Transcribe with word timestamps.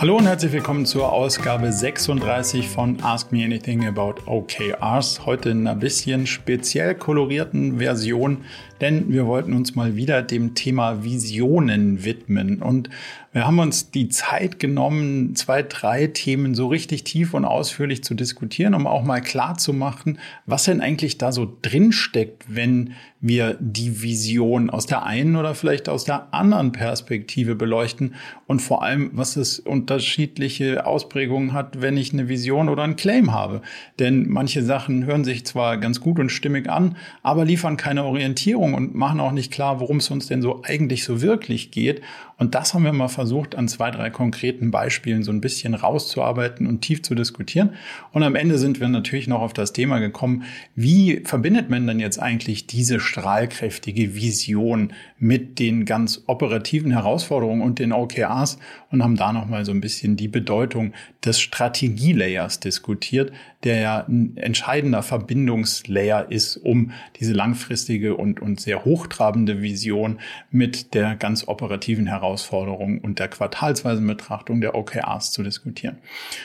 Hallo 0.00 0.16
und 0.16 0.24
herzlich 0.24 0.52
willkommen 0.52 0.86
zur 0.86 1.12
Ausgabe 1.12 1.70
36 1.70 2.66
von 2.70 3.02
Ask 3.02 3.32
Me 3.32 3.44
Anything 3.44 3.86
About 3.86 4.22
OKRs. 4.24 5.26
Heute 5.26 5.50
in 5.50 5.66
einer 5.66 5.78
bisschen 5.78 6.26
speziell 6.26 6.94
kolorierten 6.94 7.80
Version, 7.80 8.46
denn 8.80 9.12
wir 9.12 9.26
wollten 9.26 9.52
uns 9.52 9.74
mal 9.74 9.96
wieder 9.96 10.22
dem 10.22 10.54
Thema 10.54 11.04
Visionen 11.04 12.02
widmen. 12.02 12.62
Und 12.62 12.88
wir 13.32 13.46
haben 13.46 13.60
uns 13.60 13.92
die 13.92 14.08
Zeit 14.08 14.58
genommen, 14.58 15.36
zwei, 15.36 15.62
drei 15.62 16.08
Themen 16.08 16.56
so 16.56 16.66
richtig 16.66 17.04
tief 17.04 17.32
und 17.32 17.44
ausführlich 17.44 18.02
zu 18.02 18.14
diskutieren, 18.14 18.74
um 18.74 18.88
auch 18.88 19.04
mal 19.04 19.20
klar 19.20 19.56
zu 19.56 19.72
machen, 19.72 20.18
was 20.46 20.64
denn 20.64 20.80
eigentlich 20.80 21.16
da 21.16 21.30
so 21.30 21.56
drinsteckt, 21.62 22.44
wenn 22.48 22.94
wir 23.20 23.56
die 23.60 24.02
Vision 24.02 24.70
aus 24.70 24.86
der 24.86 25.04
einen 25.04 25.36
oder 25.36 25.54
vielleicht 25.54 25.88
aus 25.88 26.04
der 26.04 26.32
anderen 26.32 26.72
Perspektive 26.72 27.54
beleuchten 27.54 28.14
und 28.46 28.62
vor 28.62 28.82
allem, 28.82 29.10
was 29.12 29.36
es 29.36 29.60
unterschiedliche 29.60 30.86
Ausprägungen 30.86 31.52
hat, 31.52 31.82
wenn 31.82 31.98
ich 31.98 32.12
eine 32.12 32.28
Vision 32.28 32.68
oder 32.68 32.82
einen 32.82 32.96
Claim 32.96 33.32
habe. 33.32 33.60
Denn 33.98 34.28
manche 34.28 34.64
Sachen 34.64 35.04
hören 35.04 35.24
sich 35.24 35.44
zwar 35.44 35.76
ganz 35.76 36.00
gut 36.00 36.18
und 36.18 36.30
stimmig 36.30 36.68
an, 36.68 36.96
aber 37.22 37.44
liefern 37.44 37.76
keine 37.76 38.04
Orientierung 38.04 38.74
und 38.74 38.94
machen 38.94 39.20
auch 39.20 39.32
nicht 39.32 39.52
klar, 39.52 39.80
worum 39.80 39.98
es 39.98 40.10
uns 40.10 40.26
denn 40.26 40.42
so 40.42 40.62
eigentlich 40.64 41.04
so 41.04 41.20
wirklich 41.20 41.70
geht. 41.70 42.00
Und 42.40 42.54
das 42.54 42.72
haben 42.72 42.84
wir 42.84 42.94
mal 42.94 43.08
versucht, 43.08 43.54
an 43.54 43.68
zwei, 43.68 43.90
drei 43.90 44.08
konkreten 44.08 44.70
Beispielen 44.70 45.22
so 45.22 45.30
ein 45.30 45.42
bisschen 45.42 45.74
rauszuarbeiten 45.74 46.66
und 46.66 46.80
tief 46.80 47.02
zu 47.02 47.14
diskutieren. 47.14 47.74
Und 48.12 48.22
am 48.22 48.34
Ende 48.34 48.56
sind 48.56 48.80
wir 48.80 48.88
natürlich 48.88 49.28
noch 49.28 49.42
auf 49.42 49.52
das 49.52 49.74
Thema 49.74 49.98
gekommen, 49.98 50.44
wie 50.74 51.20
verbindet 51.22 51.68
man 51.68 51.86
denn 51.86 52.00
jetzt 52.00 52.18
eigentlich 52.18 52.66
diese 52.66 52.98
strahlkräftige 52.98 54.14
Vision 54.14 54.94
mit 55.18 55.58
den 55.58 55.84
ganz 55.84 56.22
operativen 56.28 56.92
Herausforderungen 56.92 57.60
und 57.60 57.78
den 57.78 57.92
OKRs 57.92 58.58
und 58.90 59.02
haben 59.02 59.16
da 59.16 59.34
nochmal 59.34 59.66
so 59.66 59.72
ein 59.72 59.82
bisschen 59.82 60.16
die 60.16 60.28
Bedeutung 60.28 60.94
des 61.22 61.40
Strategielayers 61.40 62.58
diskutiert, 62.58 63.32
der 63.64 63.80
ja 63.80 64.04
ein 64.08 64.36
entscheidender 64.36 65.02
Verbindungslayer 65.02 66.30
ist, 66.30 66.56
um 66.56 66.92
diese 67.18 67.32
langfristige 67.32 68.16
und, 68.16 68.40
und 68.40 68.60
sehr 68.60 68.84
hochtrabende 68.84 69.60
Vision 69.60 70.20
mit 70.50 70.94
der 70.94 71.14
ganz 71.16 71.46
operativen 71.46 72.06
Herausforderung 72.06 73.00
und 73.00 73.18
der 73.18 73.28
quartalsweisen 73.28 74.06
Betrachtung 74.06 74.60
der 74.60 74.74
OKRs 74.74 75.32
zu 75.32 75.42
diskutieren. 75.42 75.98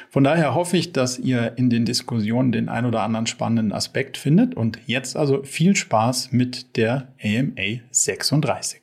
Von 0.10 0.24
daher 0.24 0.56
hoffe 0.56 0.78
ich, 0.78 0.92
dass 0.92 1.18
ihr 1.18 1.58
in 1.58 1.70
den 1.70 1.86
Diskussionen 1.86 2.52
den 2.52 2.70
ein 2.70 2.86
oder 2.86 3.02
anderen 3.02 3.28
spannenden 3.28 3.72
Aspekt 3.72 4.18
findet 4.18 4.56
und 4.56 4.80
jetzt 4.86 5.16
also 5.16 5.44
viel 5.44 5.76
Spaß 5.76 6.32
mit 6.32 6.76
der 6.76 7.14
AMA 7.24 7.82
36. 7.92 8.82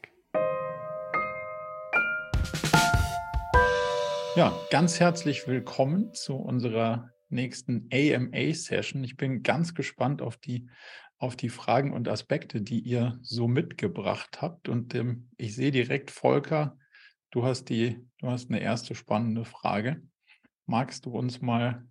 Ja, 4.35 4.51
ganz 4.71 4.99
herzlich 4.99 5.47
willkommen 5.47 6.15
zu 6.15 6.37
unserer 6.37 7.11
nächsten 7.33 7.89
AMA-Session. 7.93 9.03
Ich 9.05 9.17
bin 9.17 9.43
ganz 9.43 9.75
gespannt 9.75 10.23
auf 10.23 10.37
die, 10.37 10.69
auf 11.19 11.37
die 11.37 11.49
Fragen 11.49 11.93
und 11.93 12.09
Aspekte, 12.09 12.63
die 12.63 12.81
ihr 12.81 13.19
so 13.23 13.49
mitgebracht 13.49 14.43
habt. 14.43 14.69
Und 14.69 14.95
ähm, 14.95 15.29
ich 15.37 15.55
sehe 15.55 15.71
direkt, 15.71 16.11
Volker, 16.11 16.77
du 17.31 17.45
hast, 17.45 17.65
die, 17.65 18.07
du 18.19 18.29
hast 18.29 18.51
eine 18.51 18.61
erste 18.61 18.95
spannende 18.95 19.45
Frage. 19.45 20.03
Magst 20.67 21.07
du 21.07 21.11
uns 21.11 21.41
mal 21.41 21.87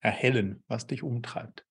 erhellen, 0.00 0.62
was 0.68 0.86
dich 0.86 1.02
umtreibt? 1.02 1.64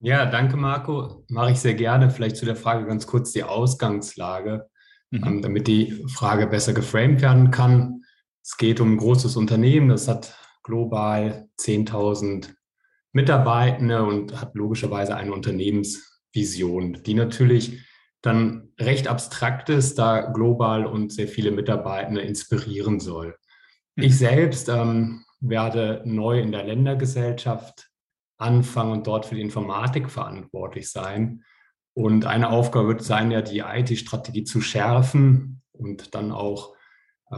Ja, 0.00 0.26
danke, 0.26 0.56
Marco. 0.56 1.24
Mache 1.28 1.52
ich 1.52 1.60
sehr 1.60 1.74
gerne. 1.74 2.10
Vielleicht 2.10 2.36
zu 2.36 2.44
der 2.44 2.56
Frage 2.56 2.86
ganz 2.86 3.06
kurz 3.06 3.30
die 3.32 3.44
Ausgangslage, 3.44 4.68
mhm. 5.10 5.24
ähm, 5.24 5.42
damit 5.42 5.68
die 5.68 6.04
Frage 6.12 6.48
besser 6.48 6.74
geframed 6.74 7.22
werden 7.22 7.50
kann. 7.52 8.02
Es 8.42 8.56
geht 8.56 8.80
um 8.80 8.94
ein 8.94 8.96
großes 8.96 9.36
Unternehmen, 9.36 9.88
das 9.88 10.08
hat 10.08 10.36
global 10.62 11.48
10.000 11.58 12.54
Mitarbeitende 13.12 14.02
und 14.02 14.40
hat 14.40 14.54
logischerweise 14.54 15.16
eine 15.16 15.32
Unternehmensvision, 15.32 17.02
die 17.04 17.14
natürlich 17.14 17.80
dann 18.22 18.68
recht 18.80 19.08
abstrakt 19.08 19.68
ist, 19.68 19.98
da 19.98 20.30
global 20.30 20.86
und 20.86 21.12
sehr 21.12 21.28
viele 21.28 21.50
Mitarbeitende 21.50 22.22
inspirieren 22.22 23.00
soll. 23.00 23.36
Mhm. 23.96 24.04
Ich 24.04 24.16
selbst 24.16 24.68
ähm, 24.68 25.24
werde 25.40 26.02
neu 26.04 26.40
in 26.40 26.52
der 26.52 26.64
Ländergesellschaft 26.64 27.90
anfangen 28.38 28.92
und 28.92 29.06
dort 29.06 29.26
für 29.26 29.34
die 29.34 29.40
Informatik 29.40 30.10
verantwortlich 30.10 30.90
sein. 30.90 31.44
Und 31.94 32.24
eine 32.24 32.48
Aufgabe 32.48 32.88
wird 32.88 33.02
sein, 33.02 33.30
ja 33.30 33.42
die 33.42 33.58
IT-Strategie 33.58 34.44
zu 34.44 34.60
schärfen 34.60 35.62
und 35.72 36.14
dann 36.14 36.32
auch 36.32 36.74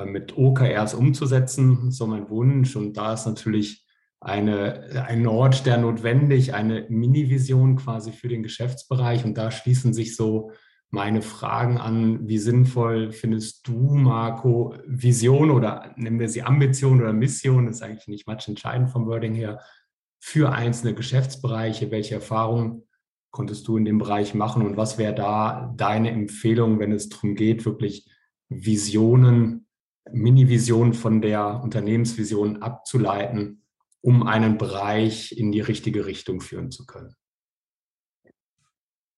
mit 0.04 0.36
OKRs 0.36 0.94
umzusetzen, 0.94 1.90
so 1.90 2.06
mein 2.06 2.28
Wunsch. 2.28 2.76
Und 2.76 2.96
da 2.96 3.14
ist 3.14 3.26
natürlich 3.26 3.86
eine, 4.20 5.04
ein 5.06 5.22
Nordstern 5.22 5.82
notwendig, 5.82 6.54
eine 6.54 6.86
Mini-Vision 6.88 7.76
quasi 7.76 8.10
für 8.10 8.28
den 8.28 8.42
Geschäftsbereich. 8.42 9.24
Und 9.24 9.36
da 9.36 9.50
schließen 9.50 9.92
sich 9.92 10.16
so 10.16 10.50
meine 10.90 11.22
Fragen 11.22 11.78
an, 11.78 12.26
wie 12.28 12.38
sinnvoll 12.38 13.12
findest 13.12 13.66
du, 13.68 13.94
Marco, 13.94 14.74
Vision 14.86 15.50
oder 15.50 15.92
nennen 15.96 16.20
wir 16.20 16.28
sie 16.28 16.42
Ambition 16.42 17.00
oder 17.00 17.12
Mission, 17.12 17.68
ist 17.68 17.82
eigentlich 17.82 18.08
nicht 18.08 18.26
much 18.26 18.48
entscheidend 18.48 18.90
vom 18.90 19.06
Wording 19.06 19.34
her, 19.34 19.60
für 20.20 20.52
einzelne 20.52 20.94
Geschäftsbereiche. 20.94 21.90
Welche 21.90 22.14
Erfahrungen 22.14 22.84
konntest 23.30 23.68
du 23.68 23.76
in 23.76 23.84
dem 23.84 23.98
Bereich 23.98 24.32
machen 24.32 24.64
und 24.64 24.76
was 24.76 24.96
wäre 24.96 25.14
da 25.14 25.74
deine 25.76 26.10
Empfehlung, 26.12 26.78
wenn 26.78 26.92
es 26.92 27.08
darum 27.08 27.34
geht, 27.34 27.66
wirklich 27.66 28.08
Visionen 28.48 29.63
Mini-Vision 30.12 30.94
von 30.94 31.20
der 31.22 31.60
Unternehmensvision 31.62 32.62
abzuleiten, 32.62 33.62
um 34.00 34.26
einen 34.26 34.58
Bereich 34.58 35.32
in 35.36 35.50
die 35.52 35.60
richtige 35.60 36.06
Richtung 36.06 36.40
führen 36.40 36.70
zu 36.70 36.86
können? 36.86 37.14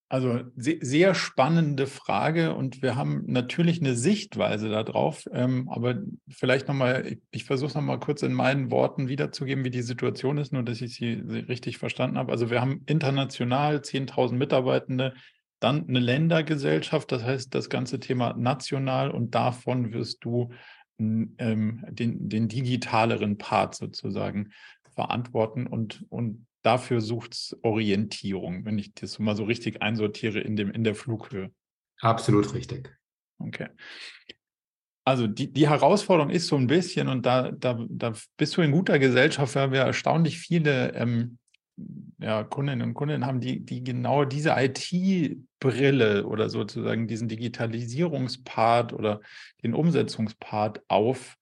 Also 0.09 0.45
sehr 0.55 1.17
spannende 1.17 1.89
Frage 1.89 2.55
und 2.55 2.81
wir 2.81 2.95
haben 2.95 3.25
natürlich 3.27 3.81
eine 3.81 3.97
Sichtweise 3.97 4.69
darauf, 4.69 5.25
ähm, 5.33 5.69
aber 5.69 5.97
vielleicht 6.29 6.69
nochmal, 6.69 7.17
ich, 7.33 7.45
versuche 7.45 7.71
es 7.71 7.75
nochmal 7.75 7.99
kurz 7.99 8.23
in 8.23 8.33
meinen 8.33 8.71
Worten 8.71 9.09
wiederzugeben, 9.09 9.65
wie 9.65 9.71
die 9.71 9.83
Situation 9.83 10.39
ist, 10.39 10.53
nur 10.53 10.63
dass 10.63 10.81
ich 10.81 10.95
sie, 10.95 11.25
sie 11.27 11.41
richtig 11.41 11.79
verstanden 11.79 12.19
habe. 12.19 12.31
Also 12.31 12.51
wir 12.51 12.61
haben 12.61 12.83
international 12.87 13.79
10.000 13.79 14.35
Mitarbeitende, 14.35 15.13
dann 15.61 15.89
eine 15.89 16.01
Ländergesellschaft, 16.01 17.11
das 17.13 17.23
heißt 17.23 17.55
das 17.55 17.71
ganze 17.71 18.01
Thema 18.01 18.35
national 18.35 19.11
und 19.11 19.35
davon 19.35 19.93
wirst 19.93 20.25
du 20.25 20.51
ähm, 20.99 21.85
den, 21.91 22.29
den 22.29 22.49
digitaleren 22.49 23.39
Part 23.39 23.75
sozusagen 23.75 24.53
verantworten 24.95 25.67
und, 25.67 26.05
und 26.09 26.47
dafür 26.63 27.01
sucht 27.01 27.35
es 27.35 27.57
Orientierung, 27.63 28.65
wenn 28.65 28.79
ich 28.79 28.95
das 28.95 29.19
mal 29.19 29.37
so 29.37 29.45
richtig 29.45 29.83
einsortiere 29.83 30.41
in, 30.41 30.57
dem, 30.57 30.71
in 30.71 30.85
der 30.85 30.95
Flughöhe. 30.95 31.53
Absolut 32.01 32.53
richtig. 32.55 32.95
Okay. 33.39 33.69
Also 35.05 35.29
die, 35.29 35.53
die 35.53 35.69
Herausforderung 35.69 36.31
ist 36.31 36.49
so 36.49 36.57
ein 36.57 36.67
bisschen, 36.67 37.07
und 37.09 37.25
da, 37.25 37.53
da, 37.53 37.79
da 37.89 38.13
bist 38.37 38.57
du 38.57 38.63
in 38.63 38.73
guter 38.73 38.99
Gesellschaft, 38.99 39.55
weil 39.55 39.71
wir 39.71 39.83
erstaunlich 39.83 40.39
viele 40.39 40.93
ähm, 40.95 41.39
ja, 42.19 42.45
Kundinnen 42.45 42.89
und 42.89 42.95
Kunden 42.95 43.27
haben, 43.27 43.41
die, 43.41 43.61
die 43.61 43.85
genau 43.85 44.25
diese 44.25 44.55
IT-Brille 44.57 46.27
oder 46.27 46.49
sozusagen 46.49 47.07
diesen 47.07 47.29
Digitalisierungspart 47.29 48.93
oder 48.93 49.21
den 49.63 49.75
Umsetzungspart 49.75 50.83
auf 50.89 51.37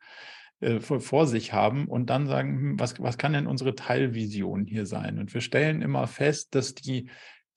äh, 0.61 0.81
vor, 0.81 1.01
vor, 1.01 1.27
sich 1.27 1.53
haben 1.53 1.87
und 1.87 2.11
dann 2.11 2.27
sagen, 2.27 2.59
hm, 2.59 2.81
was, 2.81 3.01
was 3.01 3.19
kann 3.19 3.33
denn 3.33 3.47
unsere 3.47 3.75
Teilvision 3.75 4.67
hier 4.67 4.87
sein? 4.87 5.19
Und 5.19 5.33
wir 5.33 5.41
stellen 5.41 5.83
immer 5.83 6.07
fest, 6.07 6.55
dass 6.55 6.75
die, 6.75 7.09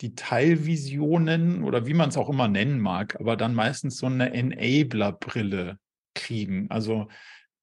die 0.01 0.13
Teilvisionen 0.13 1.63
oder 1.63 1.88
wie 1.88 1.95
man 1.95 2.09
es 2.09 2.18
auch 2.18 2.30
immer 2.30 2.47
nennen 2.47 2.80
mag, 2.80 3.19
aber 3.19 3.35
dann 3.35 3.56
meistens 3.56 3.97
so 3.97 4.06
eine 4.06 4.33
Enabler-Brille 4.33 5.80
kriegen. 6.13 6.69
Also 6.69 7.07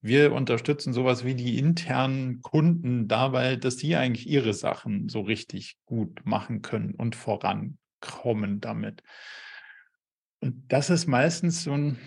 wir 0.05 0.35
unterstützen 0.35 0.93
sowas 0.93 1.25
wie 1.25 1.35
die 1.35 1.59
internen 1.59 2.43
Kunden 2.43 3.09
dabei, 3.09 3.57
dass 3.57 3.79
sie 3.79 3.97
eigentlich 3.97 4.29
ihre 4.29 4.53
Sachen 4.53 5.09
so 5.09 5.23
richtig 5.23 5.79
gut 5.87 6.21
machen 6.25 6.61
können 6.61 6.95
und 6.95 7.17
vorankommen 7.17 8.61
damit. 8.61 9.03
Und 10.41 10.71
das 10.71 10.91
ist 10.91 11.07
meistens 11.07 11.63
so 11.65 11.73
ein, 11.73 11.99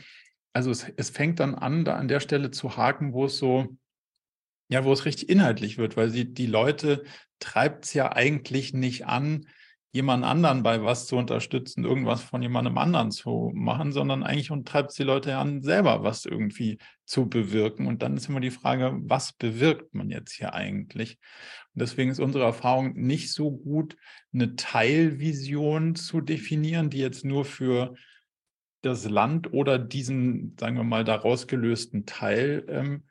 also 0.54 0.70
es, 0.70 0.88
es 0.96 1.10
fängt 1.10 1.40
dann 1.40 1.56
an, 1.56 1.86
da 1.86 1.96
an 1.96 2.08
der 2.08 2.20
Stelle 2.20 2.52
zu 2.52 2.78
haken, 2.78 3.14
wo 3.14 3.26
es 3.26 3.40
so, 3.40 3.76
ja, 4.70 4.86
wo 4.86 4.94
es 4.94 5.06
richtig 5.06 5.28
inhaltlich 5.28 5.80
wird, 5.80 5.98
weil 5.98 6.12
sie, 6.12 6.32
die 6.32 6.46
Leute 6.46 7.04
treibt 7.40 7.86
es 7.86 7.96
ja 7.96 8.12
eigentlich 8.12 8.76
nicht 8.76 9.08
an, 9.08 9.48
jemand 9.92 10.24
anderen 10.24 10.64
bei 10.64 10.84
was 10.84 11.08
zu 11.08 11.16
unterstützen, 11.16 11.86
irgendwas 11.86 12.22
von 12.22 12.42
jemandem 12.42 12.78
anderen 12.78 13.12
zu 13.12 13.52
machen, 13.56 13.92
sondern 13.92 14.24
eigentlich 14.24 14.52
und 14.52 14.68
treibt 14.68 14.98
die 14.98 15.04
Leute 15.04 15.38
an, 15.38 15.62
selber 15.62 16.04
was 16.04 16.26
irgendwie 16.26 16.78
zu 17.06 17.30
bewirken. 17.30 17.88
Und 17.88 18.02
dann 18.02 18.18
ist 18.18 18.30
immer 18.30 18.40
die 18.40 18.52
Frage, 18.52 18.94
was 19.00 19.34
bewirkt 19.34 19.96
man 19.96 20.10
jetzt 20.10 20.34
hier 20.34 20.54
eigentlich? 20.54 21.18
Und 21.74 21.82
deswegen 21.82 22.12
ist 22.12 22.20
unsere 22.20 22.44
Erfahrung 22.44 22.94
nicht 22.94 23.32
so 23.32 23.52
gut, 23.52 23.96
eine 24.34 24.56
Teilvision 24.56 25.96
zu 25.96 26.22
definieren, 26.22 26.90
die 26.90 27.00
jetzt 27.00 27.24
nur 27.24 27.46
für 27.46 27.96
das 28.82 29.10
Land 29.10 29.54
oder 29.54 29.80
diesen, 29.80 30.56
sagen 30.60 30.78
wir 30.78 30.84
mal, 30.84 31.04
daraus 31.04 31.48
gelösten 31.48 32.06
Teil 32.06 32.66
ähm, 32.70 33.04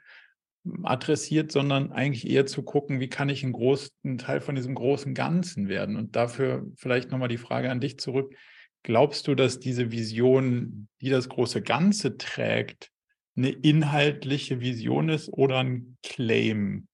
adressiert, 0.82 1.52
sondern 1.52 1.92
eigentlich 1.92 2.28
eher 2.28 2.46
zu 2.46 2.62
gucken, 2.62 3.00
wie 3.00 3.08
kann 3.08 3.28
ich 3.28 3.42
ein 3.42 3.52
großen 3.52 4.18
Teil 4.18 4.40
von 4.40 4.54
diesem 4.54 4.74
großen 4.74 5.14
Ganzen 5.14 5.68
werden. 5.68 5.96
Und 5.96 6.16
dafür 6.16 6.66
vielleicht 6.76 7.10
nochmal 7.10 7.28
die 7.28 7.38
Frage 7.38 7.70
an 7.70 7.80
dich 7.80 7.98
zurück. 7.98 8.34
Glaubst 8.82 9.26
du, 9.26 9.34
dass 9.34 9.58
diese 9.58 9.90
Vision, 9.90 10.88
die 11.00 11.10
das 11.10 11.28
große 11.28 11.62
Ganze 11.62 12.16
trägt, 12.16 12.90
eine 13.36 13.50
inhaltliche 13.50 14.60
Vision 14.60 15.08
ist 15.08 15.28
oder 15.28 15.58
ein 15.58 15.98
Claim, 16.02 16.88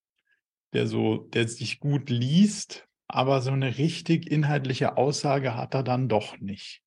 der 0.72 0.86
so, 0.86 1.18
der 1.18 1.46
sich 1.48 1.78
gut 1.78 2.10
liest, 2.10 2.86
aber 3.08 3.42
so 3.42 3.50
eine 3.50 3.78
richtig 3.78 4.30
inhaltliche 4.30 4.96
Aussage 4.96 5.54
hat 5.54 5.74
er 5.74 5.82
dann 5.82 6.08
doch 6.08 6.38
nicht? 6.38 6.82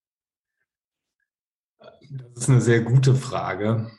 Das 2.09 2.43
ist 2.43 2.49
eine 2.49 2.61
sehr 2.61 2.81
gute 2.81 3.15
Frage. 3.15 3.91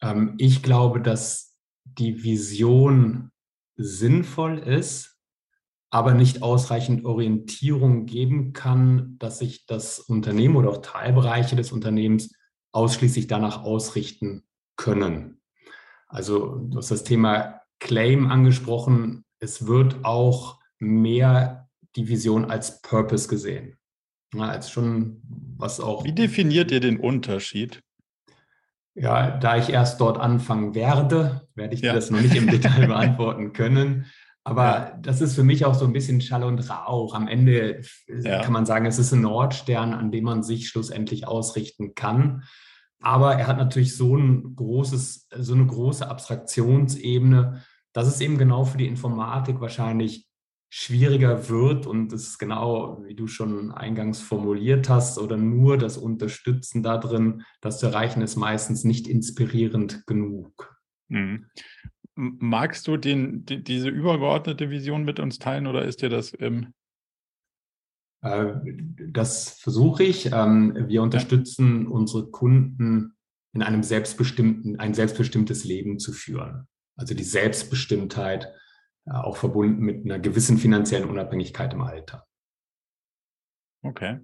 Ähm, 0.00 0.34
ich 0.38 0.62
glaube, 0.62 1.00
dass 1.00 1.53
die 1.84 2.22
Vision 2.22 3.30
sinnvoll 3.76 4.58
ist, 4.58 5.18
aber 5.90 6.14
nicht 6.14 6.42
ausreichend 6.42 7.04
Orientierung 7.04 8.06
geben 8.06 8.52
kann, 8.52 9.16
dass 9.18 9.38
sich 9.38 9.66
das 9.66 10.00
Unternehmen 10.00 10.56
oder 10.56 10.70
auch 10.70 10.82
Teilbereiche 10.82 11.54
des 11.56 11.70
Unternehmens 11.70 12.34
ausschließlich 12.72 13.28
danach 13.28 13.62
ausrichten 13.62 14.44
können. 14.76 15.40
Also 16.08 16.56
du 16.56 16.78
hast 16.78 16.90
das 16.90 17.04
Thema 17.04 17.60
Claim 17.78 18.26
angesprochen. 18.26 19.24
Es 19.38 19.66
wird 19.66 20.04
auch 20.04 20.58
mehr 20.78 21.68
die 21.96 22.08
Vision 22.08 22.44
als 22.44 22.82
Purpose 22.82 23.28
gesehen. 23.28 23.78
Ja, 24.34 24.48
als 24.48 24.70
schon 24.70 25.22
was 25.56 25.78
auch. 25.78 26.04
Wie 26.04 26.12
definiert 26.12 26.72
ihr 26.72 26.80
den 26.80 26.98
Unterschied? 26.98 27.82
Ja, 28.94 29.36
da 29.38 29.56
ich 29.56 29.70
erst 29.70 30.00
dort 30.00 30.18
anfangen 30.18 30.74
werde, 30.74 31.48
werde 31.54 31.74
ich 31.74 31.80
ja. 31.80 31.92
das 31.92 32.10
noch 32.10 32.20
nicht 32.20 32.36
im 32.36 32.48
Detail 32.48 32.86
beantworten 32.86 33.52
können. 33.52 34.06
Aber 34.44 34.64
ja. 34.64 34.98
das 35.00 35.20
ist 35.20 35.34
für 35.34 35.42
mich 35.42 35.64
auch 35.64 35.74
so 35.74 35.86
ein 35.86 35.92
bisschen 35.92 36.20
Schall 36.20 36.44
und 36.44 36.70
Rauch. 36.70 37.14
Am 37.14 37.26
Ende 37.26 37.80
ja. 38.06 38.42
kann 38.42 38.52
man 38.52 38.66
sagen, 38.66 38.86
es 38.86 38.98
ist 38.98 39.12
ein 39.12 39.22
Nordstern, 39.22 39.94
an 39.94 40.12
dem 40.12 40.24
man 40.24 40.42
sich 40.42 40.68
schlussendlich 40.68 41.26
ausrichten 41.26 41.94
kann. 41.94 42.44
Aber 43.00 43.34
er 43.34 43.46
hat 43.46 43.58
natürlich 43.58 43.96
so 43.96 44.16
ein 44.16 44.54
großes, 44.54 45.28
so 45.36 45.54
eine 45.54 45.66
große 45.66 46.08
Abstraktionsebene, 46.08 47.62
dass 47.92 48.06
es 48.06 48.20
eben 48.20 48.38
genau 48.38 48.64
für 48.64 48.78
die 48.78 48.86
Informatik 48.86 49.60
wahrscheinlich 49.60 50.28
schwieriger 50.76 51.48
wird 51.48 51.86
und 51.86 52.12
es 52.12 52.26
ist 52.26 52.38
genau, 52.38 53.00
wie 53.04 53.14
du 53.14 53.28
schon 53.28 53.70
eingangs 53.70 54.20
formuliert 54.20 54.88
hast, 54.88 55.18
oder 55.18 55.36
nur 55.36 55.78
das 55.78 55.96
Unterstützen 55.96 56.82
da 56.82 56.98
drin, 56.98 57.44
das 57.60 57.78
zu 57.78 57.86
erreichen, 57.86 58.22
ist 58.22 58.34
meistens 58.34 58.82
nicht 58.82 59.06
inspirierend 59.06 60.04
genug. 60.04 60.76
Mhm. 61.06 61.46
Magst 62.16 62.88
du 62.88 62.96
den, 62.96 63.44
die, 63.44 63.62
diese 63.62 63.88
übergeordnete 63.88 64.68
Vision 64.70 65.04
mit 65.04 65.20
uns 65.20 65.38
teilen 65.38 65.68
oder 65.68 65.84
ist 65.84 66.02
dir 66.02 66.08
das 66.08 66.32
ähm 66.40 66.72
das 68.20 69.50
versuche 69.60 70.02
ich. 70.02 70.32
Ähm, 70.32 70.86
wir 70.88 71.02
unterstützen 71.02 71.86
unsere 71.86 72.30
Kunden 72.30 73.12
in 73.52 73.62
einem 73.62 73.82
selbstbestimmten, 73.82 74.80
ein 74.80 74.94
selbstbestimmtes 74.94 75.64
Leben 75.64 75.98
zu 75.98 76.12
führen. 76.12 76.66
Also 76.96 77.14
die 77.14 77.22
Selbstbestimmtheit 77.22 78.50
auch 79.06 79.36
verbunden 79.36 79.82
mit 79.82 80.04
einer 80.04 80.18
gewissen 80.18 80.58
finanziellen 80.58 81.08
Unabhängigkeit 81.08 81.72
im 81.72 81.82
Alter. 81.82 82.26
Okay. 83.82 84.20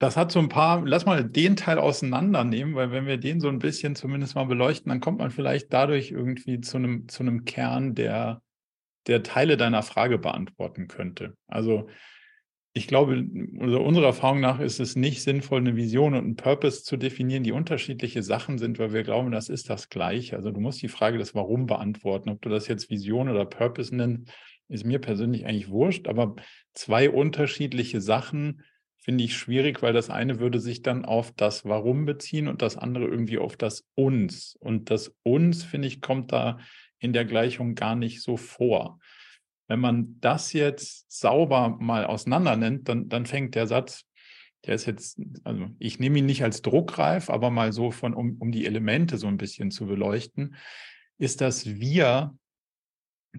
Das 0.00 0.16
hat 0.16 0.30
so 0.30 0.38
ein 0.38 0.48
paar, 0.48 0.84
lass 0.84 1.06
mal 1.06 1.24
den 1.24 1.56
Teil 1.56 1.78
auseinandernehmen, 1.78 2.76
weil 2.76 2.92
wenn 2.92 3.06
wir 3.06 3.16
den 3.16 3.40
so 3.40 3.48
ein 3.48 3.58
bisschen 3.58 3.96
zumindest 3.96 4.36
mal 4.36 4.44
beleuchten, 4.44 4.90
dann 4.90 5.00
kommt 5.00 5.18
man 5.18 5.30
vielleicht 5.30 5.72
dadurch 5.72 6.12
irgendwie 6.12 6.60
zu 6.60 6.76
einem, 6.76 7.08
zu 7.08 7.22
einem 7.22 7.44
Kern, 7.44 7.94
der, 7.96 8.40
der 9.08 9.24
Teile 9.24 9.56
deiner 9.56 9.82
Frage 9.82 10.18
beantworten 10.18 10.86
könnte. 10.86 11.34
Also 11.48 11.88
ich 12.78 12.86
glaube, 12.86 13.26
also 13.60 13.80
unserer 13.80 14.06
Erfahrung 14.06 14.40
nach 14.40 14.60
ist 14.60 14.78
es 14.78 14.96
nicht 14.96 15.22
sinnvoll, 15.22 15.58
eine 15.58 15.76
Vision 15.76 16.14
und 16.14 16.24
einen 16.24 16.36
Purpose 16.36 16.84
zu 16.84 16.96
definieren, 16.96 17.42
die 17.42 17.52
unterschiedliche 17.52 18.22
Sachen 18.22 18.56
sind, 18.56 18.78
weil 18.78 18.92
wir 18.92 19.02
glauben, 19.02 19.32
das 19.32 19.48
ist 19.48 19.68
das 19.68 19.88
Gleiche. 19.88 20.36
Also 20.36 20.52
du 20.52 20.60
musst 20.60 20.80
die 20.80 20.88
Frage 20.88 21.18
des 21.18 21.34
Warum 21.34 21.66
beantworten. 21.66 22.30
Ob 22.30 22.40
du 22.40 22.48
das 22.48 22.68
jetzt 22.68 22.88
Vision 22.88 23.28
oder 23.28 23.44
Purpose 23.44 23.94
nennst, 23.94 24.32
ist 24.68 24.84
mir 24.84 25.00
persönlich 25.00 25.44
eigentlich 25.44 25.68
wurscht. 25.68 26.08
Aber 26.08 26.36
zwei 26.72 27.10
unterschiedliche 27.10 28.00
Sachen 28.00 28.62
finde 28.96 29.24
ich 29.24 29.36
schwierig, 29.36 29.82
weil 29.82 29.92
das 29.92 30.08
eine 30.08 30.38
würde 30.38 30.60
sich 30.60 30.82
dann 30.82 31.04
auf 31.04 31.32
das 31.32 31.64
Warum 31.64 32.04
beziehen 32.04 32.46
und 32.46 32.62
das 32.62 32.76
andere 32.76 33.06
irgendwie 33.06 33.38
auf 33.38 33.56
das 33.56 33.88
Uns. 33.94 34.56
Und 34.60 34.90
das 34.90 35.14
Uns, 35.24 35.64
finde 35.64 35.88
ich, 35.88 36.00
kommt 36.00 36.30
da 36.30 36.58
in 37.00 37.12
der 37.12 37.24
Gleichung 37.24 37.74
gar 37.74 37.96
nicht 37.96 38.22
so 38.22 38.36
vor. 38.36 39.00
Wenn 39.68 39.80
man 39.80 40.16
das 40.20 40.52
jetzt 40.52 41.12
sauber 41.12 41.76
mal 41.78 42.04
auseinander 42.06 42.56
nennt, 42.56 42.88
dann, 42.88 43.08
dann 43.08 43.26
fängt 43.26 43.54
der 43.54 43.66
Satz, 43.66 44.04
der 44.66 44.74
ist 44.74 44.86
jetzt, 44.86 45.20
also 45.44 45.68
ich 45.78 46.00
nehme 46.00 46.18
ihn 46.18 46.26
nicht 46.26 46.42
als 46.42 46.62
druckreif, 46.62 47.30
aber 47.30 47.50
mal 47.50 47.72
so 47.72 47.90
von, 47.90 48.14
um, 48.14 48.36
um 48.38 48.50
die 48.50 48.66
Elemente 48.66 49.18
so 49.18 49.28
ein 49.28 49.36
bisschen 49.36 49.70
zu 49.70 49.86
beleuchten, 49.86 50.56
ist 51.18 51.40
das 51.40 51.66
Wir 51.66 52.34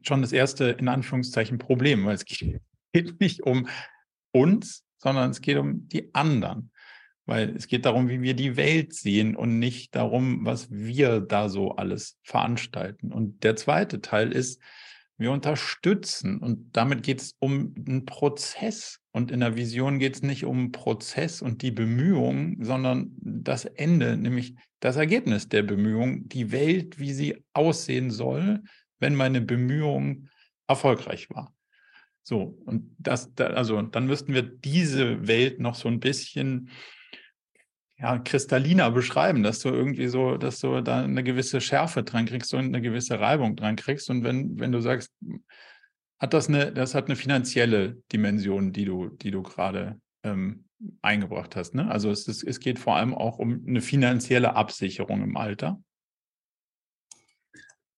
schon 0.03 0.21
das 0.21 0.31
erste, 0.31 0.65
in 0.65 0.87
Anführungszeichen, 0.87 1.57
Problem, 1.57 2.05
weil 2.05 2.15
es 2.15 2.25
geht 2.93 3.19
nicht 3.19 3.41
um 3.41 3.67
uns, 4.31 4.85
sondern 4.97 5.31
es 5.31 5.41
geht 5.41 5.57
um 5.57 5.87
die 5.87 6.13
anderen. 6.13 6.71
Weil 7.25 7.55
es 7.55 7.67
geht 7.67 7.85
darum, 7.85 8.09
wie 8.09 8.21
wir 8.21 8.33
die 8.33 8.57
Welt 8.57 8.93
sehen 8.93 9.35
und 9.35 9.59
nicht 9.59 9.95
darum, 9.95 10.45
was 10.45 10.71
wir 10.71 11.19
da 11.21 11.47
so 11.47 11.75
alles 11.75 12.17
veranstalten. 12.23 13.11
Und 13.11 13.43
der 13.43 13.55
zweite 13.55 14.01
Teil 14.01 14.31
ist, 14.31 14.59
wir 15.19 15.31
unterstützen 15.31 16.39
und 16.39 16.75
damit 16.75 17.03
geht 17.03 17.21
es 17.21 17.35
um 17.39 17.75
einen 17.77 18.05
Prozess. 18.05 18.99
Und 19.11 19.31
in 19.31 19.41
der 19.41 19.57
Vision 19.57 19.99
geht 19.99 20.15
es 20.15 20.21
nicht 20.21 20.45
um 20.45 20.57
einen 20.57 20.71
Prozess 20.71 21.41
und 21.41 21.61
die 21.61 21.71
Bemühungen, 21.71 22.63
sondern 22.63 23.11
das 23.19 23.65
Ende, 23.65 24.15
nämlich 24.15 24.55
das 24.79 24.95
Ergebnis 24.95 25.49
der 25.49 25.63
Bemühungen, 25.63 26.29
die 26.29 26.51
Welt, 26.51 26.99
wie 26.99 27.11
sie 27.11 27.43
aussehen 27.53 28.11
soll, 28.11 28.63
wenn 28.99 29.13
meine 29.13 29.41
Bemühung 29.41 30.29
erfolgreich 30.67 31.29
war. 31.29 31.53
So, 32.23 32.57
und 32.65 32.95
das, 32.97 33.31
also 33.37 33.81
dann 33.81 34.05
müssten 34.05 34.33
wir 34.33 34.43
diese 34.43 35.27
Welt 35.27 35.59
noch 35.59 35.75
so 35.75 35.89
ein 35.89 35.99
bisschen 35.99 36.69
ja, 38.01 38.17
kristalliner 38.17 38.91
beschreiben, 38.91 39.43
dass 39.43 39.59
du 39.59 39.69
irgendwie 39.69 40.07
so, 40.07 40.37
dass 40.37 40.59
du 40.61 40.81
da 40.81 41.03
eine 41.03 41.23
gewisse 41.23 41.59
Schärfe 41.59 42.03
dran 42.03 42.25
kriegst 42.25 42.53
und 42.53 42.65
eine 42.65 42.81
gewisse 42.81 43.19
Reibung 43.19 43.55
dran 43.55 43.75
kriegst. 43.75 44.09
Und 44.09 44.23
wenn, 44.23 44.57
wenn 44.59 44.71
du 44.71 44.79
sagst, 44.79 45.11
hat 46.17 46.33
das 46.33 46.47
eine, 46.47 46.71
das 46.71 46.95
hat 46.95 47.05
eine 47.05 47.15
finanzielle 47.15 47.97
Dimension, 48.11 48.71
die 48.71 48.85
du, 48.85 49.09
die 49.09 49.31
du 49.31 49.41
gerade 49.41 49.99
ähm, 50.23 50.65
eingebracht 51.01 51.55
hast. 51.57 51.75
Ne? 51.75 51.89
Also 51.91 52.09
es, 52.09 52.27
ist, 52.27 52.43
es 52.43 52.59
geht 52.59 52.79
vor 52.79 52.95
allem 52.95 53.13
auch 53.13 53.37
um 53.37 53.65
eine 53.67 53.81
finanzielle 53.81 54.55
Absicherung 54.55 55.21
im 55.21 55.35
Alter. 55.35 55.81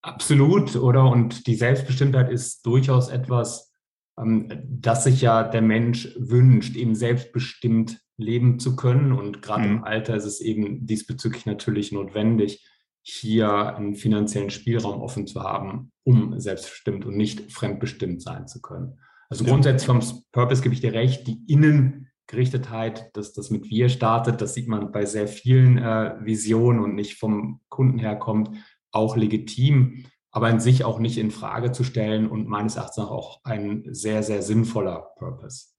Absolut, 0.04 0.76
oder? 0.76 1.06
Und 1.06 1.46
die 1.46 1.56
Selbstbestimmtheit 1.56 2.32
ist 2.32 2.66
durchaus 2.66 3.10
etwas, 3.10 3.72
ähm, 4.18 4.50
das 4.66 5.04
sich 5.04 5.22
ja 5.22 5.44
der 5.44 5.62
Mensch 5.62 6.16
wünscht, 6.18 6.76
eben 6.76 6.96
selbstbestimmt 6.96 8.02
leben 8.22 8.60
zu 8.60 8.76
können. 8.76 9.12
Und 9.12 9.42
gerade 9.42 9.68
mhm. 9.68 9.78
im 9.78 9.84
Alter 9.84 10.16
ist 10.16 10.26
es 10.26 10.40
eben 10.40 10.86
diesbezüglich 10.86 11.46
natürlich 11.46 11.92
notwendig, 11.92 12.66
hier 13.04 13.76
einen 13.76 13.96
finanziellen 13.96 14.52
Spielraum 14.52 15.02
offen 15.02 15.26
zu 15.26 15.42
haben, 15.42 15.92
um 16.04 16.40
selbstbestimmt 16.40 17.06
und 17.06 17.18
nicht 17.18 17.52
fremdbestimmt 17.52 18.22
sein 18.22 18.48
zu 18.48 18.62
können. 18.62 19.00
Also 19.30 19.46
ja. 19.46 19.52
grundsätzlich 19.52 19.88
vom 19.88 20.02
Purpose 20.32 20.62
gebe 20.62 20.76
ich 20.76 20.82
dir 20.82 20.94
recht, 20.94 21.26
die 21.26 21.42
Innengerichtetheit, 21.48 23.16
dass 23.16 23.34
das 23.34 23.50
mit 23.50 23.70
wir 23.70 23.90
startet, 23.90 24.42
das 24.42 24.54
sieht 24.54 24.68
man 24.68 24.92
bei 24.92 25.06
sehr 25.06 25.28
vielen 25.28 25.78
äh, 25.78 26.16
Visionen 26.22 26.80
und 26.80 26.96
nicht 26.96 27.18
vom 27.18 27.62
Kunden 27.70 27.98
herkommt, 27.98 28.50
auch 28.92 29.16
legitim, 29.16 30.06
aber 30.32 30.50
in 30.50 30.60
sich 30.60 30.84
auch 30.84 31.00
nicht 31.00 31.18
in 31.18 31.32
Frage 31.32 31.72
zu 31.72 31.84
stellen 31.84 32.30
und 32.30 32.48
meines 32.48 32.76
Erachtens 32.76 33.06
auch 33.06 33.44
ein 33.44 33.84
sehr, 33.90 34.22
sehr 34.22 34.42
sinnvoller 34.42 35.12
Purpose. 35.18 35.71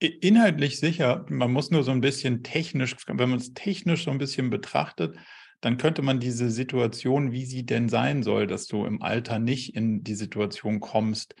Inhaltlich 0.00 0.78
sicher, 0.78 1.26
man 1.28 1.52
muss 1.52 1.70
nur 1.70 1.82
so 1.82 1.90
ein 1.90 2.00
bisschen 2.00 2.44
technisch, 2.44 2.94
wenn 3.08 3.30
man 3.30 3.38
es 3.38 3.52
technisch 3.54 4.04
so 4.04 4.12
ein 4.12 4.18
bisschen 4.18 4.48
betrachtet, 4.48 5.16
dann 5.60 5.76
könnte 5.76 6.02
man 6.02 6.20
diese 6.20 6.50
Situation, 6.50 7.32
wie 7.32 7.44
sie 7.44 7.66
denn 7.66 7.88
sein 7.88 8.22
soll, 8.22 8.46
dass 8.46 8.66
du 8.66 8.84
im 8.84 9.02
Alter 9.02 9.40
nicht 9.40 9.74
in 9.74 10.04
die 10.04 10.14
Situation 10.14 10.78
kommst, 10.78 11.34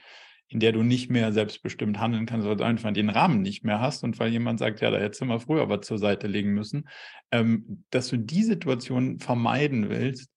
in 0.48 0.58
der 0.58 0.72
du 0.72 0.82
nicht 0.82 1.10
mehr 1.10 1.32
selbstbestimmt 1.32 2.00
handeln 2.00 2.26
kannst, 2.26 2.48
weil 2.48 2.56
du 2.56 2.64
einfach 2.64 2.92
den 2.92 3.10
Rahmen 3.10 3.42
nicht 3.42 3.64
mehr 3.64 3.80
hast 3.80 4.02
und 4.02 4.18
weil 4.18 4.32
jemand 4.32 4.58
sagt, 4.58 4.80
ja, 4.80 4.90
da 4.90 4.98
hättest 4.98 5.20
du 5.20 5.26
mal 5.26 5.38
früher 5.38 5.68
was 5.68 5.86
zur 5.86 5.98
Seite 5.98 6.26
legen 6.26 6.52
müssen, 6.52 6.88
ähm, 7.30 7.84
dass 7.90 8.08
du 8.08 8.16
die 8.16 8.42
Situation 8.42 9.20
vermeiden 9.20 9.88
willst, 9.88 10.30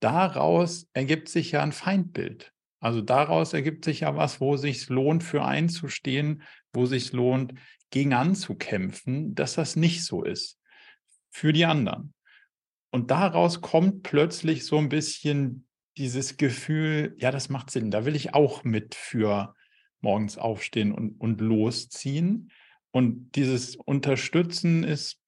daraus 0.00 0.88
ergibt 0.94 1.28
sich 1.28 1.52
ja 1.52 1.62
ein 1.62 1.72
Feindbild. 1.72 2.52
Also 2.80 3.02
daraus 3.02 3.52
ergibt 3.52 3.84
sich 3.84 4.00
ja 4.00 4.14
was, 4.16 4.40
wo 4.40 4.56
sich 4.56 4.88
lohnt, 4.88 5.24
für 5.24 5.44
einzustehen, 5.44 6.42
wo 6.72 6.86
sich 6.86 7.12
lohnt, 7.12 7.54
gegen 7.90 8.12
anzukämpfen, 8.14 9.34
dass 9.34 9.54
das 9.54 9.76
nicht 9.76 10.04
so 10.04 10.22
ist. 10.22 10.58
Für 11.30 11.52
die 11.52 11.64
anderen. 11.64 12.14
und 12.90 13.10
daraus 13.10 13.60
kommt 13.60 14.02
plötzlich 14.02 14.64
so 14.64 14.78
ein 14.78 14.88
bisschen 14.88 15.66
dieses 15.98 16.36
Gefühl, 16.36 17.14
ja, 17.18 17.30
das 17.30 17.48
macht 17.48 17.70
Sinn, 17.70 17.90
da 17.90 18.04
will 18.04 18.16
ich 18.16 18.34
auch 18.34 18.64
mit 18.64 18.94
für 18.94 19.54
morgens 20.00 20.38
aufstehen 20.38 20.92
und, 20.92 21.20
und 21.20 21.40
losziehen. 21.40 22.50
Und 22.90 23.32
dieses 23.32 23.76
Unterstützen 23.76 24.84
ist, 24.84 25.20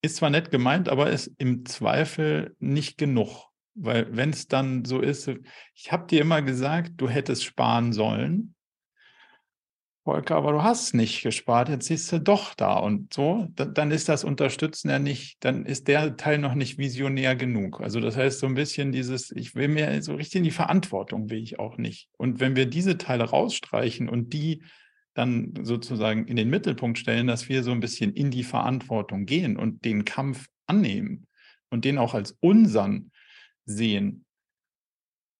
ist 0.00 0.16
zwar 0.16 0.30
nett 0.30 0.50
gemeint, 0.50 0.88
aber 0.88 1.10
ist 1.10 1.30
im 1.38 1.64
Zweifel 1.66 2.56
nicht 2.58 2.98
genug. 2.98 3.51
Weil 3.74 4.14
wenn 4.14 4.30
es 4.30 4.48
dann 4.48 4.84
so 4.84 5.00
ist, 5.00 5.30
ich 5.74 5.92
habe 5.92 6.06
dir 6.06 6.20
immer 6.20 6.42
gesagt, 6.42 6.92
du 6.96 7.08
hättest 7.08 7.44
sparen 7.44 7.92
sollen. 7.92 8.54
Volker, 10.04 10.34
aber 10.34 10.50
du 10.50 10.62
hast 10.64 10.94
nicht 10.94 11.22
gespart, 11.22 11.68
jetzt 11.68 11.86
siehst 11.86 12.10
du 12.10 12.18
doch 12.18 12.54
da 12.54 12.76
und 12.76 13.14
so, 13.14 13.46
dann 13.54 13.92
ist 13.92 14.08
das 14.08 14.24
Unterstützen 14.24 14.90
ja 14.90 14.98
nicht, 14.98 15.36
dann 15.44 15.64
ist 15.64 15.86
der 15.86 16.16
Teil 16.16 16.38
noch 16.38 16.54
nicht 16.54 16.76
visionär 16.76 17.36
genug. 17.36 17.80
Also 17.80 18.00
das 18.00 18.16
heißt 18.16 18.40
so 18.40 18.46
ein 18.46 18.54
bisschen 18.54 18.90
dieses, 18.90 19.30
ich 19.30 19.54
will 19.54 19.68
mir 19.68 20.02
so 20.02 20.16
richtig 20.16 20.38
in 20.38 20.44
die 20.44 20.50
Verantwortung 20.50 21.30
will 21.30 21.40
ich 21.40 21.60
auch 21.60 21.78
nicht. 21.78 22.08
Und 22.18 22.40
wenn 22.40 22.56
wir 22.56 22.66
diese 22.66 22.98
Teile 22.98 23.30
rausstreichen 23.30 24.08
und 24.08 24.32
die 24.32 24.64
dann 25.14 25.54
sozusagen 25.62 26.26
in 26.26 26.34
den 26.34 26.50
Mittelpunkt 26.50 26.98
stellen, 26.98 27.28
dass 27.28 27.48
wir 27.48 27.62
so 27.62 27.70
ein 27.70 27.80
bisschen 27.80 28.12
in 28.12 28.32
die 28.32 28.44
Verantwortung 28.44 29.24
gehen 29.24 29.56
und 29.56 29.84
den 29.84 30.04
Kampf 30.04 30.48
annehmen 30.66 31.28
und 31.70 31.84
den 31.84 31.98
auch 31.98 32.14
als 32.14 32.36
unseren 32.40 33.11
sehen, 33.64 34.24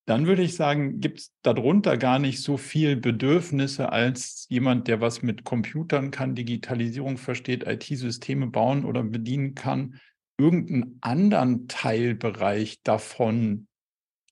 dann 0.06 0.26
würde 0.26 0.42
ich 0.42 0.56
sagen, 0.56 1.00
gibt 1.00 1.20
es 1.20 1.32
darunter 1.42 1.96
gar 1.96 2.18
nicht 2.18 2.42
so 2.42 2.56
viel 2.56 2.96
Bedürfnisse 2.96 3.92
als 3.92 4.46
jemand, 4.48 4.88
der 4.88 5.00
was 5.00 5.22
mit 5.22 5.44
Computern 5.44 6.10
kann, 6.10 6.34
Digitalisierung 6.34 7.18
versteht, 7.18 7.66
IT-Systeme 7.66 8.48
bauen 8.48 8.84
oder 8.84 9.04
bedienen 9.04 9.54
kann, 9.54 10.00
irgendeinen 10.38 10.98
anderen 11.02 11.68
Teilbereich 11.68 12.82
davon 12.82 13.68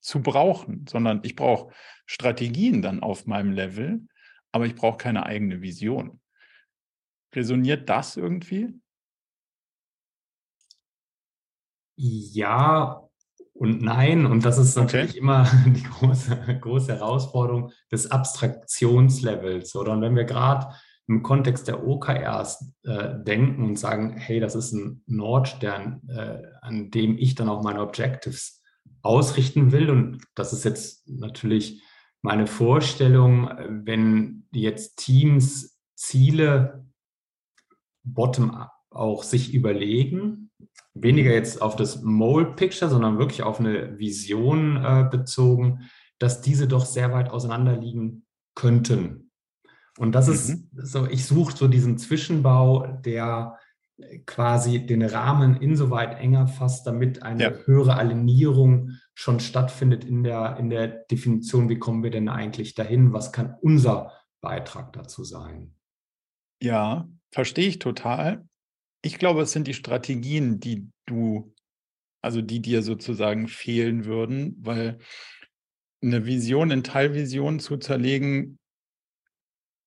zu 0.00 0.22
brauchen, 0.22 0.86
sondern 0.88 1.20
ich 1.22 1.36
brauche 1.36 1.72
Strategien 2.04 2.82
dann 2.82 3.00
auf 3.00 3.26
meinem 3.26 3.52
Level, 3.52 4.00
aber 4.50 4.66
ich 4.66 4.74
brauche 4.74 4.96
keine 4.96 5.24
eigene 5.24 5.62
Vision. 5.62 6.20
Resoniert 7.32 7.88
das 7.88 8.16
irgendwie? 8.16 8.74
Ja 11.96 13.09
und 13.60 13.82
nein. 13.82 14.24
Und 14.24 14.46
das 14.46 14.56
ist 14.56 14.74
natürlich 14.74 15.10
okay. 15.10 15.18
immer 15.18 15.46
die 15.66 15.82
große, 15.82 16.58
große 16.62 16.94
Herausforderung 16.94 17.72
des 17.92 18.10
Abstraktionslevels. 18.10 19.76
Oder 19.76 19.92
und 19.92 20.00
wenn 20.00 20.16
wir 20.16 20.24
gerade 20.24 20.68
im 21.06 21.22
Kontext 21.22 21.68
der 21.68 21.86
OKRs 21.86 22.72
äh, 22.84 23.22
denken 23.22 23.64
und 23.64 23.78
sagen, 23.78 24.16
hey, 24.16 24.40
das 24.40 24.54
ist 24.54 24.72
ein 24.72 25.02
Nordstern, 25.06 26.00
äh, 26.08 26.38
an 26.62 26.90
dem 26.90 27.18
ich 27.18 27.34
dann 27.34 27.50
auch 27.50 27.62
meine 27.62 27.82
Objectives 27.82 28.62
ausrichten 29.02 29.72
will. 29.72 29.90
Und 29.90 30.24
das 30.34 30.54
ist 30.54 30.64
jetzt 30.64 31.06
natürlich 31.06 31.82
meine 32.22 32.46
Vorstellung, 32.46 33.50
wenn 33.68 34.46
jetzt 34.52 34.96
Teams 34.96 35.78
Ziele 35.96 36.86
bottom-up 38.04 38.72
auch 38.90 39.22
sich 39.22 39.52
überlegen 39.52 40.49
weniger 40.94 41.32
jetzt 41.32 41.62
auf 41.62 41.76
das 41.76 42.02
Mole-Picture, 42.02 42.90
sondern 42.90 43.18
wirklich 43.18 43.42
auf 43.42 43.60
eine 43.60 43.98
Vision 43.98 44.76
äh, 44.76 45.08
bezogen, 45.10 45.90
dass 46.18 46.40
diese 46.40 46.68
doch 46.68 46.84
sehr 46.84 47.12
weit 47.12 47.30
auseinander 47.30 47.76
liegen 47.76 48.24
könnten. 48.54 49.30
Und 49.98 50.12
das 50.12 50.28
mhm. 50.28 50.32
ist 50.32 50.68
so, 50.72 51.06
ich 51.06 51.24
suche 51.24 51.56
so 51.56 51.68
diesen 51.68 51.98
Zwischenbau, 51.98 52.86
der 53.04 53.58
quasi 54.26 54.86
den 54.86 55.02
Rahmen 55.02 55.56
insoweit 55.56 56.18
enger 56.18 56.46
fasst, 56.46 56.86
damit 56.86 57.22
eine 57.22 57.42
ja. 57.42 57.52
höhere 57.64 57.96
Alignierung 57.96 58.92
schon 59.14 59.40
stattfindet 59.40 60.04
in 60.04 60.24
der, 60.24 60.56
in 60.58 60.70
der 60.70 60.88
Definition, 60.88 61.68
wie 61.68 61.78
kommen 61.78 62.02
wir 62.02 62.10
denn 62.10 62.28
eigentlich 62.28 62.74
dahin, 62.74 63.12
was 63.12 63.32
kann 63.32 63.56
unser 63.60 64.12
Beitrag 64.40 64.92
dazu 64.94 65.24
sein. 65.24 65.74
Ja, 66.62 67.08
verstehe 67.30 67.68
ich 67.68 67.78
total. 67.78 68.48
Ich 69.02 69.18
glaube, 69.18 69.42
es 69.42 69.52
sind 69.52 69.66
die 69.66 69.74
Strategien, 69.74 70.60
die 70.60 70.88
du, 71.06 71.54
also 72.22 72.42
die 72.42 72.60
dir 72.60 72.82
sozusagen 72.82 73.48
fehlen 73.48 74.04
würden, 74.04 74.56
weil 74.60 74.98
eine 76.02 76.26
Vision 76.26 76.70
in 76.70 76.82
Teilvisionen 76.82 77.60
zu 77.60 77.76
zerlegen, 77.76 78.58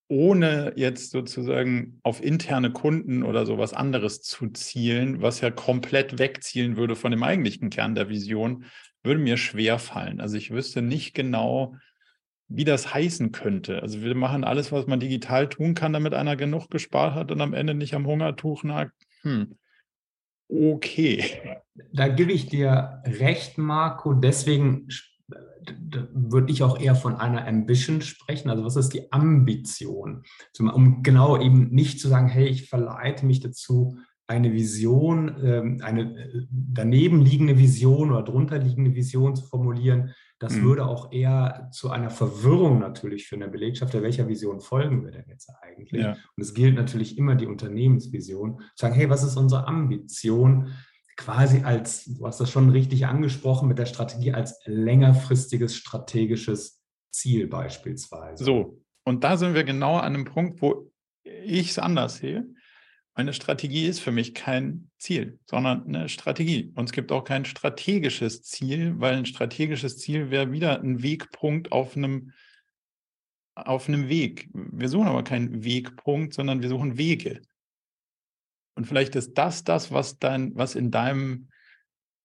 ohne 0.10 0.74
jetzt 0.76 1.12
sozusagen 1.12 2.00
auf 2.04 2.24
interne 2.24 2.72
Kunden 2.72 3.24
oder 3.24 3.46
so 3.46 3.58
was 3.58 3.74
anderes 3.74 4.22
zu 4.22 4.50
zielen, 4.50 5.22
was 5.22 5.42
ja 5.42 5.50
komplett 5.50 6.20
wegzielen 6.20 6.78
würde 6.78 6.96
von 6.96 7.12
dem 7.12 7.24
eigentlichen 7.24 7.70
Kern 7.70 7.96
der 7.96 8.10
Vision, 8.10 8.66
würde 9.04 9.20
mir 9.20 9.38
schwer 9.38 9.80
fallen. 9.80 10.22
Also 10.22 10.38
ich 10.38 10.52
wüsste 10.52 10.82
nicht 10.82 11.14
genau, 11.14 11.76
wie 12.56 12.66
das 12.66 12.94
heißen 12.94 13.32
könnte. 13.32 13.82
Also 13.82 14.02
wir 14.02 14.16
machen 14.16 14.44
alles, 14.44 14.72
was 14.72 14.86
man 14.86 15.00
digital 15.00 15.50
tun 15.50 15.74
kann, 15.74 15.94
damit 15.94 16.14
einer 16.14 16.36
genug 16.36 16.70
gespart 16.70 17.16
hat 17.16 17.32
und 17.32 17.42
am 17.42 17.54
Ende 17.54 17.74
nicht 17.74 17.96
am 17.96 18.06
Hungertuch 18.06 18.64
nagt. 18.64 18.94
Hm. 19.22 19.56
Okay. 20.50 21.24
Da 21.92 22.08
gebe 22.10 22.32
ich 22.32 22.48
dir 22.48 23.02
recht, 23.06 23.58
Marco. 23.58 24.14
Deswegen 24.14 24.88
würde 26.14 26.52
ich 26.52 26.62
auch 26.62 26.80
eher 26.80 26.96
von 26.96 27.16
einer 27.16 27.48
Ambition 27.48 28.02
sprechen. 28.02 28.50
Also 28.50 28.64
was 28.64 28.76
ist 28.76 28.90
die 28.90 29.12
Ambition? 29.12 30.24
Um 30.60 31.02
genau 31.02 31.42
eben 31.42 31.70
nicht 31.70 32.00
zu 32.00 32.08
sagen, 32.08 32.28
hey, 32.28 32.48
ich 32.48 32.70
verleite 32.70 33.26
mich 33.26 33.40
dazu, 33.40 33.98
eine 34.28 34.54
Vision, 34.54 35.36
ähm, 35.44 35.82
eine 35.84 36.02
äh, 36.02 36.46
daneben 36.50 37.22
liegende 37.22 37.58
Vision 37.58 38.12
oder 38.12 38.24
drunter 38.24 38.58
liegende 38.58 38.96
Vision 38.96 39.36
zu 39.36 39.46
formulieren, 39.46 40.14
das 40.44 40.56
mhm. 40.56 40.64
würde 40.64 40.86
auch 40.86 41.14
eher 41.14 41.70
zu 41.72 41.90
einer 41.90 42.10
Verwirrung 42.10 42.78
natürlich 42.78 43.28
für 43.28 43.36
eine 43.36 43.48
Belegschaft, 43.48 43.94
der 43.94 44.04
welcher 44.04 44.28
Vision 44.28 44.60
folgen 44.60 45.06
wir 45.06 45.12
denn 45.12 45.24
jetzt 45.30 45.50
eigentlich? 45.62 46.04
Ja. 46.04 46.18
Und 46.36 46.44
es 46.44 46.54
gilt 46.54 46.76
natürlich 46.76 47.18
immer 47.18 47.36
die 47.36 47.46
Unternehmensvision, 47.46 48.62
sagen, 48.76 48.94
hey, 48.94 49.10
was 49.10 49.24
ist 49.24 49.38
unsere 49.38 49.70
Ambition? 49.70 50.74
Quasi 51.16 51.64
als, 51.64 52.04
du 52.04 52.28
hast 52.28 52.42
das 52.42 52.52
schon 52.52 52.70
richtig 52.72 53.06
angesprochen, 53.06 53.70
mit 53.70 53.80
der 53.80 53.86
Strategie 53.86 54.34
als 54.34 54.60
längerfristiges 54.66 55.78
strategisches 55.78 56.84
Ziel 57.10 57.48
beispielsweise. 57.48 58.44
So, 58.44 58.82
und 59.06 59.24
da 59.24 59.38
sind 59.38 59.54
wir 59.54 59.64
genau 59.64 59.96
an 59.96 60.14
einem 60.14 60.26
Punkt, 60.26 60.62
wo 60.62 60.92
ich 61.24 61.70
es 61.70 61.80
anders 61.80 62.18
sehe. 62.18 62.46
Eine 63.16 63.34
Strategie 63.34 63.86
ist 63.86 64.00
für 64.00 64.12
mich 64.12 64.34
kein 64.34 64.90
Ziel, 64.98 65.40
sondern 65.46 65.86
eine 65.86 66.10
Strategie. 66.10 66.72
Und 66.76 66.86
es 66.86 66.92
gibt 66.92 67.12
auch 67.12 67.24
kein 67.24 67.46
strategisches 67.46 68.42
Ziel, 68.42 68.96
weil 68.98 69.16
ein 69.16 69.28
strategisches 69.28 70.00
Ziel 70.00 70.32
wäre 70.32 70.52
wieder 70.52 70.82
ein 70.82 71.04
Wegpunkt 71.04 71.72
auf 71.72 71.96
einem, 71.96 72.32
auf 73.54 73.88
einem 73.88 74.10
Weg. 74.10 74.50
Wir 74.54 74.90
suchen 74.90 75.08
aber 75.08 75.24
keinen 75.24 75.64
Wegpunkt, 75.64 76.34
sondern 76.34 76.64
wir 76.64 76.70
suchen 76.70 76.98
Wege. 76.98 77.42
Und 78.76 78.88
vielleicht 78.88 79.16
ist 79.16 79.36
das 79.36 79.64
das, 79.64 79.92
was 79.92 80.18
dein, 80.18 80.56
was 80.56 80.74
in 80.74 80.90
deinem, 80.90 81.50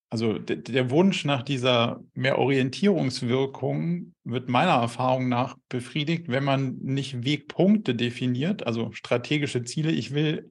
also 0.08 0.38
der, 0.38 0.56
der 0.56 0.88
Wunsch 0.88 1.26
nach 1.26 1.42
dieser 1.42 2.02
mehr 2.14 2.38
Orientierungswirkung 2.38 4.14
wird 4.24 4.48
meiner 4.48 4.80
Erfahrung 4.80 5.28
nach 5.28 5.58
befriedigt, 5.68 6.28
wenn 6.28 6.44
man 6.44 6.78
nicht 6.78 7.26
Wegpunkte 7.26 7.94
definiert, 7.94 8.66
also 8.66 8.90
strategische 8.92 9.64
Ziele. 9.64 9.92
Ich 9.92 10.14
will 10.14 10.50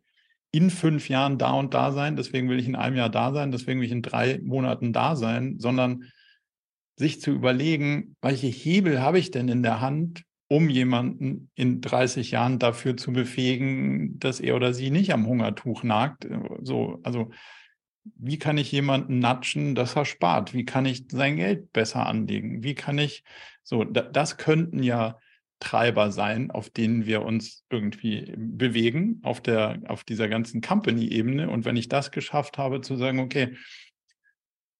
in 0.51 0.69
fünf 0.69 1.09
Jahren 1.09 1.37
da 1.37 1.51
und 1.51 1.73
da 1.73 1.91
sein, 1.91 2.15
deswegen 2.15 2.49
will 2.49 2.59
ich 2.59 2.67
in 2.67 2.75
einem 2.75 2.95
Jahr 2.95 3.09
da 3.09 3.33
sein, 3.33 3.51
deswegen 3.51 3.79
will 3.79 3.85
ich 3.85 3.91
in 3.91 4.01
drei 4.01 4.39
Monaten 4.43 4.93
da 4.93 5.15
sein, 5.15 5.59
sondern 5.59 6.05
sich 6.95 7.21
zu 7.21 7.31
überlegen, 7.31 8.15
welche 8.21 8.47
Hebel 8.47 9.01
habe 9.01 9.19
ich 9.19 9.31
denn 9.31 9.49
in 9.49 9.61
der 9.61 9.81
Hand, 9.81 10.23
um 10.47 10.69
jemanden 10.69 11.51
in 11.55 11.81
30 11.81 12.31
Jahren 12.31 12.57
dafür 12.57 12.97
zu 12.97 13.11
befähigen, 13.11 14.17
dass 14.19 14.39
er 14.39 14.55
oder 14.55 14.73
sie 14.73 14.89
nicht 14.89 15.13
am 15.13 15.27
Hungertuch 15.27 15.83
nagt. 15.83 16.27
So, 16.61 16.99
also 17.03 17.29
wie 18.15 18.39
kann 18.39 18.57
ich 18.57 18.71
jemanden 18.71 19.19
natschen, 19.19 19.75
dass 19.75 19.95
er 19.95 20.05
spart? 20.05 20.53
Wie 20.53 20.65
kann 20.65 20.85
ich 20.85 21.05
sein 21.11 21.35
Geld 21.35 21.73
besser 21.73 22.05
anlegen? 22.05 22.63
Wie 22.63 22.75
kann 22.75 22.97
ich 22.97 23.23
so, 23.63 23.83
das 23.83 24.37
könnten 24.37 24.81
ja 24.81 25.17
Treiber 25.59 26.11
sein, 26.11 26.51
auf 26.51 26.69
denen 26.69 27.05
wir 27.05 27.23
uns 27.23 27.65
irgendwie 27.69 28.33
bewegen, 28.37 29.19
auf, 29.23 29.41
der, 29.41 29.81
auf 29.87 30.03
dieser 30.03 30.29
ganzen 30.29 30.61
Company-Ebene. 30.61 31.49
Und 31.49 31.65
wenn 31.65 31.75
ich 31.75 31.89
das 31.89 32.11
geschafft 32.11 32.57
habe, 32.57 32.81
zu 32.81 32.95
sagen, 32.95 33.19
okay, 33.19 33.55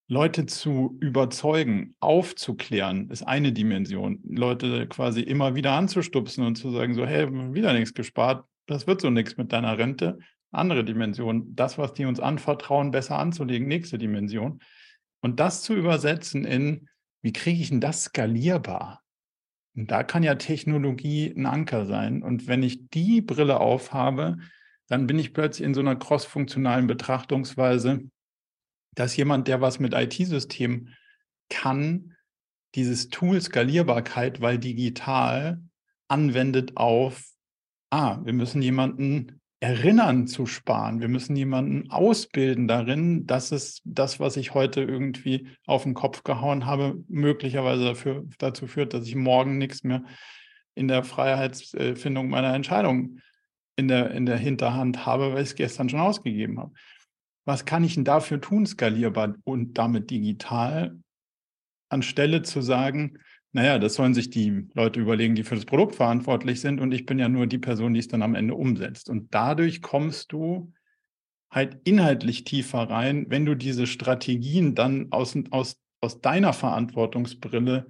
Leute 0.10 0.46
zu 0.46 0.98
überzeugen, 1.02 1.96
aufzuklären, 2.00 3.10
ist 3.10 3.24
eine 3.24 3.52
Dimension. 3.52 4.22
Leute 4.24 4.88
quasi 4.88 5.22
immer 5.22 5.56
wieder 5.56 5.74
anzustupsen 5.74 6.46
und 6.46 6.56
zu 6.56 6.72
sagen, 6.72 6.94
so, 6.94 7.06
hey, 7.06 7.28
wieder 7.54 7.74
nichts 7.74 7.94
gespart, 7.94 8.46
das 8.68 8.88
wird 8.88 9.02
so 9.02 9.10
nichts 9.10 9.36
mit 9.36 9.52
deiner 9.52 9.78
Rente. 9.78 10.20
Andere 10.52 10.86
Dimension. 10.86 11.54
Das, 11.56 11.78
was 11.78 11.94
die 11.94 12.06
uns 12.06 12.22
anvertrauen, 12.22 12.92
besser 12.92 13.20
anzulegen, 13.20 13.68
nächste 13.68 13.98
Dimension. 13.98 14.62
Und 15.22 15.40
das 15.42 15.64
zu 15.64 15.74
übersetzen 15.74 16.46
in, 16.46 16.88
wie 17.22 17.34
kriege 17.34 17.62
ich 17.62 17.70
denn 17.70 17.82
das 17.82 18.06
skalierbar? 18.06 19.04
Und 19.78 19.92
da 19.92 20.04
kann 20.04 20.24
ja 20.24 20.36
Technologie 20.36 21.32
ein 21.38 21.46
Anker 21.46 21.86
sein. 21.86 22.24
Und 22.24 22.48
wenn 22.48 22.64
ich 22.64 22.90
die 22.90 23.22
Brille 23.22 23.60
aufhabe, 23.60 24.38
dann 24.88 25.06
bin 25.06 25.20
ich 25.20 25.34
plötzlich 25.34 25.66
in 25.66 25.76
so 25.76 25.82
einer 25.82 25.96
crossfunktionalen 25.96 26.88
Betrachtungsweise, 26.88 28.02
dass 28.96 29.16
jemand, 29.16 29.48
der 29.48 29.62
was 29.62 29.80
mit 29.80 29.94
IT-Systemen 29.94 30.96
kann, 31.50 32.16
dieses 32.74 33.10
Tool 33.10 33.40
Skalierbarkeit, 33.40 34.42
weil 34.42 34.58
digital 34.58 35.62
anwendet 36.08 36.76
auf, 36.76 37.24
ah, 37.92 38.20
wir 38.24 38.34
müssen 38.34 38.64
jemanden 38.64 39.40
erinnern 39.60 40.28
zu 40.28 40.46
sparen. 40.46 41.02
Wir 41.02 41.08
müssen 41.08 41.36
jemanden 41.36 41.90
ausbilden 41.90 42.68
darin, 42.68 43.26
dass 43.26 43.52
es 43.52 43.82
das, 43.86 44.20
was 44.20 44.38
ich 44.38 44.54
heute 44.54 44.82
irgendwie 44.82 45.50
auf 45.66 45.84
den 45.84 45.96
Kopf 45.96 46.24
gehauen 46.24 46.66
habe, 46.66 47.04
möglicherweise 47.08 47.86
dafür, 47.86 48.26
dazu 48.38 48.68
führt, 48.68 48.94
dass 48.94 49.08
ich 49.08 49.16
morgen 49.16 49.58
nichts 49.58 49.84
mehr 49.84 50.04
in 50.76 50.88
der 50.88 51.04
Freiheitsfindung 51.04 52.30
meiner 52.30 52.54
Entscheidung 52.54 53.20
in 53.76 53.88
der, 53.88 54.12
in 54.12 54.26
der 54.28 54.38
Hinterhand 54.38 55.06
habe, 55.06 55.34
weil 55.34 55.42
ich 55.42 55.50
es 55.50 55.56
gestern 55.56 55.90
schon 55.90 56.00
ausgegeben 56.00 56.60
habe. 56.60 56.74
Was 57.46 57.66
kann 57.66 57.84
ich 57.84 57.96
denn 57.96 58.04
dafür 58.04 58.40
tun, 58.40 58.66
skalierbar 58.66 59.36
und 59.44 59.78
damit 59.78 60.12
digital, 60.12 61.00
anstelle 61.90 62.44
zu 62.44 62.62
sagen, 62.62 63.20
naja, 63.58 63.80
das 63.80 63.96
sollen 63.96 64.14
sich 64.14 64.30
die 64.30 64.68
Leute 64.76 65.00
überlegen, 65.00 65.34
die 65.34 65.44
für 65.44 65.56
das 65.56 65.66
Produkt 65.66 65.96
verantwortlich 65.96 66.62
sind 66.62 66.80
und 66.80 66.92
ich 66.92 67.08
bin 67.08 67.18
ja 67.18 67.28
nur 67.28 67.48
die 67.48 67.58
Person, 67.58 67.96
die 67.96 68.00
es 68.00 68.08
dann 68.08 68.22
am 68.22 68.36
Ende 68.36 68.54
umsetzt. 68.54 69.10
Und 69.10 69.34
dadurch 69.34 69.82
kommst 69.82 70.32
du 70.32 70.72
halt 71.50 71.80
inhaltlich 71.84 72.44
tiefer 72.44 72.88
rein, 72.88 73.26
wenn 73.30 73.48
du 73.48 73.56
diese 73.56 73.88
Strategien 73.88 74.76
dann 74.76 75.08
aus, 75.10 75.36
aus, 75.50 75.82
aus 76.02 76.22
deiner 76.22 76.54
Verantwortungsbrille 76.54 77.88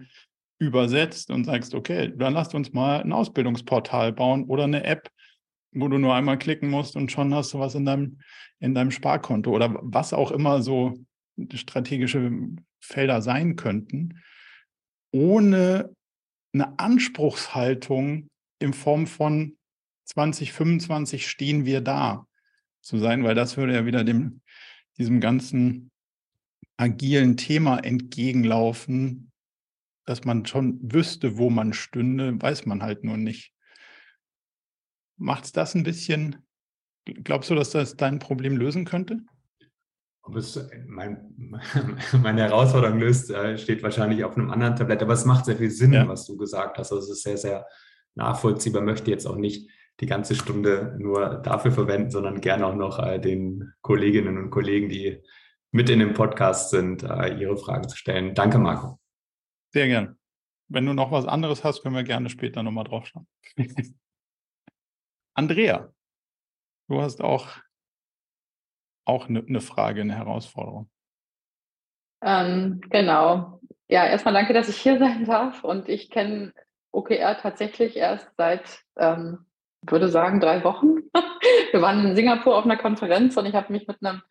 übersetzt 0.58 1.32
und 1.32 1.44
sagst, 1.44 1.76
okay, 1.76 2.14
dann 2.16 2.36
lasst 2.36 2.56
uns 2.56 2.72
mal 2.72 3.02
ein 3.02 3.12
Ausbildungsportal 3.12 4.14
bauen 4.14 4.46
oder 4.46 4.64
eine 4.64 4.86
App, 4.86 5.12
wo 5.74 5.90
du 5.90 5.98
nur 5.98 6.16
einmal 6.16 6.40
klicken 6.40 6.70
musst 6.70 6.96
und 6.96 7.12
schon 7.12 7.34
hast 7.36 7.54
du 7.54 7.60
was 7.60 7.76
in 7.76 7.84
deinem, 7.84 8.22
in 8.62 8.74
deinem 8.74 8.92
Sparkonto 8.92 9.52
oder 9.52 9.78
was 9.82 10.14
auch 10.14 10.32
immer 10.32 10.62
so 10.62 10.94
strategische 11.56 12.32
Felder 12.80 13.22
sein 13.22 13.58
könnten 13.58 14.22
ohne 15.12 15.94
eine 16.54 16.80
Anspruchshaltung 16.80 18.30
in 18.60 18.74
Form 18.74 19.08
von 19.08 19.58
2025 20.06 21.28
stehen 21.28 21.66
wir 21.66 21.82
da 21.82 22.26
zu 22.82 22.98
sein, 22.98 23.24
weil 23.24 23.36
das 23.36 23.58
würde 23.58 23.74
ja 23.74 23.86
wieder 23.86 24.04
dem, 24.04 24.42
diesem 24.98 25.20
ganzen 25.20 25.92
agilen 26.78 27.38
Thema 27.38 27.80
entgegenlaufen, 27.80 29.32
dass 30.06 30.24
man 30.24 30.46
schon 30.46 30.80
wüsste, 30.82 31.38
wo 31.38 31.50
man 31.50 31.74
stünde, 31.74 32.42
weiß 32.42 32.66
man 32.66 32.82
halt 32.82 33.04
nur 33.04 33.18
nicht. 33.18 33.54
Macht 35.18 35.46
es 35.46 35.52
das 35.52 35.76
ein 35.76 35.84
bisschen, 35.84 36.46
glaubst 37.06 37.50
du, 37.50 37.56
dass 37.56 37.72
das 37.72 37.98
dein 37.98 38.20
Problem 38.20 38.56
lösen 38.56 38.86
könnte? 38.86 39.22
Ob 40.28 40.36
es 40.36 40.70
mein, 40.88 41.34
meine 42.22 42.42
Herausforderung 42.42 43.00
löst, 43.00 43.32
äh, 43.32 43.58
steht 43.58 43.82
wahrscheinlich 43.82 44.26
auf 44.26 44.36
einem 44.36 44.52
anderen 44.52 44.76
Tablett, 44.76 45.02
aber 45.02 45.14
es 45.14 45.24
macht 45.24 45.46
sehr 45.46 45.56
viel 45.56 45.72
Sinn, 45.72 45.94
ja. 45.94 46.06
was 46.06 46.26
du 46.26 46.36
gesagt 46.36 46.78
hast. 46.78 46.92
Also 46.92 47.04
es 47.04 47.10
ist 47.10 47.24
sehr, 47.24 47.38
sehr 47.38 47.66
nachvollziehbar, 48.16 48.82
möchte 48.82 49.10
jetzt 49.10 49.26
auch 49.26 49.38
nicht 49.38 49.70
die 50.02 50.06
ganze 50.06 50.36
Stunde 50.36 50.98
nur 51.00 51.36
dafür 51.36 51.72
verwenden, 51.72 52.12
sondern 52.12 52.42
gerne 52.42 52.66
auch 52.66 52.76
noch 52.76 53.00
äh, 53.00 53.20
den 53.20 53.74
Kolleginnen 53.82 54.38
und 54.38 54.50
Kollegen, 54.50 54.90
die 54.90 55.24
mit 55.72 55.90
in 55.90 56.00
dem 56.00 56.14
Podcast 56.14 56.72
sind, 56.72 57.04
äh, 57.04 57.34
ihre 57.38 57.56
Fragen 57.56 57.88
zu 57.88 57.96
stellen. 57.96 58.36
Danke, 58.36 58.58
Marco. 58.58 59.00
Sehr 59.72 59.88
gern. 59.88 60.18
Wenn 60.68 60.86
du 60.86 60.94
noch 60.94 61.12
was 61.12 61.26
anderes 61.26 61.64
hast, 61.64 61.84
können 61.84 61.96
wir 61.96 62.04
gerne 62.04 62.30
später 62.30 62.64
nochmal 62.64 62.84
drauf 62.84 63.08
schauen. 63.08 63.28
Andrea, 65.34 65.94
du 66.90 67.02
hast 67.02 67.22
auch 67.22 67.48
auch 69.08 69.30
eine, 69.30 69.44
eine 69.48 69.62
Frage, 69.62 70.02
eine 70.02 70.16
Herausforderung. 70.16 70.90
Ähm, 72.22 72.82
genau. 72.90 73.60
Ja, 73.88 74.06
erstmal 74.06 74.34
danke, 74.34 74.54
dass 74.54 74.70
ich 74.70 74.78
hier 74.78 75.00
sein 75.00 75.26
darf. 75.26 75.64
Und 75.64 75.90
ich 75.90 76.10
kenne 76.10 76.54
OKR 76.92 77.38
tatsächlich 77.38 77.96
erst 77.96 78.30
seit, 78.38 78.84
ähm, 78.98 79.46
würde 79.82 80.10
sagen, 80.10 80.40
drei 80.40 80.64
Wochen. 80.64 80.98
Wir 81.72 81.82
waren 81.82 82.06
in 82.06 82.16
Singapur 82.16 82.58
auf 82.58 82.66
einer 82.66 82.78
Konferenz 82.78 83.38
und 83.38 83.46
ich 83.46 83.54
habe 83.54 83.72
mich 83.72 83.88
mit 83.88 83.98
einem 84.04 84.22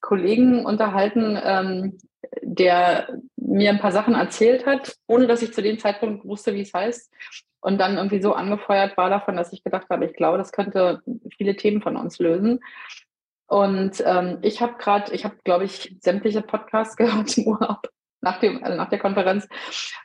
Kollegen 0.00 0.64
unterhalten, 0.64 1.38
ähm, 1.42 1.98
der 2.42 3.08
mir 3.36 3.70
ein 3.70 3.80
paar 3.80 3.92
Sachen 3.92 4.14
erzählt 4.14 4.66
hat, 4.66 4.96
ohne 5.06 5.26
dass 5.26 5.42
ich 5.42 5.52
zu 5.52 5.62
dem 5.62 5.78
Zeitpunkt 5.78 6.24
wusste, 6.24 6.54
wie 6.54 6.62
es 6.62 6.72
heißt. 6.72 7.12
Und 7.60 7.78
dann 7.78 7.96
irgendwie 7.96 8.22
so 8.22 8.32
angefeuert 8.32 8.96
war 8.96 9.10
davon, 9.10 9.36
dass 9.36 9.52
ich 9.52 9.64
gedacht 9.64 9.88
habe, 9.90 10.06
ich 10.06 10.14
glaube, 10.14 10.38
das 10.38 10.52
könnte 10.52 11.02
viele 11.36 11.56
Themen 11.56 11.82
von 11.82 11.96
uns 11.96 12.18
lösen. 12.18 12.60
Und 13.46 14.02
ähm, 14.04 14.38
ich 14.42 14.60
habe 14.60 14.74
gerade, 14.78 15.14
ich 15.14 15.24
habe, 15.24 15.36
glaube 15.44 15.64
ich, 15.64 15.96
sämtliche 16.00 16.42
Podcasts 16.42 16.96
gehört 16.96 17.36
im 17.38 17.46
Urlaub 17.46 17.88
nach, 18.20 18.40
dem, 18.40 18.62
also 18.64 18.76
nach 18.76 18.88
der 18.88 18.98
Konferenz 18.98 19.48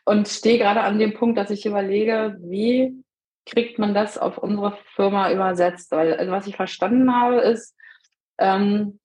und 0.06 0.28
stehe 0.28 0.60
gerade 0.60 0.82
an 0.82 1.00
dem 1.00 1.14
Punkt, 1.14 1.38
dass 1.38 1.50
ich 1.50 1.66
überlege, 1.66 2.38
wie 2.42 3.04
kriegt 3.46 3.80
man 3.80 3.94
das 3.94 4.18
auf 4.18 4.38
unsere 4.38 4.78
Firma 4.96 5.32
übersetzt? 5.32 5.92
Weil 5.92 6.14
also 6.14 6.32
was 6.32 6.48
ich 6.48 6.56
verstanden 6.56 7.14
habe, 7.14 7.38
ist, 7.38 7.76
ähm, 8.38 9.00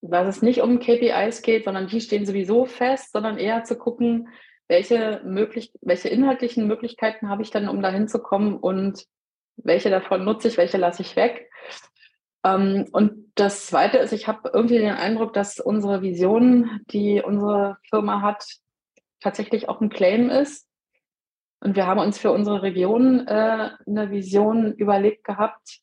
dass 0.00 0.28
es 0.28 0.42
nicht 0.42 0.60
um 0.60 0.78
KPIs 0.78 1.42
geht, 1.42 1.64
sondern 1.64 1.88
die 1.88 2.00
stehen 2.00 2.26
sowieso 2.26 2.66
fest, 2.66 3.12
sondern 3.12 3.38
eher 3.38 3.64
zu 3.64 3.76
gucken, 3.76 4.28
welche, 4.68 5.20
möglich 5.24 5.72
welche 5.80 6.08
inhaltlichen 6.08 6.66
Möglichkeiten 6.66 7.28
habe 7.28 7.42
ich 7.42 7.50
dann, 7.50 7.68
um 7.68 7.82
dahin 7.82 8.08
zu 8.08 8.20
kommen 8.20 8.56
und 8.56 9.04
welche 9.56 9.90
davon 9.90 10.24
nutze 10.24 10.48
ich, 10.48 10.56
welche 10.56 10.76
lasse 10.76 11.02
ich 11.02 11.16
weg. 11.16 11.50
Ähm, 12.46 12.86
und 12.92 13.32
das 13.34 13.66
Zweite 13.66 13.98
ist, 13.98 14.12
ich 14.12 14.28
habe 14.28 14.50
irgendwie 14.52 14.78
den 14.78 14.94
Eindruck, 14.94 15.32
dass 15.32 15.58
unsere 15.58 16.00
Vision, 16.00 16.80
die 16.90 17.20
unsere 17.22 17.78
Firma 17.90 18.22
hat, 18.22 18.46
tatsächlich 19.20 19.68
auch 19.68 19.80
ein 19.80 19.90
Claim 19.90 20.30
ist. 20.30 20.66
Und 21.60 21.74
wir 21.74 21.86
haben 21.86 22.00
uns 22.00 22.18
für 22.18 22.30
unsere 22.30 22.62
Region 22.62 23.26
äh, 23.26 23.70
eine 23.86 24.10
Vision 24.10 24.72
überlegt 24.74 25.24
gehabt 25.24 25.80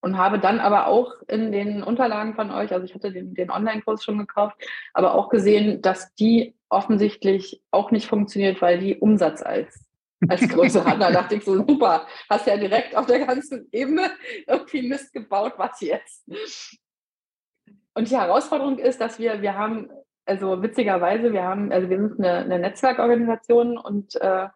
und 0.00 0.18
habe 0.18 0.38
dann 0.38 0.60
aber 0.60 0.86
auch 0.88 1.14
in 1.28 1.50
den 1.50 1.82
Unterlagen 1.82 2.34
von 2.34 2.50
euch, 2.50 2.72
also 2.72 2.84
ich 2.84 2.94
hatte 2.94 3.10
den, 3.10 3.32
den 3.32 3.50
Online-Kurs 3.50 4.04
schon 4.04 4.18
gekauft, 4.18 4.56
aber 4.92 5.14
auch 5.14 5.30
gesehen, 5.30 5.80
dass 5.80 6.14
die 6.16 6.54
offensichtlich 6.68 7.62
auch 7.70 7.90
nicht 7.90 8.06
funktioniert, 8.06 8.60
weil 8.60 8.78
die 8.80 8.96
Umsatz 8.96 9.42
als 9.42 9.83
als 10.28 10.48
Größe 10.48 10.84
hat. 10.84 11.00
Da 11.00 11.10
dachte 11.10 11.36
ich 11.36 11.44
so, 11.44 11.56
super, 11.56 12.06
hast 12.28 12.46
ja 12.46 12.56
direkt 12.56 12.96
auf 12.96 13.06
der 13.06 13.24
ganzen 13.26 13.68
Ebene 13.72 14.10
irgendwie 14.46 14.88
Mist 14.88 15.12
gebaut, 15.12 15.54
was 15.56 15.80
jetzt? 15.80 16.24
Und 17.94 18.10
die 18.10 18.16
Herausforderung 18.16 18.78
ist, 18.78 19.00
dass 19.00 19.18
wir, 19.18 19.40
wir 19.40 19.56
haben, 19.56 19.88
also 20.26 20.62
witzigerweise, 20.62 21.32
wir 21.32 21.44
haben, 21.44 21.70
also 21.70 21.88
wir 21.88 21.98
sind 21.98 22.18
eine, 22.18 22.38
eine 22.38 22.58
Netzwerkorganisation 22.58 23.78
und 23.78 24.16
äh, 24.16 24.48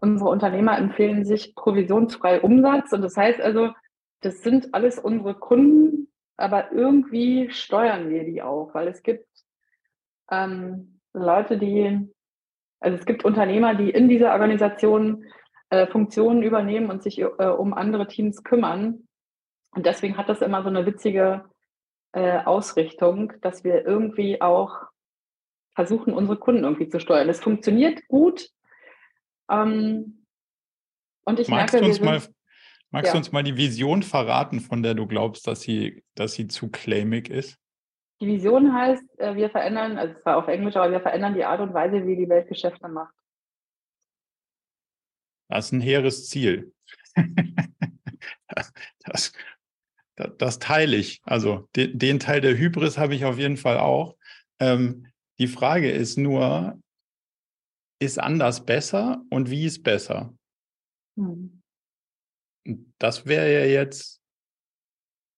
unsere 0.00 0.30
Unternehmer 0.30 0.78
empfehlen 0.78 1.24
sich 1.24 1.54
provisionsfrei 1.54 2.40
Umsatz. 2.40 2.92
Und 2.92 3.02
das 3.02 3.16
heißt 3.16 3.40
also, 3.40 3.70
das 4.20 4.42
sind 4.42 4.74
alles 4.74 4.98
unsere 4.98 5.34
Kunden, 5.34 6.08
aber 6.36 6.72
irgendwie 6.72 7.50
steuern 7.50 8.10
wir 8.10 8.24
die 8.24 8.42
auch, 8.42 8.74
weil 8.74 8.88
es 8.88 9.02
gibt 9.02 9.26
ähm, 10.30 11.00
Leute, 11.12 11.58
die 11.58 12.08
also 12.80 12.96
es 12.96 13.04
gibt 13.04 13.24
Unternehmer, 13.24 13.74
die 13.74 13.90
in 13.90 14.08
dieser 14.08 14.32
Organisation 14.32 15.26
äh, 15.68 15.86
Funktionen 15.86 16.42
übernehmen 16.42 16.90
und 16.90 17.02
sich 17.02 17.20
äh, 17.20 17.26
um 17.26 17.74
andere 17.74 18.08
Teams 18.08 18.42
kümmern. 18.42 19.06
Und 19.72 19.86
deswegen 19.86 20.16
hat 20.16 20.28
das 20.28 20.40
immer 20.40 20.62
so 20.62 20.68
eine 20.68 20.86
witzige 20.86 21.44
äh, 22.12 22.38
Ausrichtung, 22.38 23.34
dass 23.42 23.62
wir 23.62 23.86
irgendwie 23.86 24.40
auch 24.40 24.90
versuchen, 25.74 26.12
unsere 26.12 26.38
Kunden 26.38 26.64
irgendwie 26.64 26.88
zu 26.88 26.98
steuern. 26.98 27.28
Es 27.28 27.40
funktioniert 27.40 28.06
gut. 28.08 28.48
Ähm, 29.48 30.26
und 31.24 31.38
ich 31.38 31.48
magst 31.48 31.74
merke, 31.74 31.86
uns 31.86 32.00
mal, 32.00 32.20
magst 32.90 33.08
ja. 33.08 33.12
du 33.12 33.18
uns 33.18 33.30
mal 33.30 33.44
die 33.44 33.56
Vision 33.56 34.02
verraten, 34.02 34.60
von 34.60 34.82
der 34.82 34.94
du 34.94 35.06
glaubst, 35.06 35.46
dass 35.46 35.60
sie, 35.60 36.02
dass 36.14 36.32
sie 36.32 36.48
zu 36.48 36.70
claimig 36.70 37.28
ist? 37.28 37.58
Die 38.20 38.26
Vision 38.26 38.74
heißt, 38.74 39.18
äh, 39.18 39.34
wir 39.34 39.48
verändern, 39.48 39.96
also 39.96 40.14
zwar 40.20 40.36
auf 40.36 40.48
Englisch, 40.48 40.76
aber 40.76 40.92
wir 40.92 41.00
verändern 41.00 41.34
die 41.34 41.44
Art 41.44 41.60
und 41.60 41.72
Weise, 41.72 42.06
wie 42.06 42.16
die 42.16 42.28
Welt 42.28 42.48
Geschäfte 42.48 42.88
macht. 42.88 43.14
Das 45.48 45.66
ist 45.66 45.72
ein 45.72 45.80
hehres 45.80 46.28
Ziel. 46.28 46.72
das, 47.14 48.72
das, 49.04 49.32
das, 50.16 50.36
das, 50.36 50.58
teile 50.58 50.96
ich. 50.96 51.22
Also 51.24 51.68
den, 51.74 51.98
den, 51.98 52.20
Teil 52.20 52.42
der 52.42 52.56
Hybris 52.56 52.98
habe 52.98 53.14
ich 53.14 53.24
auf 53.24 53.38
jeden 53.38 53.56
Fall 53.56 53.78
auch. 53.78 54.16
Ähm, 54.60 55.06
die 55.38 55.48
Frage 55.48 55.90
ist 55.90 56.18
nur, 56.18 56.78
ist 58.00 58.18
anders 58.20 58.66
besser 58.66 59.24
und 59.30 59.50
wie 59.50 59.64
ist 59.64 59.82
besser? 59.82 60.34
Hm. 61.16 61.62
Das 62.98 63.24
wäre 63.24 63.50
ja 63.50 63.64
jetzt 63.64 64.19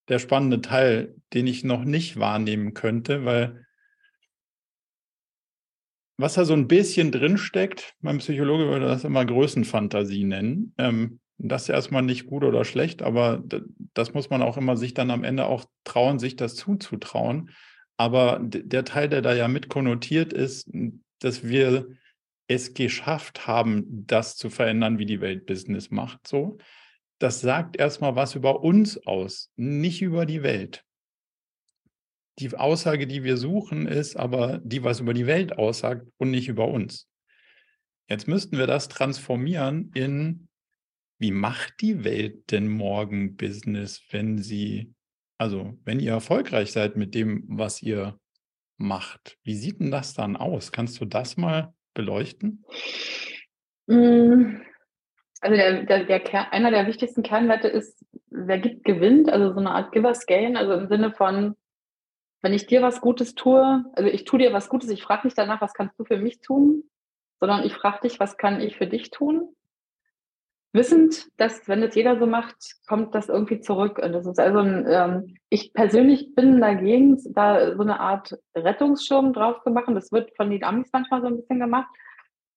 der 0.09 0.19
spannende 0.19 0.61
Teil, 0.61 1.15
den 1.33 1.47
ich 1.47 1.65
noch 1.65 1.85
nicht 1.85 2.19
wahrnehmen 2.19 2.75
könnte, 2.75 3.25
weil 3.25 3.67
was 6.19 6.35
da 6.35 6.45
so 6.45 6.53
ein 6.53 6.69
bisschen 6.69 7.11
drinsteckt, 7.11 7.95
mein 8.01 8.19
Psychologe 8.19 8.69
würde 8.69 8.87
das 8.87 9.05
immer 9.05 9.25
Größenfantasie 9.25 10.25
nennen. 10.25 10.75
Ähm, 10.79 11.21
das 11.39 11.65
ist 11.65 11.71
erstmal 11.71 12.03
nicht 12.03 12.27
gut 12.27 12.45
oder 12.45 12.65
schlecht, 12.65 13.03
aber 13.03 13.43
das 13.95 14.15
muss 14.15 14.31
man 14.31 14.43
auch 14.43 14.57
immer 14.57 14.77
sich 14.77 14.95
dann 14.95 15.11
am 15.11 15.25
Ende 15.25 15.47
auch 15.47 15.65
trauen, 15.83 16.21
sich 16.21 16.37
das 16.37 16.55
zuzutrauen. 16.55 17.51
Aber 17.97 18.39
der 18.43 18.85
Teil, 18.85 19.09
der 19.09 19.23
da 19.23 19.35
ja 19.35 19.49
mit 19.49 19.69
konnotiert 19.69 20.33
ist, 20.33 20.71
dass 21.19 21.43
wir 21.43 21.89
es 22.47 22.75
geschafft 22.75 23.47
haben, 23.47 24.07
das 24.07 24.37
zu 24.37 24.51
verändern, 24.51 24.99
wie 24.99 25.07
die 25.07 25.21
Welt 25.21 25.47
Business 25.47 25.91
macht, 25.91 26.27
so, 26.27 26.59
das 27.23 27.41
sagt 27.41 27.77
erstmal 27.77 28.17
was 28.17 28.35
über 28.35 28.63
uns 28.63 28.99
aus, 29.07 29.51
nicht 29.57 30.03
über 30.03 30.27
die 30.27 30.43
Welt. 30.43 30.85
Die 32.39 32.53
Aussage, 32.55 33.07
die 33.07 33.23
wir 33.23 33.37
suchen, 33.37 33.87
ist 33.87 34.17
aber 34.17 34.59
die, 34.65 34.83
was 34.83 35.01
über 35.01 35.15
die 35.15 35.27
Welt 35.27 35.57
aussagt 35.57 36.07
und 36.17 36.31
nicht 36.31 36.49
über 36.49 36.67
uns. 36.67 37.09
Jetzt 38.09 38.27
müssten 38.27 38.59
wir 38.59 38.67
das 38.67 38.89
transformieren 38.89 39.93
in, 39.95 40.49
wie 41.19 41.31
macht 41.31 41.75
die 41.81 42.03
Welt 42.03 42.51
denn 42.51 42.67
morgen 42.69 43.37
Business, 43.37 44.03
wenn 44.11 44.39
sie, 44.39 44.93
also 45.39 45.79
wenn 45.85 46.01
ihr 46.01 46.13
erfolgreich 46.13 46.73
seid 46.73 46.97
mit 46.97 47.15
dem, 47.15 47.45
was 47.47 47.83
ihr 47.83 48.19
macht? 48.79 49.39
Wie 49.45 49.55
sieht 49.55 49.79
denn 49.79 49.93
das 49.93 50.15
dann 50.15 50.37
aus? 50.37 50.73
Kannst 50.73 51.01
du 51.01 51.05
das 51.05 51.37
mal 51.37 51.73
beleuchten? 51.95 52.65
Hm, 53.89 54.63
also 55.43 55.57
der, 55.57 55.83
der, 55.83 56.05
der 56.05 56.21
Kern, 56.21 56.47
einer 56.53 56.71
der 56.71 56.87
wichtigsten 56.87 57.23
Kernwerte 57.23 57.69
ist, 57.69 58.05
wer 58.31 58.59
gibt, 58.59 58.85
gewinnt. 58.85 59.29
Also 59.31 59.53
so 59.53 59.59
eine 59.59 59.73
Art 59.73 59.93
Givers 59.93 60.27
Gain, 60.27 60.57
also 60.57 60.73
im 60.73 60.89
Sinne 60.89 61.13
von, 61.13 61.57
wenn 62.43 62.55
ich 62.55 62.67
dir 62.67 62.81
was 62.81 63.01
Gutes 63.01 63.35
tue, 63.35 63.85
also 63.93 64.09
ich 64.09 64.25
tue 64.25 64.39
dir 64.39 64.53
was 64.53 64.69
Gutes, 64.69 64.89
ich 64.91 65.03
frage 65.03 65.27
nicht 65.27 65.37
danach, 65.37 65.61
was 65.61 65.75
kannst 65.75 65.99
du 65.99 66.05
für 66.05 66.17
mich 66.17 66.41
tun, 66.41 66.85
sondern 67.41 67.65
ich 67.65 67.75
frage 67.75 68.09
dich, 68.09 68.21
was 68.21 68.37
kann 68.37 68.61
ich 68.61 68.77
für 68.77 68.87
dich 68.87 69.11
tun? 69.11 69.55
Wissend, 70.73 71.27
dass 71.39 71.69
wenn 71.69 71.83
das 71.83 71.95
jeder 71.97 72.19
so 72.19 72.27
macht, 72.27 72.57
kommt 72.87 73.15
das 73.15 73.29
irgendwie 73.29 73.61
zurück. 73.61 73.99
Und 73.99 74.13
das 74.13 74.25
ist 74.25 74.39
also 74.39 74.61
ein, 74.61 74.87
ähm, 74.89 75.35
ich 75.51 75.75
persönlich 75.75 76.35
bin 76.35 76.61
dagegen, 76.61 77.21
da 77.35 77.75
so 77.75 77.83
eine 77.83 78.01
Art 78.01 78.39
Rettungsschirm 78.55 79.33
drauf 79.33 79.61
zu 79.65 79.71
machen. 79.71 79.95
Das 79.95 80.13
wird 80.13 80.35
von 80.37 80.51
den 80.51 80.65
Amis 80.65 80.89
manchmal 80.93 81.21
so 81.21 81.27
ein 81.27 81.37
bisschen 81.37 81.59
gemacht. 81.59 81.89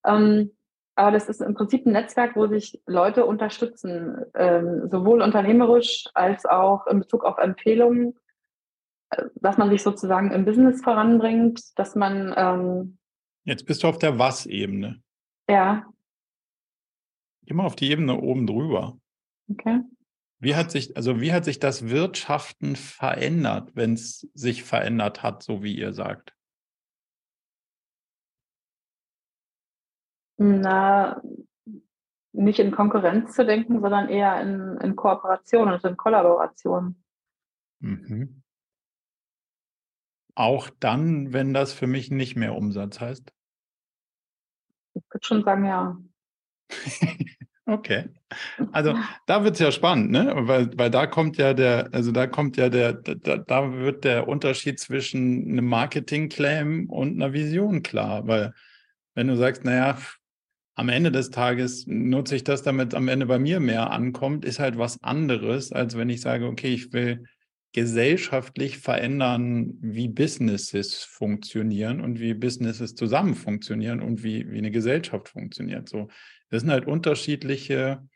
Ähm, 0.06 0.52
aber 0.96 1.12
das 1.12 1.28
ist 1.28 1.42
im 1.42 1.54
Prinzip 1.54 1.86
ein 1.86 1.92
Netzwerk, 1.92 2.36
wo 2.36 2.48
sich 2.48 2.82
Leute 2.86 3.26
unterstützen, 3.26 4.18
ähm, 4.34 4.90
sowohl 4.90 5.22
unternehmerisch 5.22 6.06
als 6.14 6.46
auch 6.46 6.88
in 6.88 7.00
Bezug 7.00 7.26
auf 7.26 7.38
Empfehlungen, 7.38 8.18
äh, 9.10 9.24
dass 9.36 9.58
man 9.58 9.70
sich 9.70 9.84
sozusagen 9.84 10.32
im 10.32 10.46
Business 10.46 10.82
voranbringt, 10.82 11.78
dass 11.78 11.96
man. 11.96 12.34
Ähm, 12.38 12.98
Jetzt 13.44 13.66
bist 13.66 13.84
du 13.84 13.88
auf 13.88 14.00
der 14.00 14.18
Was-Ebene. 14.18 15.02
Ja. 15.50 15.86
Immer 17.46 17.66
auf 17.66 17.76
die 17.76 17.92
Ebene 17.92 18.20
oben 18.20 18.48
drüber. 18.48 18.98
Okay. 19.52 19.82
Wie 20.40 20.56
hat 20.56 20.72
sich, 20.72 20.96
also 20.98 21.22
wie 21.22 21.34
hat 21.34 21.46
sich 21.46 21.60
das 21.60 21.90
Wirtschaften 21.90 22.76
verändert, 22.76 23.72
wenn 23.76 23.94
es 23.94 24.30
sich 24.34 24.64
verändert 24.64 25.24
hat, 25.24 25.44
so 25.44 25.62
wie 25.62 25.78
ihr 25.78 25.94
sagt? 25.94 26.34
Na, 30.38 31.22
nicht 32.36 32.60
in 32.60 32.72
Konkurrenz 32.72 33.34
zu 33.34 33.46
denken, 33.46 33.82
sondern 33.82 34.10
eher 34.10 34.40
in, 34.42 34.78
in 34.82 34.96
Kooperation 34.96 35.72
und 35.72 35.84
in 35.84 35.98
Kollaboration. 35.98 37.02
Mhm. 37.80 38.42
Auch 40.36 40.70
dann, 40.80 41.32
wenn 41.32 41.54
das 41.54 41.72
für 41.74 41.88
mich 41.88 42.12
nicht 42.12 42.36
mehr 42.36 42.56
Umsatz 42.56 43.00
heißt? 43.00 43.32
Ich 44.94 45.04
würde 45.10 45.26
schon 45.26 45.44
sagen, 45.44 45.66
ja. 45.66 45.98
okay. 47.66 48.10
Also 48.74 48.98
da 49.28 49.44
wird 49.44 49.54
es 49.56 49.60
ja 49.62 49.72
spannend, 49.72 50.12
ne? 50.12 50.34
Weil, 50.36 50.78
weil 50.78 50.90
da 50.90 51.08
kommt 51.08 51.38
ja 51.38 51.54
der, 51.54 51.90
also 51.94 52.12
da 52.12 52.28
kommt 52.28 52.58
ja 52.58 52.70
der, 52.70 52.94
da, 52.94 53.38
da 53.38 53.74
wird 53.74 54.04
der 54.04 54.28
Unterschied 54.28 54.80
zwischen 54.80 55.52
einem 55.52 55.68
Marketing-Claim 55.68 56.90
und 56.90 57.16
einer 57.16 57.32
Vision 57.32 57.82
klar. 57.82 58.28
Weil 58.28 58.54
wenn 59.14 59.28
du 59.28 59.38
sagst, 59.38 59.64
naja, 59.64 59.98
am 60.76 60.90
Ende 60.90 61.12
des 61.12 61.32
Tages 61.32 61.88
nutze 61.88 62.36
ich 62.36 62.44
das, 62.44 62.62
damit 62.62 62.94
am 62.94 63.08
Ende 63.08 63.26
bei 63.26 63.40
mir 63.40 63.60
mehr 63.60 63.92
ankommt, 63.92 64.44
ist 64.44 64.60
halt 64.60 64.78
was 64.78 65.02
anderes, 65.02 65.72
als 65.72 65.98
wenn 65.98 66.10
ich 66.10 66.22
sage, 66.22 66.46
okay, 66.46 66.74
ich 66.74 66.92
will 66.92 67.24
gesellschaftlich 67.72 68.78
verändern, 68.78 69.74
wie 69.82 70.08
Businesses 70.08 71.04
funktionieren 71.04 72.00
und 72.02 72.20
wie 72.20 72.34
Businesses 72.34 72.96
zusammen 72.96 73.36
funktionieren 73.36 74.02
und 74.02 74.24
wie, 74.24 74.50
wie 74.50 74.58
eine 74.58 74.72
Gesellschaft 74.72 75.30
funktioniert. 75.30 75.90
So, 75.90 76.10
das 76.50 76.62
sind 76.62 76.72
halt 76.72 76.88
unterschiedliche 76.88 78.08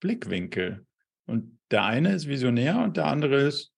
Blickwinkel. 0.00 0.86
Und 1.26 1.58
der 1.70 1.84
eine 1.84 2.14
ist 2.14 2.26
visionär 2.26 2.82
und 2.82 2.96
der 2.96 3.06
andere 3.06 3.42
ist 3.42 3.71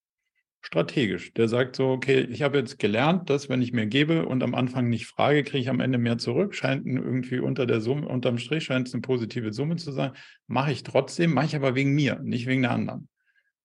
strategisch. 0.64 1.35
Der 1.35 1.46
sagt 1.46 1.77
so, 1.77 1.90
okay, 1.90 2.20
ich 2.31 2.42
habe 2.42 2.57
jetzt 2.57 2.79
gelernt, 2.79 3.29
dass 3.29 3.50
wenn 3.50 3.61
ich 3.61 3.74
mir 3.74 3.87
gebe 3.87 4.24
und 4.24 4.42
am 4.42 4.55
Anfang 4.55 4.88
nicht 4.88 5.07
frage, 5.07 5.44
kriege 5.44 5.59
ich 5.59 5.68
am 5.68 5.81
Ende 5.81 5.98
mehr 5.98 6.16
zurück. 6.16 6.55
Scheint 6.55 6.87
irgendwie 6.87 7.38
unter 7.38 7.66
der 7.66 7.81
Summe, 7.81 8.09
unterm 8.09 8.38
Strich 8.38 8.64
scheint 8.64 8.88
es 8.88 8.94
eine 8.94 9.03
positive 9.03 9.53
Summe 9.53 9.77
zu 9.77 9.92
sein. 9.92 10.12
Mache 10.46 10.72
ich 10.72 10.83
trotzdem, 10.83 11.35
mache 11.35 11.46
ich 11.46 11.57
aber 11.57 11.74
wegen 11.74 11.94
mir, 11.94 12.18
nicht 12.22 12.46
wegen 12.46 12.62
der 12.62 12.70
anderen. 12.70 13.09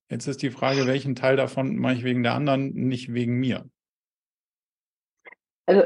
Jetzt 0.10 0.28
ist 0.28 0.42
die 0.42 0.50
Frage, 0.50 0.88
welchen 0.88 1.16
Teil 1.16 1.38
davon 1.38 1.78
mache 1.78 1.94
ich 1.94 2.04
wegen 2.04 2.22
der 2.22 2.34
anderen, 2.34 2.74
nicht 2.74 3.14
wegen 3.14 3.40
mir. 3.40 3.70
Also, 5.68 5.84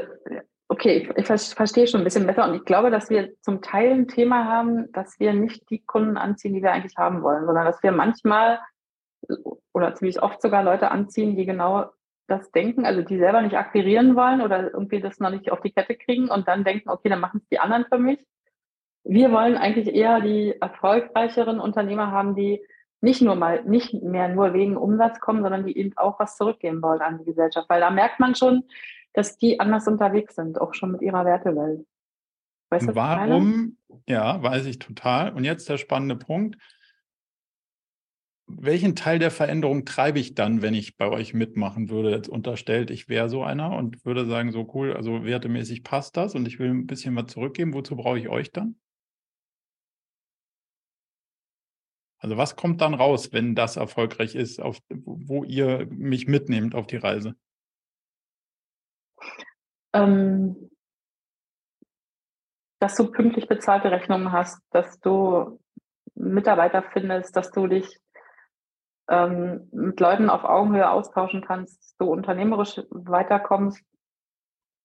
okay, 0.66 1.08
ich, 1.16 1.16
ich 1.16 1.26
verstehe 1.26 1.86
schon 1.86 2.00
ein 2.00 2.04
bisschen 2.04 2.26
besser 2.26 2.48
und 2.48 2.56
ich 2.56 2.64
glaube, 2.64 2.90
dass 2.90 3.08
wir 3.08 3.30
zum 3.40 3.62
Teil 3.62 3.92
ein 3.92 4.08
Thema 4.08 4.46
haben, 4.46 4.90
dass 4.92 5.20
wir 5.20 5.32
nicht 5.32 5.70
die 5.70 5.84
Kunden 5.84 6.16
anziehen, 6.16 6.54
die 6.54 6.62
wir 6.62 6.72
eigentlich 6.72 6.96
haben 6.96 7.22
wollen, 7.22 7.46
sondern 7.46 7.66
dass 7.66 7.82
wir 7.84 7.92
manchmal 7.92 8.58
oder 9.72 9.94
ziemlich 9.94 10.22
oft 10.22 10.40
sogar 10.40 10.62
Leute 10.62 10.90
anziehen, 10.90 11.36
die 11.36 11.46
genau 11.46 11.90
das 12.26 12.50
denken, 12.52 12.86
also 12.86 13.02
die 13.02 13.18
selber 13.18 13.42
nicht 13.42 13.56
akquirieren 13.56 14.16
wollen 14.16 14.40
oder 14.40 14.72
irgendwie 14.72 15.00
das 15.00 15.20
noch 15.20 15.30
nicht 15.30 15.50
auf 15.52 15.60
die 15.60 15.72
Kette 15.72 15.94
kriegen 15.94 16.28
und 16.28 16.48
dann 16.48 16.64
denken, 16.64 16.88
okay, 16.88 17.08
dann 17.08 17.20
machen 17.20 17.40
es 17.42 17.48
die 17.48 17.58
anderen 17.58 17.84
für 17.86 17.98
mich. 17.98 18.18
Wir 19.04 19.30
wollen 19.30 19.56
eigentlich 19.56 19.94
eher 19.94 20.20
die 20.20 20.54
erfolgreicheren 20.58 21.60
Unternehmer 21.60 22.10
haben, 22.10 22.34
die 22.34 22.62
nicht 23.02 23.20
nur 23.20 23.34
mal, 23.34 23.62
nicht 23.64 23.92
mehr 24.02 24.28
nur 24.28 24.54
wegen 24.54 24.78
Umsatz 24.78 25.20
kommen, 25.20 25.42
sondern 25.42 25.66
die 25.66 25.76
eben 25.76 25.92
auch 25.96 26.18
was 26.18 26.38
zurückgeben 26.38 26.80
wollen 26.80 27.02
an 27.02 27.18
die 27.18 27.24
Gesellschaft. 27.24 27.68
Weil 27.68 27.80
da 27.80 27.90
merkt 27.90 28.18
man 28.18 28.34
schon, 28.34 28.64
dass 29.12 29.36
die 29.36 29.60
anders 29.60 29.86
unterwegs 29.86 30.34
sind, 30.34 30.58
auch 30.58 30.72
schon 30.72 30.92
mit 30.92 31.02
ihrer 31.02 31.26
Wertewelt. 31.26 31.86
Weißt 32.70 32.88
du, 32.88 32.94
Warum? 32.94 33.76
Ja, 34.08 34.42
weiß 34.42 34.64
ich 34.64 34.78
total. 34.78 35.34
Und 35.34 35.44
jetzt 35.44 35.68
der 35.68 35.76
spannende 35.76 36.16
Punkt 36.16 36.56
welchen 38.46 38.94
Teil 38.94 39.18
der 39.18 39.30
Veränderung 39.30 39.84
treibe 39.84 40.18
ich 40.18 40.34
dann, 40.34 40.60
wenn 40.60 40.74
ich 40.74 40.96
bei 40.96 41.08
euch 41.08 41.34
mitmachen 41.34 41.88
würde? 41.88 42.10
Jetzt 42.10 42.28
unterstellt, 42.28 42.90
ich 42.90 43.08
wäre 43.08 43.28
so 43.28 43.42
einer 43.42 43.74
und 43.76 44.04
würde 44.04 44.26
sagen, 44.26 44.52
so 44.52 44.70
cool, 44.74 44.94
also 44.94 45.24
wertemäßig 45.24 45.82
passt 45.82 46.16
das 46.16 46.34
und 46.34 46.46
ich 46.46 46.58
will 46.58 46.70
ein 46.70 46.86
bisschen 46.86 47.16
was 47.16 47.26
zurückgeben. 47.26 47.72
Wozu 47.74 47.96
brauche 47.96 48.18
ich 48.18 48.28
euch 48.28 48.52
dann? 48.52 48.76
Also 52.18 52.36
was 52.36 52.56
kommt 52.56 52.80
dann 52.80 52.94
raus, 52.94 53.32
wenn 53.32 53.54
das 53.54 53.76
erfolgreich 53.76 54.34
ist, 54.34 54.60
auf, 54.60 54.78
wo 54.88 55.44
ihr 55.44 55.86
mich 55.90 56.26
mitnehmt 56.26 56.74
auf 56.74 56.86
die 56.86 56.96
Reise? 56.96 57.36
Ähm, 59.92 60.70
dass 62.80 62.96
du 62.96 63.10
pünktlich 63.10 63.46
bezahlte 63.46 63.90
Rechnungen 63.90 64.32
hast, 64.32 64.60
dass 64.70 64.98
du 65.00 65.60
Mitarbeiter 66.14 66.82
findest, 66.92 67.36
dass 67.36 67.50
du 67.50 67.66
dich 67.66 67.98
ähm, 69.08 69.68
mit 69.72 70.00
Leuten 70.00 70.30
auf 70.30 70.44
Augenhöhe 70.44 70.88
austauschen 70.88 71.42
kannst, 71.42 71.94
du 71.98 72.06
unternehmerisch 72.06 72.80
weiterkommst. 72.90 73.82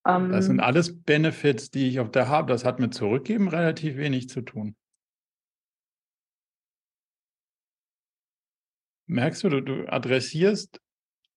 Ähm, 0.06 0.32
das 0.32 0.46
sind 0.46 0.60
alles 0.60 1.02
Benefits, 1.02 1.72
die 1.72 1.88
ich 1.88 2.00
auf 2.00 2.12
der 2.12 2.28
habe. 2.28 2.52
Das 2.52 2.66
hat 2.66 2.80
mit 2.80 2.94
Zurückgeben 2.94 3.48
relativ 3.48 3.98
wenig 3.98 4.30
zu 4.30 4.42
tun. 4.42 4.76
Merkst 9.08 9.44
du, 9.44 9.50
du, 9.50 9.62
du 9.62 9.92
adressierst 9.92 10.80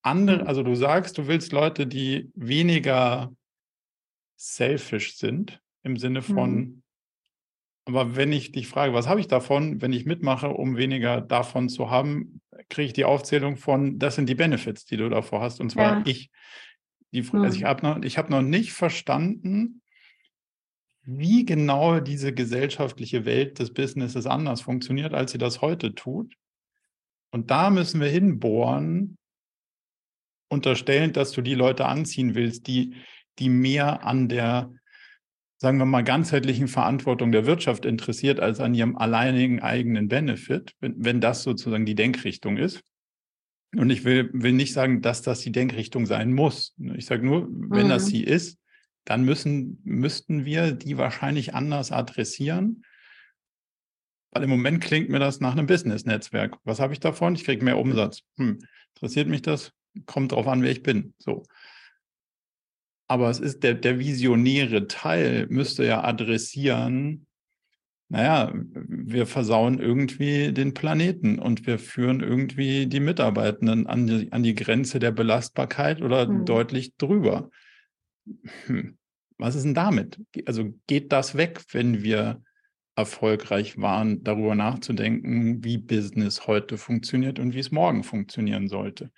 andere, 0.02 0.40
hm. 0.40 0.46
also 0.46 0.62
du 0.62 0.74
sagst, 0.74 1.16
du 1.18 1.26
willst 1.26 1.52
Leute, 1.52 1.86
die 1.86 2.30
weniger 2.34 3.32
selfish 4.36 5.16
sind, 5.16 5.62
im 5.84 5.96
Sinne 5.96 6.22
von, 6.22 6.54
mhm. 6.54 6.81
Aber 7.84 8.14
wenn 8.14 8.32
ich 8.32 8.52
dich 8.52 8.68
frage, 8.68 8.94
was 8.94 9.08
habe 9.08 9.20
ich 9.20 9.26
davon, 9.26 9.82
wenn 9.82 9.92
ich 9.92 10.06
mitmache, 10.06 10.48
um 10.48 10.76
weniger 10.76 11.20
davon 11.20 11.68
zu 11.68 11.90
haben, 11.90 12.40
kriege 12.68 12.86
ich 12.86 12.92
die 12.92 13.04
Aufzählung 13.04 13.56
von, 13.56 13.98
das 13.98 14.14
sind 14.14 14.28
die 14.28 14.34
Benefits, 14.34 14.84
die 14.84 14.96
du 14.96 15.08
davor 15.08 15.40
hast. 15.40 15.60
Und 15.60 15.70
zwar 15.70 15.98
ja. 15.98 16.02
ich. 16.06 16.30
Die, 17.14 17.28
also 17.32 17.58
ich 17.58 17.64
habe 17.64 17.86
noch, 17.86 18.02
hab 18.02 18.30
noch 18.30 18.40
nicht 18.40 18.72
verstanden, 18.72 19.82
wie 21.02 21.44
genau 21.44 22.00
diese 22.00 22.32
gesellschaftliche 22.32 23.24
Welt 23.24 23.58
des 23.58 23.74
Businesses 23.74 24.26
anders 24.26 24.60
funktioniert, 24.62 25.12
als 25.12 25.32
sie 25.32 25.38
das 25.38 25.60
heute 25.60 25.94
tut. 25.94 26.34
Und 27.30 27.50
da 27.50 27.70
müssen 27.70 28.00
wir 28.00 28.08
hinbohren, 28.08 29.18
unterstellend, 30.48 31.16
dass 31.16 31.32
du 31.32 31.42
die 31.42 31.54
Leute 31.54 31.86
anziehen 31.86 32.34
willst, 32.34 32.66
die, 32.66 32.94
die 33.38 33.48
mehr 33.48 34.06
an 34.06 34.28
der 34.28 34.72
sagen 35.62 35.78
wir 35.78 35.86
mal, 35.86 36.02
ganzheitlichen 36.02 36.66
Verantwortung 36.66 37.30
der 37.30 37.46
Wirtschaft 37.46 37.84
interessiert 37.84 38.40
als 38.40 38.58
an 38.58 38.74
ihrem 38.74 38.96
alleinigen 38.96 39.62
eigenen 39.62 40.08
Benefit, 40.08 40.74
wenn, 40.80 40.96
wenn 41.04 41.20
das 41.20 41.44
sozusagen 41.44 41.86
die 41.86 41.94
Denkrichtung 41.94 42.56
ist. 42.56 42.82
Und 43.76 43.88
ich 43.90 44.04
will, 44.04 44.28
will 44.32 44.54
nicht 44.54 44.72
sagen, 44.72 45.02
dass 45.02 45.22
das 45.22 45.38
die 45.38 45.52
Denkrichtung 45.52 46.04
sein 46.04 46.32
muss. 46.32 46.74
Ich 46.96 47.06
sage 47.06 47.24
nur, 47.24 47.46
wenn 47.48 47.86
mhm. 47.86 47.90
das 47.90 48.06
sie 48.06 48.24
ist, 48.24 48.58
dann 49.04 49.24
müssen, 49.24 49.80
müssten 49.84 50.44
wir 50.44 50.72
die 50.72 50.98
wahrscheinlich 50.98 51.54
anders 51.54 51.92
adressieren. 51.92 52.82
Weil 54.32 54.42
im 54.42 54.50
Moment 54.50 54.82
klingt 54.82 55.10
mir 55.10 55.20
das 55.20 55.38
nach 55.38 55.52
einem 55.52 55.68
Business-Netzwerk. 55.68 56.56
Was 56.64 56.80
habe 56.80 56.92
ich 56.92 56.98
davon? 56.98 57.36
Ich 57.36 57.44
kriege 57.44 57.64
mehr 57.64 57.78
Umsatz. 57.78 58.22
Hm, 58.36 58.58
interessiert 58.96 59.28
mich 59.28 59.42
das? 59.42 59.70
Kommt 60.06 60.32
drauf 60.32 60.48
an, 60.48 60.62
wer 60.62 60.72
ich 60.72 60.82
bin. 60.82 61.14
So. 61.18 61.44
Aber 63.12 63.28
es 63.28 63.40
ist 63.40 63.62
der, 63.62 63.74
der 63.74 63.98
visionäre 63.98 64.86
Teil 64.86 65.46
müsste 65.50 65.84
ja 65.84 66.02
adressieren, 66.02 67.26
naja, 68.08 68.50
wir 68.54 69.26
versauen 69.26 69.78
irgendwie 69.78 70.50
den 70.50 70.72
Planeten 70.72 71.38
und 71.38 71.66
wir 71.66 71.78
führen 71.78 72.20
irgendwie 72.20 72.86
die 72.86 73.00
Mitarbeitenden 73.00 73.86
an 73.86 74.06
die, 74.06 74.32
an 74.32 74.42
die 74.42 74.54
Grenze 74.54 74.98
der 74.98 75.10
Belastbarkeit 75.10 76.00
oder 76.00 76.26
hm. 76.26 76.46
deutlich 76.46 76.96
drüber. 76.96 77.50
Hm. 78.64 78.96
Was 79.36 79.56
ist 79.56 79.64
denn 79.64 79.74
damit? 79.74 80.18
Also 80.46 80.72
geht 80.86 81.12
das 81.12 81.36
weg, 81.36 81.60
wenn 81.72 82.02
wir 82.02 82.42
erfolgreich 82.96 83.76
waren, 83.76 84.24
darüber 84.24 84.54
nachzudenken, 84.54 85.62
wie 85.62 85.76
Business 85.76 86.46
heute 86.46 86.78
funktioniert 86.78 87.38
und 87.38 87.52
wie 87.52 87.60
es 87.60 87.72
morgen 87.72 88.04
funktionieren 88.04 88.68
sollte? 88.68 89.10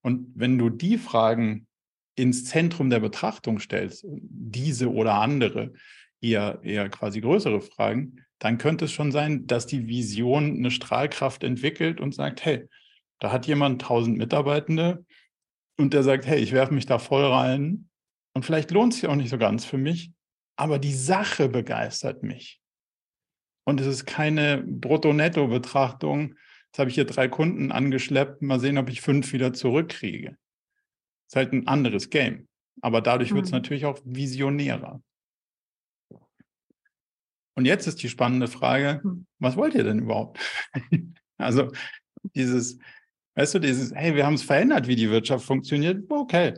Und 0.00 0.28
wenn 0.36 0.58
du 0.58 0.70
die 0.70 0.96
Fragen 0.96 1.66
ins 2.14 2.44
Zentrum 2.44 2.90
der 2.90 3.00
Betrachtung 3.00 3.58
stellst, 3.58 4.04
diese 4.08 4.92
oder 4.92 5.14
andere, 5.14 5.72
eher, 6.20 6.60
eher 6.62 6.88
quasi 6.88 7.20
größere 7.20 7.60
Fragen, 7.60 8.24
dann 8.38 8.58
könnte 8.58 8.86
es 8.86 8.92
schon 8.92 9.12
sein, 9.12 9.46
dass 9.46 9.66
die 9.66 9.88
Vision 9.88 10.56
eine 10.56 10.70
Strahlkraft 10.70 11.44
entwickelt 11.44 12.00
und 12.00 12.14
sagt, 12.14 12.44
hey, 12.44 12.68
da 13.20 13.30
hat 13.30 13.46
jemand 13.46 13.82
1000 13.82 14.18
Mitarbeitende 14.18 15.04
und 15.78 15.94
der 15.94 16.02
sagt, 16.02 16.26
hey, 16.26 16.40
ich 16.40 16.52
werfe 16.52 16.74
mich 16.74 16.86
da 16.86 16.98
voll 16.98 17.24
rein 17.24 17.88
und 18.34 18.44
vielleicht 18.44 18.70
lohnt 18.72 18.92
es 18.92 19.00
sich 19.00 19.08
auch 19.08 19.14
nicht 19.14 19.30
so 19.30 19.38
ganz 19.38 19.64
für 19.64 19.78
mich, 19.78 20.12
aber 20.56 20.78
die 20.78 20.94
Sache 20.94 21.48
begeistert 21.48 22.22
mich. 22.22 22.60
Und 23.64 23.80
es 23.80 23.86
ist 23.86 24.06
keine 24.06 24.64
Brutto-Netto-Betrachtung. 24.66 26.34
Jetzt 26.66 26.78
habe 26.78 26.90
ich 26.90 26.96
hier 26.96 27.04
drei 27.04 27.28
Kunden 27.28 27.70
angeschleppt, 27.70 28.42
mal 28.42 28.58
sehen, 28.58 28.78
ob 28.78 28.88
ich 28.88 29.00
fünf 29.00 29.32
wieder 29.32 29.52
zurückkriege. 29.52 30.36
Ist 31.32 31.36
halt 31.36 31.54
ein 31.54 31.66
anderes 31.66 32.10
Game. 32.10 32.46
Aber 32.82 33.00
dadurch 33.00 33.32
wird 33.32 33.46
es 33.46 33.52
mhm. 33.52 33.56
natürlich 33.56 33.86
auch 33.86 33.98
visionärer. 34.04 35.00
Und 37.54 37.64
jetzt 37.64 37.86
ist 37.86 38.02
die 38.02 38.10
spannende 38.10 38.48
Frage, 38.48 39.00
hm. 39.02 39.26
was 39.38 39.56
wollt 39.56 39.74
ihr 39.74 39.84
denn 39.84 40.00
überhaupt? 40.00 40.38
also 41.38 41.72
dieses, 42.34 42.78
weißt 43.34 43.54
du, 43.54 43.58
dieses, 43.60 43.94
hey, 43.94 44.14
wir 44.14 44.26
haben 44.26 44.34
es 44.34 44.42
verändert, 44.42 44.86
wie 44.88 44.96
die 44.96 45.10
Wirtschaft 45.10 45.46
funktioniert, 45.46 46.04
okay. 46.10 46.52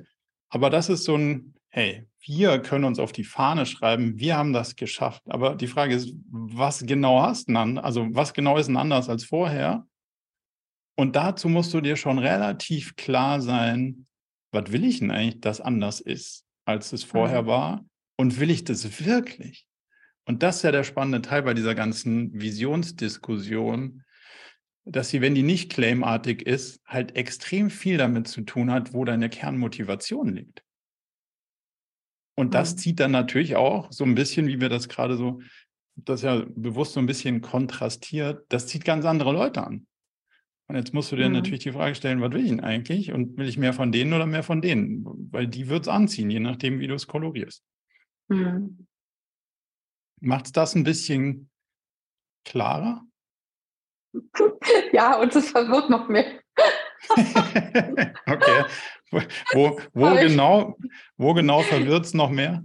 Aber 0.49 0.71
das 0.71 0.89
ist 0.89 1.05
so 1.05 1.17
ein, 1.17 1.55
hey, 1.69 2.09
wir 2.21 2.59
können 2.59 2.85
uns 2.85 2.99
auf 2.99 3.13
die 3.13 3.25
Fahne 3.25 3.67
schreiben, 3.67 4.19
wir 4.19 4.37
haben 4.37 4.53
das 4.53 4.75
geschafft. 4.75 5.23
Aber 5.29 5.55
die 5.55 5.69
Frage 5.69 5.95
ist, 5.95 6.15
was 6.31 6.85
genau 6.85 7.23
hast 7.23 7.49
du 7.49 7.53
dann? 7.53 7.79
Also 7.79 8.09
was 8.11 8.33
genau 8.33 8.59
ist 8.59 8.67
denn 8.67 8.77
anders 8.77 9.09
als 9.09 9.25
vorher? 9.25 9.87
Und 10.97 11.15
dazu 11.15 11.49
musst 11.49 11.73
du 11.75 11.81
dir 11.81 11.95
schon 11.95 12.19
relativ 12.19 12.97
klar 12.97 13.41
sein, 13.41 14.07
was 14.55 14.73
will 14.73 14.85
ich 14.85 15.01
denn 15.01 15.11
eigentlich, 15.11 15.41
dass 15.41 15.61
anders 15.61 16.01
ist, 16.01 16.45
als 16.65 16.93
es 16.93 17.05
vorher 17.05 17.43
mhm. 17.43 17.47
war? 17.47 17.85
Und 18.17 18.41
will 18.41 18.51
ich 18.51 18.65
das 18.65 19.05
wirklich? 19.05 19.67
Und 20.25 20.43
das 20.43 20.57
ist 20.57 20.63
ja 20.63 20.73
der 20.73 20.85
spannende 20.85 21.21
Teil 21.21 21.43
bei 21.43 21.53
dieser 21.53 21.75
ganzen 21.75 22.33
Visionsdiskussion, 22.41 24.05
dass 24.87 25.11
sie, 25.11 25.21
wenn 25.21 25.35
die 25.35 25.43
nicht 25.43 25.71
claimartig 25.73 26.43
ist, 26.43 26.81
halt 26.87 27.17
extrem 27.17 27.71
viel 27.71 27.99
damit 27.99 28.29
zu 28.29 28.43
tun 28.43 28.71
hat, 28.71 28.95
wo 28.95 29.05
deine 29.05 29.29
Kernmotivation 29.29 30.35
liegt. 30.35 30.63
Und 32.37 32.55
das 32.55 32.73
mhm. 32.73 32.79
zieht 32.79 33.01
dann 33.01 33.11
natürlich 33.11 33.57
auch 33.57 33.93
so 33.93 34.05
ein 34.05 34.15
bisschen, 34.15 34.47
wie 34.47 34.61
wir 34.61 34.69
das 34.69 34.89
gerade 34.89 35.17
so, 35.17 35.41
das 35.97 36.23
ja 36.23 36.45
bewusst 36.49 36.95
so 36.95 37.01
ein 37.01 37.07
bisschen 37.07 37.41
kontrastiert, 37.41 38.45
das 38.49 38.67
zieht 38.67 38.85
ganz 38.85 39.05
andere 39.05 39.33
Leute 39.33 39.65
an. 39.65 39.87
Und 40.75 40.81
jetzt 40.81 40.93
musst 40.93 41.13
du 41.13 41.17
dir 41.17 41.29
mhm. 41.29 41.35
natürlich 41.35 41.61
die 41.61 41.71
Frage 41.71 41.95
stellen, 41.95 42.21
was 42.21 42.33
will 42.33 42.43
ich 42.43 42.49
denn 42.49 42.59
eigentlich? 42.59 43.13
Und 43.13 43.39
will 43.39 43.47
ich 43.47 43.57
mehr 43.57 43.73
von 43.73 43.93
denen 43.93 44.13
oder 44.13 44.27
mehr 44.27 44.43
von 44.43 44.61
denen? 44.61 45.05
Weil 45.31 45.47
die 45.47 45.69
wird 45.69 45.83
es 45.83 45.89
anziehen, 45.89 46.31
je 46.31 46.41
nachdem, 46.41 46.81
wie 46.81 46.89
du 46.89 46.95
es 46.95 47.07
kolorierst. 47.07 47.63
Mhm. 48.27 48.85
Macht 50.21 50.47
es 50.47 50.53
das 50.53 50.75
ein 50.75 50.83
bisschen 50.83 51.49
klarer? 52.45 53.05
Ja, 54.93 55.21
und 55.21 55.35
es 55.37 55.51
verwirrt 55.51 55.91
noch 55.91 56.09
mehr. 56.09 56.41
okay. 57.11 58.65
Wo, 59.53 59.79
wo 59.93 60.15
genau, 60.21 60.77
wo 61.17 61.35
genau 61.35 61.61
verwirrt 61.61 62.07
es 62.07 62.15
noch 62.15 62.31
mehr? 62.31 62.65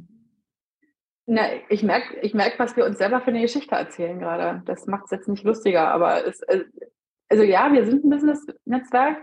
Na, 1.28 1.48
ich 1.70 1.84
merke, 1.84 2.20
ich 2.22 2.34
merk, 2.34 2.58
was 2.58 2.76
wir 2.76 2.86
uns 2.86 2.98
selber 2.98 3.22
für 3.22 3.28
eine 3.28 3.42
Geschichte 3.42 3.76
erzählen 3.76 4.18
gerade. 4.18 4.64
Das 4.66 4.88
macht 4.88 5.06
es 5.06 5.12
jetzt 5.12 5.28
nicht 5.28 5.44
lustiger, 5.44 5.90
aber 5.90 6.26
es, 6.26 6.42
äh, 6.42 6.66
also 7.30 7.44
ja, 7.44 7.72
wir 7.72 7.86
sind 7.86 8.04
ein 8.04 8.10
Business-Netzwerk 8.10 9.18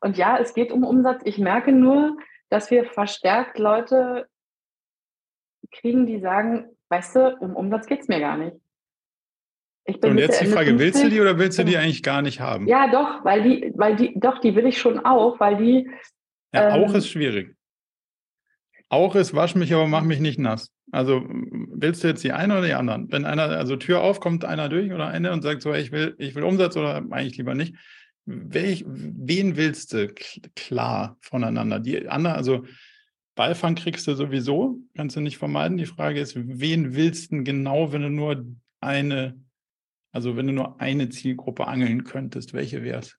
und 0.00 0.16
ja, 0.16 0.38
es 0.38 0.52
geht 0.54 0.72
um 0.72 0.84
Umsatz. 0.84 1.22
Ich 1.24 1.38
merke 1.38 1.72
nur, 1.72 2.16
dass 2.50 2.70
wir 2.70 2.84
verstärkt 2.84 3.58
Leute 3.58 4.26
kriegen, 5.70 6.06
die 6.06 6.20
sagen, 6.20 6.76
weißt 6.90 7.16
du, 7.16 7.36
um 7.38 7.56
Umsatz 7.56 7.86
geht 7.86 8.00
es 8.00 8.08
mir 8.08 8.20
gar 8.20 8.36
nicht. 8.36 8.56
und 9.86 10.18
jetzt 10.18 10.40
die 10.40 10.46
Frage, 10.46 10.70
50. 10.70 10.78
willst 10.78 11.04
du 11.04 11.08
die 11.08 11.20
oder 11.20 11.38
willst 11.38 11.58
du 11.58 11.64
die 11.64 11.76
eigentlich 11.76 12.02
gar 12.02 12.20
nicht 12.20 12.40
haben? 12.40 12.66
Ja, 12.66 12.90
doch, 12.90 13.24
weil 13.24 13.42
die, 13.42 13.72
weil 13.74 13.96
die, 13.96 14.12
doch, 14.18 14.40
die 14.40 14.54
will 14.54 14.66
ich 14.66 14.78
schon 14.78 15.04
auch, 15.04 15.40
weil 15.40 15.56
die. 15.56 15.90
Ja, 16.52 16.76
ähm, 16.76 16.84
auch 16.84 16.94
ist 16.94 17.08
schwierig. 17.08 17.56
Auch 18.92 19.14
ist, 19.14 19.32
wasch 19.32 19.54
mich, 19.54 19.72
aber 19.72 19.88
mach 19.88 20.02
mich 20.02 20.20
nicht 20.20 20.38
nass. 20.38 20.70
Also 20.90 21.26
willst 21.26 22.04
du 22.04 22.08
jetzt 22.08 22.22
die 22.24 22.32
eine 22.32 22.58
oder 22.58 22.66
die 22.66 22.74
anderen? 22.74 23.10
Wenn 23.10 23.24
einer, 23.24 23.44
also 23.44 23.76
Tür 23.76 24.02
auf, 24.02 24.20
kommt 24.20 24.44
einer 24.44 24.68
durch 24.68 24.92
oder 24.92 25.08
eine 25.08 25.32
und 25.32 25.40
sagt 25.40 25.62
so, 25.62 25.72
ich 25.72 25.92
will, 25.92 26.14
ich 26.18 26.34
will 26.34 26.42
Umsatz 26.42 26.76
oder 26.76 26.96
eigentlich 26.96 27.38
lieber 27.38 27.54
nicht. 27.54 27.74
Welch, 28.26 28.84
wen 28.86 29.56
willst 29.56 29.94
du 29.94 30.12
klar 30.54 31.16
voneinander? 31.22 31.80
Die 31.80 32.06
andere, 32.06 32.34
also 32.34 32.66
Beifang 33.34 33.76
kriegst 33.76 34.06
du 34.08 34.14
sowieso, 34.14 34.76
kannst 34.94 35.16
du 35.16 35.22
nicht 35.22 35.38
vermeiden. 35.38 35.78
Die 35.78 35.86
Frage 35.86 36.20
ist, 36.20 36.36
wen 36.36 36.94
willst 36.94 37.32
du 37.32 37.44
genau, 37.44 37.92
wenn 37.92 38.02
du 38.02 38.10
nur 38.10 38.44
eine, 38.82 39.40
also 40.12 40.36
wenn 40.36 40.48
du 40.48 40.52
nur 40.52 40.82
eine 40.82 41.08
Zielgruppe 41.08 41.66
angeln 41.66 42.04
könntest, 42.04 42.52
welche 42.52 42.82
wäre 42.82 42.98
es? 42.98 43.16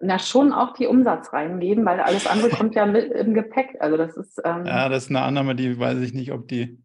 Na, 0.00 0.18
schon 0.18 0.52
auch 0.52 0.74
die 0.74 0.86
Umsatz 0.86 1.32
reingeben, 1.32 1.84
weil 1.84 2.00
alles 2.00 2.26
andere 2.26 2.50
kommt 2.50 2.74
ja 2.74 2.84
mit 2.84 3.12
im 3.12 3.32
Gepäck. 3.32 3.76
Also 3.80 3.96
das 3.96 4.16
ist. 4.16 4.40
Ähm 4.44 4.66
ja, 4.66 4.88
das 4.88 5.04
ist 5.04 5.10
eine 5.10 5.22
Annahme, 5.22 5.54
die 5.54 5.78
weiß 5.78 6.00
ich 6.00 6.12
nicht, 6.12 6.32
ob 6.32 6.48
die. 6.48 6.78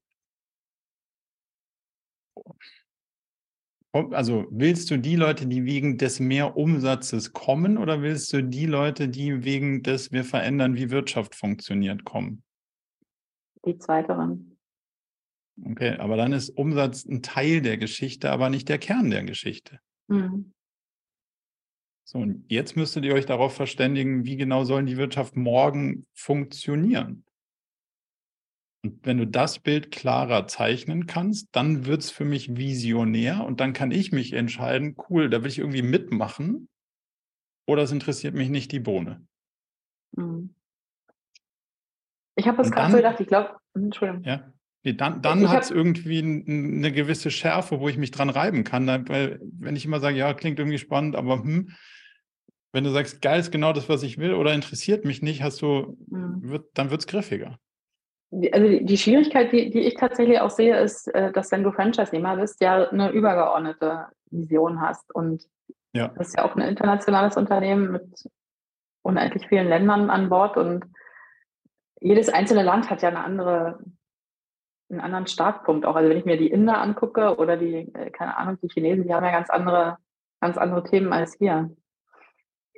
Also 3.91 4.45
willst 4.51 4.91
du 4.91 4.97
die 4.97 5.15
Leute, 5.15 5.47
die 5.47 5.65
wegen 5.65 5.97
des 5.97 6.19
mehr 6.19 6.55
Umsatzes 6.55 7.33
kommen, 7.33 7.77
oder 7.77 8.03
willst 8.03 8.31
du 8.31 8.43
die 8.43 8.67
Leute, 8.67 9.09
die 9.09 9.43
wegen 9.43 9.81
des 9.81 10.11
wir 10.11 10.23
verändern, 10.23 10.75
wie 10.75 10.91
Wirtschaft 10.91 11.33
funktioniert, 11.33 12.05
kommen? 12.05 12.43
die 13.65 13.77
zweiteren. 13.77 14.57
Okay, 15.65 15.97
aber 15.97 16.15
dann 16.15 16.31
ist 16.31 16.49
Umsatz 16.51 17.05
ein 17.05 17.21
Teil 17.21 17.61
der 17.61 17.77
Geschichte, 17.77 18.31
aber 18.31 18.49
nicht 18.49 18.69
der 18.69 18.77
Kern 18.77 19.09
der 19.09 19.23
Geschichte. 19.23 19.79
Mhm. 20.07 20.53
So, 22.11 22.17
und 22.17 22.43
jetzt 22.47 22.75
müsstet 22.75 23.05
ihr 23.05 23.13
euch 23.13 23.27
darauf 23.27 23.55
verständigen, 23.55 24.25
wie 24.25 24.35
genau 24.35 24.63
sollen 24.63 24.87
die 24.87 24.97
Wirtschaft 24.97 25.35
morgen 25.35 26.07
funktionieren. 26.15 27.23
Und 28.83 29.05
wenn 29.05 29.19
du 29.19 29.27
das 29.27 29.59
Bild 29.59 29.91
klarer 29.91 30.47
zeichnen 30.47 31.05
kannst, 31.05 31.49
dann 31.51 31.85
wird 31.85 32.01
es 32.01 32.09
für 32.09 32.25
mich 32.25 32.57
visionär 32.57 33.45
und 33.45 33.59
dann 33.59 33.73
kann 33.73 33.91
ich 33.91 34.11
mich 34.11 34.33
entscheiden, 34.33 34.95
cool, 35.07 35.29
da 35.29 35.43
will 35.43 35.51
ich 35.51 35.59
irgendwie 35.59 35.83
mitmachen 35.83 36.67
oder 37.67 37.83
es 37.83 37.91
interessiert 37.91 38.33
mich 38.33 38.49
nicht 38.49 38.71
die 38.71 38.79
Bohne. 38.79 39.23
Mhm. 40.17 40.55
Ich 42.33 42.47
habe 42.47 42.63
es 42.63 42.71
gerade 42.71 42.89
so 42.89 42.97
gedacht, 42.97 43.19
ich 43.19 43.27
glaube, 43.27 43.55
hm, 43.75 43.83
Entschuldigung. 43.83 44.23
Ja. 44.23 44.51
Nee, 44.81 44.93
dann 44.93 45.21
dann 45.21 45.47
hat 45.47 45.65
es 45.65 45.69
irgendwie 45.69 46.19
eine 46.23 46.91
gewisse 46.91 47.29
Schärfe, 47.29 47.79
wo 47.79 47.87
ich 47.87 47.97
mich 47.97 48.09
dran 48.09 48.29
reiben 48.29 48.63
kann. 48.63 48.87
Weil, 48.87 49.39
wenn 49.59 49.75
ich 49.75 49.85
immer 49.85 49.99
sage, 49.99 50.17
ja, 50.17 50.33
klingt 50.33 50.57
irgendwie 50.57 50.79
spannend, 50.79 51.15
aber 51.15 51.43
hm, 51.43 51.75
wenn 52.71 52.83
du 52.83 52.91
sagst, 52.91 53.21
geil 53.21 53.39
ist 53.39 53.51
genau 53.51 53.73
das, 53.73 53.89
was 53.89 54.03
ich 54.03 54.17
will, 54.17 54.33
oder 54.33 54.53
interessiert 54.53 55.05
mich 55.05 55.21
nicht, 55.21 55.43
hast 55.43 55.61
du, 55.61 55.97
mhm. 56.07 56.49
wird, 56.49 56.65
dann 56.73 56.91
wird 56.91 57.01
es 57.01 57.07
griffiger. 57.07 57.57
Also 58.51 58.79
die 58.85 58.97
Schwierigkeit, 58.97 59.51
die, 59.51 59.71
die 59.71 59.79
ich 59.79 59.95
tatsächlich 59.95 60.39
auch 60.39 60.51
sehe, 60.51 60.79
ist, 60.79 61.07
äh, 61.15 61.31
dass 61.31 61.51
wenn 61.51 61.63
du 61.63 61.71
Franchise-Nehmer 61.71 62.37
bist, 62.37 62.61
ja 62.61 62.87
eine 62.89 63.09
übergeordnete 63.09 64.05
Vision 64.29 64.81
hast. 64.81 65.13
Und 65.15 65.45
ja. 65.93 66.09
das 66.09 66.27
ist 66.27 66.37
ja 66.37 66.45
auch 66.45 66.55
ein 66.55 66.61
internationales 66.61 67.37
Unternehmen 67.37 67.91
mit 67.91 68.29
unendlich 69.01 69.47
vielen 69.47 69.67
Ländern 69.67 70.11
an 70.11 70.29
Bord 70.29 70.57
und 70.57 70.85
jedes 72.01 72.29
einzelne 72.29 72.63
Land 72.63 72.89
hat 72.89 73.01
ja 73.01 73.09
eine 73.09 73.23
andere, 73.23 73.79
einen 74.89 75.01
anderen 75.01 75.27
Startpunkt 75.27 75.85
auch. 75.85 75.95
Also 75.95 76.09
wenn 76.09 76.17
ich 76.17 76.25
mir 76.25 76.37
die 76.37 76.51
Inder 76.51 76.79
angucke 76.79 77.37
oder 77.37 77.57
die, 77.57 77.93
äh, 77.93 78.11
keine 78.11 78.37
Ahnung, 78.37 78.57
die 78.61 78.69
Chinesen, 78.69 79.05
die 79.05 79.13
haben 79.13 79.25
ja 79.25 79.31
ganz 79.31 79.49
andere, 79.49 79.97
ganz 80.39 80.57
andere 80.57 80.83
Themen 80.83 81.11
als 81.13 81.39
wir. 81.39 81.71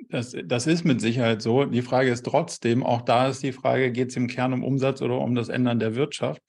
Das, 0.09 0.35
das 0.45 0.67
ist 0.67 0.83
mit 0.83 1.01
Sicherheit 1.01 1.41
so. 1.41 1.65
Die 1.65 1.81
Frage 1.81 2.11
ist 2.11 2.25
trotzdem, 2.25 2.83
auch 2.83 3.01
da 3.01 3.27
ist 3.27 3.43
die 3.43 3.51
Frage, 3.51 3.91
geht 3.91 4.09
es 4.09 4.15
im 4.15 4.27
Kern 4.27 4.53
um 4.53 4.63
Umsatz 4.63 5.01
oder 5.01 5.19
um 5.19 5.35
das 5.35 5.49
Ändern 5.49 5.79
der 5.79 5.95
Wirtschaft? 5.95 6.41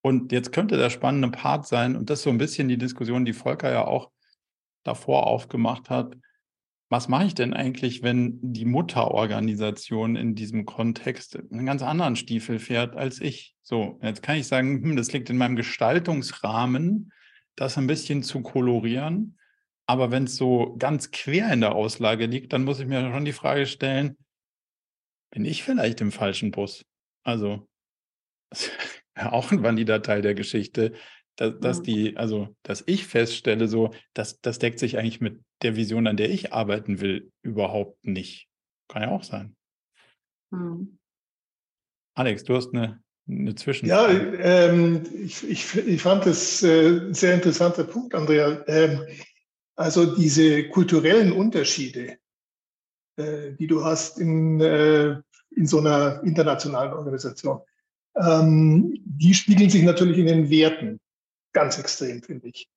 Und 0.00 0.32
jetzt 0.32 0.52
könnte 0.52 0.76
der 0.76 0.90
spannende 0.90 1.30
Part 1.30 1.66
sein, 1.66 1.96
und 1.96 2.10
das 2.10 2.20
ist 2.20 2.24
so 2.24 2.30
ein 2.30 2.38
bisschen 2.38 2.68
die 2.68 2.76
Diskussion, 2.76 3.24
die 3.24 3.32
Volker 3.32 3.72
ja 3.72 3.86
auch 3.86 4.10
davor 4.84 5.26
aufgemacht 5.26 5.90
hat. 5.90 6.14
Was 6.90 7.08
mache 7.08 7.24
ich 7.24 7.34
denn 7.34 7.54
eigentlich, 7.54 8.02
wenn 8.02 8.38
die 8.42 8.66
Mutterorganisation 8.66 10.16
in 10.16 10.34
diesem 10.34 10.66
Kontext 10.66 11.38
einen 11.50 11.66
ganz 11.66 11.82
anderen 11.82 12.16
Stiefel 12.16 12.58
fährt 12.58 12.94
als 12.96 13.20
ich? 13.20 13.54
So, 13.62 13.98
jetzt 14.02 14.22
kann 14.22 14.36
ich 14.36 14.46
sagen, 14.46 14.82
hm, 14.82 14.96
das 14.96 15.10
liegt 15.12 15.30
in 15.30 15.38
meinem 15.38 15.56
Gestaltungsrahmen, 15.56 17.10
das 17.56 17.78
ein 17.78 17.86
bisschen 17.86 18.22
zu 18.22 18.42
kolorieren. 18.42 19.38
Aber 19.86 20.10
wenn 20.10 20.24
es 20.24 20.36
so 20.36 20.76
ganz 20.78 21.10
quer 21.10 21.52
in 21.52 21.60
der 21.60 21.74
Auslage 21.74 22.26
liegt, 22.26 22.52
dann 22.52 22.64
muss 22.64 22.80
ich 22.80 22.86
mir 22.86 23.10
schon 23.12 23.24
die 23.24 23.32
Frage 23.32 23.66
stellen, 23.66 24.16
bin 25.30 25.44
ich 25.44 25.62
vielleicht 25.62 26.00
im 26.00 26.12
falschen 26.12 26.50
Bus? 26.50 26.84
Also, 27.24 27.66
ja, 29.16 29.32
auch 29.32 29.50
ein 29.50 29.62
valider 29.62 30.00
Teil 30.02 30.22
der 30.22 30.34
Geschichte, 30.34 30.94
dass, 31.36 31.58
dass 31.60 31.78
mhm. 31.80 31.84
die, 31.84 32.16
also, 32.16 32.54
dass 32.62 32.84
ich 32.86 33.06
feststelle, 33.06 33.68
so, 33.68 33.92
dass 34.14 34.40
das 34.40 34.58
deckt 34.58 34.78
sich 34.78 34.96
eigentlich 34.96 35.20
mit 35.20 35.42
der 35.62 35.76
Vision, 35.76 36.06
an 36.06 36.16
der 36.16 36.30
ich 36.30 36.52
arbeiten 36.52 37.00
will, 37.00 37.30
überhaupt 37.42 38.04
nicht. 38.06 38.48
Kann 38.88 39.02
ja 39.02 39.10
auch 39.10 39.24
sein. 39.24 39.56
Mhm. 40.50 40.98
Alex, 42.16 42.44
du 42.44 42.54
hast 42.54 42.72
eine, 42.72 43.02
eine 43.28 43.54
Zwischen. 43.54 43.86
Ja, 43.86 44.08
ähm, 44.08 45.02
ich, 45.12 45.42
ich, 45.48 45.76
ich 45.76 46.00
fand 46.00 46.26
das 46.26 46.62
äh, 46.62 47.00
ein 47.00 47.14
sehr 47.14 47.34
interessanter 47.34 47.84
Punkt, 47.84 48.14
Andrea. 48.14 48.62
Ähm, 48.68 49.04
also 49.76 50.14
diese 50.14 50.68
kulturellen 50.68 51.32
Unterschiede, 51.32 52.18
äh, 53.16 53.52
die 53.52 53.66
du 53.66 53.84
hast 53.84 54.18
in, 54.18 54.60
äh, 54.60 55.20
in 55.50 55.66
so 55.66 55.78
einer 55.78 56.22
internationalen 56.22 56.92
Organisation, 56.92 57.60
ähm, 58.16 59.00
die 59.04 59.34
spiegeln 59.34 59.70
sich 59.70 59.82
natürlich 59.82 60.18
in 60.18 60.26
den 60.26 60.50
Werten 60.50 61.00
ganz 61.52 61.78
extrem, 61.78 62.22
finde 62.22 62.48
ich. 62.48 62.68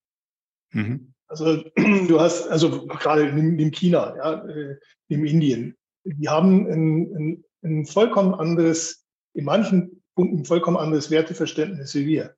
Mhm. 0.72 1.14
Also 1.28 1.64
du 1.76 2.20
hast, 2.20 2.48
also 2.48 2.88
gerade 2.88 3.28
in, 3.28 3.60
in 3.60 3.72
China, 3.72 4.16
ja, 4.16 4.46
äh, 4.48 4.80
in 5.10 5.26
Indien, 5.26 5.78
die 6.04 6.30
haben 6.30 6.68
ein, 6.68 7.16
ein, 7.16 7.46
ein 7.64 7.86
vollkommen 7.86 8.34
anderes, 8.34 9.06
in 9.34 9.46
manchen 9.46 10.04
Punkten 10.16 10.40
ein 10.40 10.46
vollkommen 10.46 10.78
anderes 10.78 11.12
Werteverständnis 11.12 11.94
wie 11.96 12.08
wir. 12.08 12.36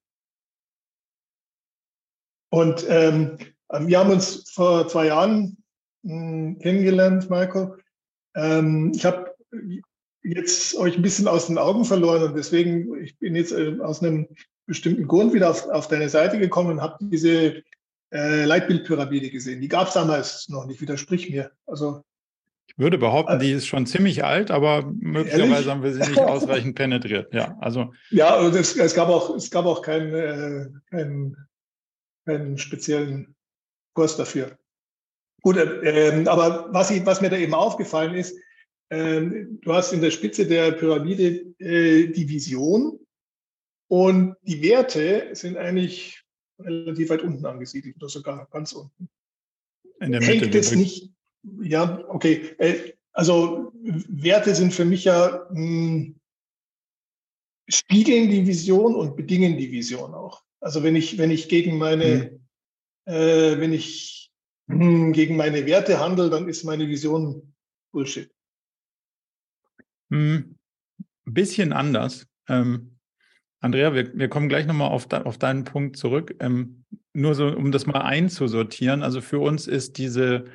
Und 2.52 2.84
ähm, 2.90 3.38
wir 3.72 4.00
haben 4.00 4.12
uns 4.12 4.50
vor 4.52 4.88
zwei 4.88 5.08
Jahren 5.08 5.58
hm, 6.04 6.60
kennengelernt, 6.60 7.30
Marco. 7.30 7.76
Ähm, 8.36 8.92
ich 8.96 9.06
habe 9.06 9.36
jetzt 10.24 10.76
euch 10.76 10.96
ein 10.96 11.02
bisschen 11.02 11.28
aus 11.28 11.48
den 11.48 11.58
Augen 11.58 11.86
verloren 11.86 12.24
und 12.24 12.36
deswegen, 12.36 13.02
ich 13.02 13.18
bin 13.20 13.36
jetzt 13.36 13.52
äh, 13.52 13.78
aus 13.82 14.02
einem 14.02 14.28
bestimmten 14.66 15.08
Grund 15.08 15.34
wieder 15.34 15.50
auf, 15.50 15.68
auf 15.70 15.88
deine 15.88 16.10
Seite 16.10 16.40
gekommen 16.40 16.72
und 16.72 16.82
habe 16.82 16.98
diese 17.00 17.64
äh, 18.12 18.46
Leitbildpyramide 18.46 19.30
gesehen. 19.30 19.62
Die 19.62 19.68
gab 19.68 19.88
es 19.88 19.94
damals 19.94 20.50
noch 20.50 20.66
nicht, 20.66 20.82
widersprich 20.82 21.30
mir. 21.30 21.52
Also 21.66 22.04
ich 22.68 22.78
würde 22.78 23.00
behaupten, 23.00 23.34
also, 23.34 23.46
die 23.46 23.52
ist 23.52 23.66
schon 23.66 23.88
ziemlich 23.88 24.24
alt, 24.24 24.52
aber 24.52 24.84
möglicherweise 24.84 25.52
ehrlich? 25.52 25.68
haben 25.68 25.84
wir 25.84 25.94
sie 25.94 26.00
nicht 26.00 26.20
ausreichend 26.20 26.76
penetriert. 26.76 27.34
Ja, 27.34 27.58
also. 27.60 27.94
Ja, 28.12 28.40
es, 28.48 28.76
es 28.76 28.94
gab 28.94 29.10
auch, 29.10 29.36
es 29.36 29.50
gab 29.50 29.66
auch 29.66 29.82
keinen, 29.82 30.14
äh, 30.14 30.70
keinen, 30.90 31.36
keinen 32.26 32.58
speziellen 32.58 33.36
Kurs 34.00 34.16
dafür. 34.16 34.58
Gut, 35.42 35.58
äh, 35.58 36.24
aber 36.26 36.74
was, 36.74 36.90
ich, 36.90 37.06
was 37.06 37.20
mir 37.20 37.30
da 37.30 37.36
eben 37.36 37.54
aufgefallen 37.54 38.16
ist, 38.16 38.38
äh, 38.88 39.22
du 39.62 39.74
hast 39.74 39.92
in 39.92 40.02
der 40.02 40.12
Spitze 40.12 40.48
der 40.48 40.72
Pyramide 40.72 41.54
äh, 41.60 42.08
die 42.08 42.30
Vision 42.30 42.98
und 43.90 44.38
die 44.44 44.62
Werte 44.62 45.32
sind 45.34 45.58
eigentlich 45.58 46.24
relativ 46.60 47.10
weit 47.10 47.24
unten 47.24 47.46
angesiedelt 47.46 47.98
oder 47.98 48.08
sogar 48.08 48.48
ganz 48.52 48.72
unten. 48.72 49.10
In 50.00 50.14
der 50.14 50.22
Mitte 50.22 50.46
Hängt 50.46 50.56
es 50.56 50.74
nicht, 50.74 51.12
ja, 51.62 52.02
okay. 52.08 52.56
Äh, 52.58 52.94
also 53.12 53.74
Werte 53.74 54.56
sind 54.56 54.74
für 54.74 54.86
mich 54.86 55.04
ja 55.04 55.46
mh, 55.52 55.58
hm, 55.58 56.16
spiegeln 57.68 58.30
die 58.30 58.48
Vision 58.48 58.96
und 58.96 59.18
bedingen 59.18 59.58
die 59.58 59.74
Vision 59.74 60.14
auch. 60.14 60.42
Also 60.62 60.84
wenn 60.84 60.96
ich, 60.96 61.18
wenn 61.18 61.32
ich 61.32 61.50
gegen 61.50 61.78
meine, 61.78 62.32
mhm 62.32 62.49
äh, 63.06 63.60
wenn 63.60 63.74
ich 63.74 64.32
hm, 64.68 65.14
gegen 65.14 65.36
meine 65.36 65.66
Werte 65.66 66.00
handle, 66.00 66.30
dann 66.30 66.48
ist 66.48 66.64
meine 66.64 66.88
Vision 66.88 67.54
Bullshit. 67.92 68.32
Hm, 70.12 70.56
ein 71.28 71.34
bisschen 71.34 71.74
anders. 71.74 72.28
Ähm, 72.48 72.98
Andrea, 73.60 73.94
wir, 73.94 74.18
wir 74.18 74.30
kommen 74.30 74.50
gleich 74.50 74.66
nochmal 74.66 74.90
auf, 74.90 75.12
auf 75.12 75.38
deinen 75.38 75.64
Punkt 75.64 75.98
zurück. 75.98 76.36
Ähm, 76.40 76.86
nur 77.14 77.36
so, 77.36 77.48
um 77.48 77.72
das 77.72 77.86
mal 77.86 78.02
einzusortieren. 78.02 79.04
Also 79.04 79.22
für 79.22 79.40
uns 79.40 79.68
ist 79.68 79.98
diese 79.98 80.46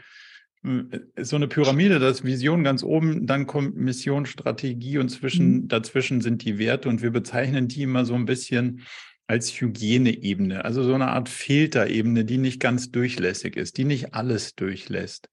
äh, 0.64 1.00
so 1.22 1.36
eine 1.36 1.48
Pyramide, 1.48 1.98
das 1.98 2.24
Vision 2.24 2.64
ganz 2.64 2.82
oben, 2.82 3.26
dann 3.26 3.46
kommt 3.46 3.76
Mission, 3.76 4.26
Strategie 4.26 4.98
und 4.98 5.10
zwischen, 5.10 5.52
mhm. 5.52 5.68
dazwischen 5.68 6.20
sind 6.20 6.44
die 6.44 6.58
Werte 6.58 6.88
und 6.88 7.02
wir 7.02 7.10
bezeichnen 7.10 7.68
die 7.68 7.82
immer 7.82 8.04
so 8.04 8.14
ein 8.14 8.24
bisschen 8.24 8.82
als 9.26 9.50
Hygieneebene, 9.60 10.64
also 10.64 10.82
so 10.82 10.94
eine 10.94 11.08
Art 11.08 11.28
Filterebene, 11.28 12.24
die 12.24 12.38
nicht 12.38 12.60
ganz 12.60 12.90
durchlässig 12.90 13.56
ist, 13.56 13.78
die 13.78 13.84
nicht 13.84 14.14
alles 14.14 14.54
durchlässt. 14.54 15.30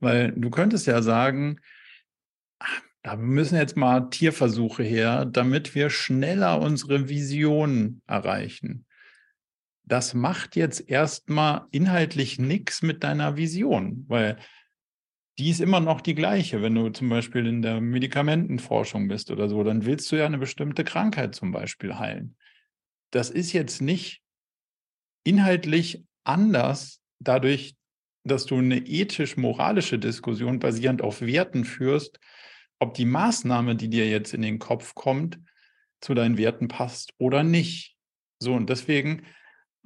Weil 0.00 0.32
du 0.32 0.50
könntest 0.50 0.86
ja 0.86 1.02
sagen, 1.02 1.60
da 3.02 3.16
müssen 3.16 3.56
jetzt 3.56 3.76
mal 3.76 4.10
Tierversuche 4.10 4.82
her, 4.82 5.24
damit 5.24 5.74
wir 5.74 5.88
schneller 5.88 6.60
unsere 6.60 7.08
Vision 7.08 8.02
erreichen. 8.06 8.86
Das 9.84 10.14
macht 10.14 10.56
jetzt 10.56 10.88
erstmal 10.88 11.66
inhaltlich 11.70 12.38
nichts 12.38 12.82
mit 12.82 13.04
deiner 13.04 13.36
Vision, 13.36 14.04
weil 14.08 14.36
die 15.38 15.50
ist 15.50 15.60
immer 15.60 15.78
noch 15.78 16.00
die 16.00 16.16
gleiche. 16.16 16.60
Wenn 16.60 16.74
du 16.74 16.90
zum 16.90 17.08
Beispiel 17.08 17.46
in 17.46 17.62
der 17.62 17.80
Medikamentenforschung 17.80 19.06
bist 19.06 19.30
oder 19.30 19.48
so, 19.48 19.62
dann 19.62 19.86
willst 19.86 20.10
du 20.10 20.16
ja 20.16 20.26
eine 20.26 20.38
bestimmte 20.38 20.82
Krankheit 20.82 21.36
zum 21.36 21.52
Beispiel 21.52 21.98
heilen 21.98 22.36
das 23.10 23.30
ist 23.30 23.52
jetzt 23.52 23.80
nicht 23.80 24.22
inhaltlich 25.24 26.04
anders 26.24 27.00
dadurch, 27.20 27.74
dass 28.24 28.46
du 28.46 28.58
eine 28.58 28.78
ethisch-moralische 28.78 29.98
Diskussion 29.98 30.58
basierend 30.58 31.02
auf 31.02 31.20
Werten 31.20 31.64
führst, 31.64 32.18
ob 32.78 32.94
die 32.94 33.06
Maßnahme, 33.06 33.76
die 33.76 33.88
dir 33.88 34.08
jetzt 34.08 34.34
in 34.34 34.42
den 34.42 34.58
Kopf 34.58 34.94
kommt, 34.94 35.38
zu 36.00 36.14
deinen 36.14 36.38
Werten 36.38 36.68
passt 36.68 37.12
oder 37.18 37.42
nicht. 37.42 37.96
So, 38.40 38.54
und 38.54 38.70
deswegen 38.70 39.24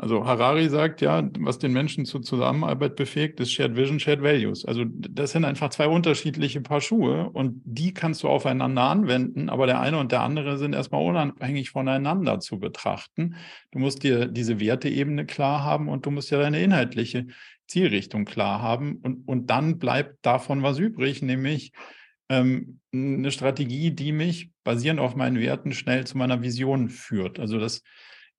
also 0.02 0.26
Harari 0.26 0.68
sagt 0.68 1.00
ja, 1.00 1.30
was 1.38 1.60
den 1.60 1.72
Menschen 1.72 2.04
zur 2.06 2.22
Zusammenarbeit 2.22 2.96
befähigt, 2.96 3.38
ist 3.38 3.52
Shared 3.52 3.76
Vision, 3.76 4.00
Shared 4.00 4.20
Values. 4.20 4.64
Also 4.64 4.82
das 4.84 5.30
sind 5.30 5.44
einfach 5.44 5.70
zwei 5.70 5.86
unterschiedliche 5.86 6.60
Paar 6.60 6.80
Schuhe 6.80 7.30
und 7.30 7.62
die 7.64 7.94
kannst 7.94 8.24
du 8.24 8.28
aufeinander 8.28 8.82
anwenden, 8.82 9.48
aber 9.48 9.66
der 9.66 9.80
eine 9.80 9.98
und 9.98 10.10
der 10.10 10.22
andere 10.22 10.58
sind 10.58 10.74
erstmal 10.74 11.04
unabhängig 11.04 11.70
voneinander 11.70 12.40
zu 12.40 12.58
betrachten. 12.58 13.36
Du 13.70 13.78
musst 13.78 14.02
dir 14.02 14.26
diese 14.26 14.58
Werteebene 14.58 15.24
klar 15.24 15.62
haben 15.62 15.88
und 15.88 16.04
du 16.04 16.10
musst 16.10 16.32
ja 16.32 16.40
deine 16.40 16.60
inhaltliche 16.60 17.28
Zielrichtung 17.68 18.24
klar 18.24 18.60
haben 18.60 18.96
und, 18.96 19.28
und 19.28 19.50
dann 19.50 19.78
bleibt 19.78 20.26
davon 20.26 20.64
was 20.64 20.80
übrig, 20.80 21.22
nämlich 21.22 21.70
ähm, 22.28 22.80
eine 22.92 23.30
Strategie, 23.30 23.92
die 23.92 24.10
mich 24.10 24.50
basierend 24.64 24.98
auf 24.98 25.14
meinen 25.14 25.38
Werten 25.38 25.70
schnell 25.70 26.04
zu 26.08 26.18
meiner 26.18 26.42
Vision 26.42 26.88
führt. 26.88 27.38
Also 27.38 27.60
das 27.60 27.84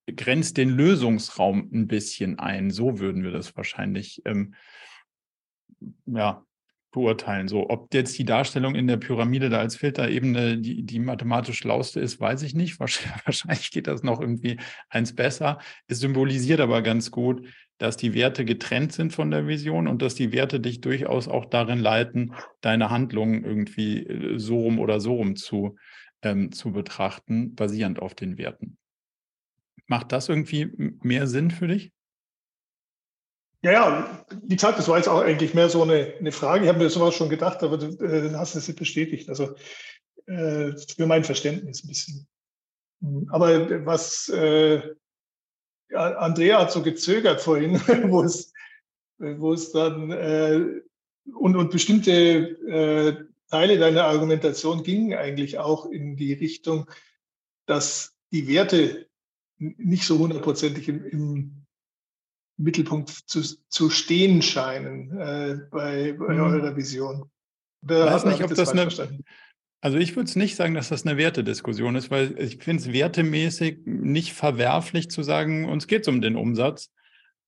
grenzt 0.07 0.57
den 0.57 0.69
Lösungsraum 0.69 1.69
ein 1.73 1.87
bisschen 1.87 2.39
ein. 2.39 2.71
So 2.71 2.99
würden 2.99 3.23
wir 3.23 3.31
das 3.31 3.55
wahrscheinlich 3.55 4.21
ähm, 4.25 4.55
ja, 6.05 6.45
beurteilen. 6.91 7.49
So, 7.49 7.69
ob 7.69 7.93
jetzt 7.93 8.17
die 8.17 8.25
Darstellung 8.25 8.75
in 8.75 8.87
der 8.87 8.97
Pyramide 8.97 9.49
da 9.49 9.59
als 9.59 9.75
Filterebene 9.75 10.57
die, 10.57 10.83
die 10.83 10.99
mathematisch 10.99 11.63
lauste 11.63 11.99
ist, 11.99 12.21
weiß 12.21 12.43
ich 12.43 12.53
nicht. 12.53 12.79
Wahrscheinlich 13.25 13.71
geht 13.71 13.87
das 13.87 14.03
noch 14.03 14.21
irgendwie 14.21 14.57
eins 14.89 15.13
besser. 15.13 15.59
Es 15.87 15.99
symbolisiert 15.99 16.61
aber 16.61 16.81
ganz 16.81 17.11
gut, 17.11 17.45
dass 17.77 17.97
die 17.97 18.13
Werte 18.13 18.45
getrennt 18.45 18.93
sind 18.93 19.11
von 19.11 19.31
der 19.31 19.47
Vision 19.47 19.87
und 19.87 20.01
dass 20.01 20.15
die 20.15 20.31
Werte 20.31 20.59
dich 20.59 20.79
durchaus 20.79 21.27
auch 21.27 21.45
darin 21.45 21.79
leiten, 21.79 22.33
deine 22.61 22.89
Handlungen 22.89 23.43
irgendwie 23.43 24.05
äh, 24.05 24.39
so 24.39 24.59
rum 24.59 24.79
oder 24.79 24.99
so 25.01 25.15
rum 25.15 25.35
zu, 25.35 25.75
ähm, 26.21 26.51
zu 26.51 26.71
betrachten, 26.71 27.55
basierend 27.55 27.99
auf 27.99 28.15
den 28.15 28.37
Werten. 28.37 28.77
Macht 29.87 30.11
das 30.11 30.29
irgendwie 30.29 30.71
mehr 31.01 31.27
Sinn 31.27 31.51
für 31.51 31.67
dich? 31.67 31.91
Ja, 33.63 33.71
ja, 33.71 34.25
wie 34.43 34.55
gesagt, 34.55 34.77
das 34.77 34.89
war 34.89 34.97
jetzt 34.97 35.07
auch 35.07 35.21
eigentlich 35.21 35.53
mehr 35.53 35.69
so 35.69 35.83
eine, 35.83 36.15
eine 36.19 36.33
Frage. 36.33 36.65
Ich 36.65 36.69
habe 36.69 36.79
mir 36.79 36.89
sowas 36.89 37.15
schon 37.15 37.29
gedacht, 37.29 37.63
aber 37.63 37.77
du 37.77 37.87
äh, 38.03 38.33
hast 38.33 38.55
es 38.55 38.73
bestätigt. 38.75 39.29
Also 39.29 39.55
äh, 40.25 40.73
für 40.75 41.05
mein 41.05 41.23
Verständnis 41.23 41.83
ein 41.83 41.87
bisschen. 41.87 42.27
Aber 43.29 43.85
was 43.85 44.29
äh, 44.29 44.81
Andrea 45.93 46.59
hat 46.59 46.71
so 46.71 46.81
gezögert 46.81 47.41
vorhin, 47.41 47.75
wo 48.09 48.23
es, 48.23 48.53
wo 49.17 49.53
es 49.53 49.71
dann 49.71 50.11
äh, 50.11 50.81
und, 51.33 51.55
und 51.55 51.71
bestimmte 51.71 52.11
äh, 52.11 53.25
Teile 53.49 53.77
deiner 53.77 54.05
Argumentation 54.05 54.83
gingen 54.83 55.13
eigentlich 55.17 55.59
auch 55.59 55.85
in 55.85 56.15
die 56.15 56.33
Richtung, 56.33 56.89
dass 57.65 58.15
die 58.31 58.47
Werte 58.47 59.07
nicht 59.77 60.05
so 60.05 60.19
hundertprozentig 60.19 60.89
im, 60.89 61.05
im 61.05 61.65
Mittelpunkt 62.57 63.09
zu, 63.09 63.41
zu 63.67 63.89
stehen 63.89 64.41
scheinen 64.41 65.11
äh, 65.17 65.59
bei, 65.71 66.13
bei 66.13 66.33
mhm. 66.33 66.41
eurer 66.41 66.75
Vision. 66.75 67.29
Oder 67.83 68.05
weiß 68.05 68.25
nicht, 68.25 68.43
ob 68.43 68.53
das, 68.53 68.69
eine, 68.69 68.87
also 69.81 69.97
ich 69.97 70.15
würde 70.15 70.29
es 70.29 70.35
nicht 70.35 70.55
sagen, 70.55 70.73
dass 70.73 70.89
das 70.89 71.05
eine 71.05 71.17
Wertediskussion 71.17 71.95
ist, 71.95 72.09
weil 72.09 72.39
ich 72.39 72.63
finde 72.63 72.81
es 72.81 72.93
wertemäßig 72.93 73.79
nicht 73.85 74.33
verwerflich 74.33 75.09
zu 75.09 75.23
sagen, 75.23 75.67
uns 75.67 75.87
geht 75.87 76.03
es 76.03 76.07
um 76.07 76.21
den 76.21 76.37
Umsatz. 76.37 76.91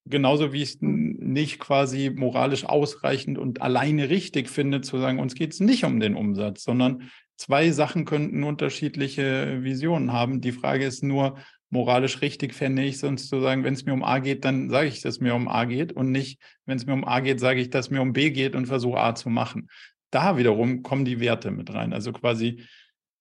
Genauso 0.07 0.53
wie 0.53 0.61
ich 0.61 0.75
es 0.75 0.77
nicht 0.81 1.59
quasi 1.59 2.11
moralisch 2.13 2.65
ausreichend 2.65 3.37
und 3.37 3.61
alleine 3.61 4.09
richtig 4.09 4.49
finde, 4.49 4.81
zu 4.81 4.99
sagen, 4.99 5.19
uns 5.19 5.33
geht 5.33 5.53
es 5.53 5.59
nicht 5.61 5.83
um 5.83 5.99
den 5.99 6.15
Umsatz, 6.15 6.63
sondern 6.63 7.09
zwei 7.37 7.71
Sachen 7.71 8.05
könnten 8.05 8.43
unterschiedliche 8.43 9.63
Visionen 9.63 10.11
haben. 10.11 10.41
Die 10.41 10.51
Frage 10.51 10.85
ist 10.85 11.03
nur, 11.03 11.37
moralisch 11.69 12.21
richtig 12.21 12.53
fände 12.53 12.83
ich 12.83 12.99
sonst 12.99 13.29
zu 13.29 13.41
sagen, 13.41 13.63
wenn 13.63 13.73
es 13.73 13.85
mir 13.85 13.93
um 13.93 14.03
A 14.03 14.19
geht, 14.19 14.45
dann 14.45 14.69
sage 14.69 14.87
ich, 14.87 15.01
dass 15.01 15.15
es 15.15 15.21
mir 15.21 15.35
um 15.35 15.47
A 15.47 15.65
geht 15.65 15.93
und 15.93 16.11
nicht, 16.11 16.39
wenn 16.65 16.77
es 16.77 16.85
mir 16.85 16.93
um 16.93 17.05
A 17.05 17.19
geht, 17.19 17.39
sage 17.39 17.59
ich, 17.59 17.69
dass 17.69 17.87
es 17.87 17.91
mir 17.91 18.01
um 18.01 18.13
B 18.13 18.31
geht 18.31 18.55
und 18.55 18.67
versuche 18.67 18.99
A 18.99 19.15
zu 19.15 19.29
machen. 19.29 19.69
Da 20.11 20.37
wiederum 20.37 20.83
kommen 20.83 21.05
die 21.05 21.19
Werte 21.19 21.51
mit 21.51 21.73
rein. 21.73 21.91
Also 21.93 22.13
quasi 22.13 22.63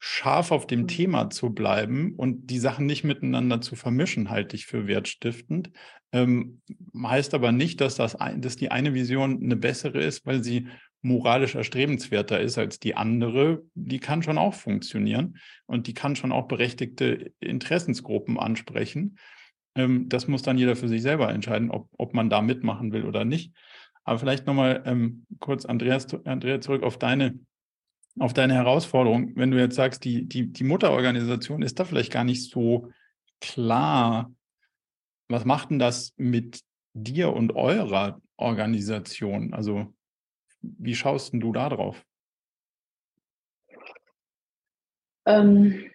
scharf 0.07 0.51
auf 0.51 0.67
dem 0.67 0.83
mhm. 0.83 0.89
Thema 0.89 1.31
zu 1.31 1.51
bleiben 1.51 2.13
und 2.17 2.51
die 2.51 2.59
Sachen 2.59 2.85
nicht 2.85 3.05
miteinander 3.05 3.63
zu 3.63 3.75
vermischen, 3.75 4.29
halte 4.29 4.55
ich 4.55 4.67
für 4.67 4.87
wertstiftend. 4.87 5.71
Ähm, 6.13 6.61
heißt 6.97 7.33
aber 7.33 7.53
nicht, 7.53 7.81
dass, 7.81 7.97
das 7.97 8.15
ein, 8.15 8.43
dass 8.43 8.57
die 8.57 8.71
eine 8.71 8.93
Vision 8.93 9.43
eine 9.43 9.57
bessere 9.57 10.03
ist, 10.03 10.27
weil 10.27 10.45
sie 10.45 10.69
moralisch 11.05 11.55
erstrebenswerter 11.55 12.41
ist 12.41 12.59
als 12.59 12.81
die 12.81 12.97
andere. 12.97 13.63
Die 13.75 14.01
kann 14.01 14.23
schon 14.23 14.39
auch 14.39 14.55
funktionieren 14.55 15.39
und 15.67 15.87
die 15.87 15.95
kann 15.95 16.17
schon 16.17 16.33
auch 16.33 16.49
berechtigte 16.49 17.33
Interessensgruppen 17.41 18.39
ansprechen. 18.39 19.19
Ähm, 19.75 20.09
das 20.09 20.29
muss 20.29 20.43
dann 20.43 20.59
jeder 20.59 20.77
für 20.77 20.89
sich 20.89 21.03
selber 21.03 21.29
entscheiden, 21.29 21.71
ob, 21.71 21.89
ob 21.99 22.15
man 22.15 22.31
da 22.31 22.41
mitmachen 22.41 22.93
will 22.93 23.05
oder 23.05 23.25
nicht. 23.25 23.53
Aber 24.05 24.19
vielleicht 24.19 24.47
nochmal 24.47 24.83
ähm, 24.87 25.27
kurz, 25.39 25.65
Andreas, 25.65 26.07
Andrea, 26.25 26.61
zurück 26.61 26.83
auf 26.83 26.99
deine 26.99 27.39
auf 28.19 28.33
deine 28.33 28.55
Herausforderung, 28.55 29.33
wenn 29.35 29.51
du 29.51 29.59
jetzt 29.59 29.75
sagst, 29.75 30.05
die, 30.05 30.29
die, 30.29 30.53
die 30.53 30.63
Mutterorganisation 30.63 31.63
ist 31.63 31.81
da 31.81 31.85
vielleicht 31.85 32.13
gar 32.13 32.23
nicht 32.23 32.49
so 32.49 32.93
klar. 33.41 34.33
Was 35.29 35.45
macht 35.45 35.71
denn 35.71 35.81
das 35.81 36.13
mit 36.17 36.61
dir 36.93 37.33
und 37.33 37.57
eurer 37.57 38.21
Organisation? 38.37 39.53
Also, 39.53 39.93
wie 40.79 40.95
schaust 40.95 41.33
du 41.35 41.53
da 41.53 41.69
drauf? 41.69 42.05
Ähm, 45.27 45.91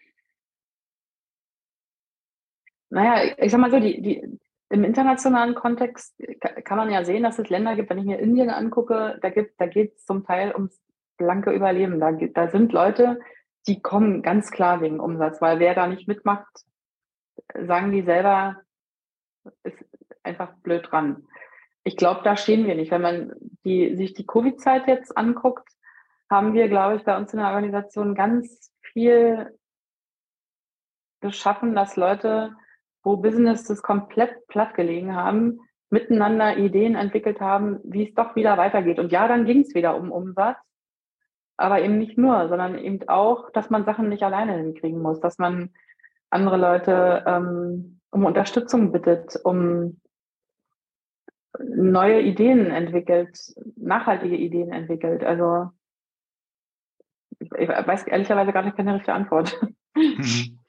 naja, 2.89 3.35
ich 3.37 3.51
sag 3.51 3.59
mal 3.59 3.71
so, 3.71 3.79
die, 3.79 4.01
die, 4.01 4.39
im 4.69 4.83
internationalen 4.83 5.55
Kontext 5.55 6.15
kann 6.63 6.77
man 6.77 6.91
ja 6.91 7.03
sehen, 7.03 7.23
dass 7.23 7.39
es 7.39 7.49
Länder 7.49 7.75
gibt, 7.75 7.89
wenn 7.89 7.97
ich 7.97 8.05
mir 8.05 8.19
Indien 8.19 8.49
angucke, 8.49 9.19
da, 9.21 9.29
da 9.29 9.65
geht 9.67 9.95
es 9.95 10.05
zum 10.05 10.25
Teil 10.25 10.53
ums 10.53 10.79
blanke 11.17 11.51
Überleben. 11.51 11.99
Da, 11.99 12.11
da 12.11 12.49
sind 12.49 12.71
Leute, 12.71 13.19
die 13.67 13.81
kommen 13.81 14.21
ganz 14.21 14.51
klar 14.51 14.81
wegen 14.81 14.99
Umsatz, 14.99 15.41
weil 15.41 15.59
wer 15.59 15.75
da 15.75 15.87
nicht 15.87 16.07
mitmacht, 16.07 16.65
sagen 17.53 17.91
die 17.91 18.03
selber, 18.03 18.61
ist 19.63 19.77
einfach 20.23 20.53
blöd 20.57 20.87
dran. 20.89 21.27
Ich 21.89 21.97
glaube, 21.97 22.21
da 22.23 22.37
stehen 22.37 22.67
wir 22.67 22.75
nicht. 22.75 22.91
Wenn 22.91 23.01
man 23.01 23.33
die, 23.65 23.95
sich 23.95 24.13
die 24.13 24.25
Covid-Zeit 24.25 24.87
jetzt 24.87 25.17
anguckt, 25.17 25.67
haben 26.29 26.53
wir, 26.53 26.67
glaube 26.67 26.97
ich, 26.97 27.03
bei 27.03 27.17
uns 27.17 27.33
in 27.33 27.39
der 27.39 27.47
Organisation 27.47 28.13
ganz 28.13 28.71
viel 28.81 29.57
geschaffen, 31.19 31.73
dass 31.73 31.95
Leute, 31.95 32.55
wo 33.03 33.17
Businesses 33.17 33.81
komplett 33.81 34.47
platt 34.47 34.75
gelegen 34.75 35.15
haben, 35.15 35.61
miteinander 35.89 36.57
Ideen 36.57 36.95
entwickelt 36.95 37.41
haben, 37.41 37.79
wie 37.83 38.07
es 38.07 38.13
doch 38.13 38.35
wieder 38.35 38.55
weitergeht. 38.57 38.99
Und 38.99 39.11
ja, 39.11 39.27
dann 39.27 39.45
ging 39.45 39.61
es 39.61 39.73
wieder 39.73 39.97
um 39.97 40.11
Umsatz 40.11 40.57
aber 41.59 41.81
eben 41.81 41.97
nicht 41.97 42.17
nur, 42.17 42.47
sondern 42.47 42.77
eben 42.77 43.07
auch, 43.09 43.51
dass 43.51 43.69
man 43.69 43.83
Sachen 43.83 44.07
nicht 44.07 44.23
alleine 44.23 44.55
hinkriegen 44.55 45.01
muss, 45.01 45.19
dass 45.19 45.37
man 45.39 45.71
andere 46.29 46.55
Leute 46.55 47.23
ähm, 47.27 47.99
um 48.11 48.23
Unterstützung 48.23 48.93
bittet, 48.93 49.37
um 49.43 49.99
neue 51.57 52.21
Ideen 52.21 52.67
entwickelt, 52.67 53.39
nachhaltige 53.75 54.35
Ideen 54.35 54.71
entwickelt. 54.71 55.23
Also 55.23 55.69
ich 57.39 57.67
weiß 57.69 58.03
ehrlicherweise 58.03 58.51
gar 58.51 58.63
nicht 58.63 58.77
keine 58.77 58.93
richtige 58.93 59.13
Antwort. 59.13 59.59
Mhm. 59.95 60.59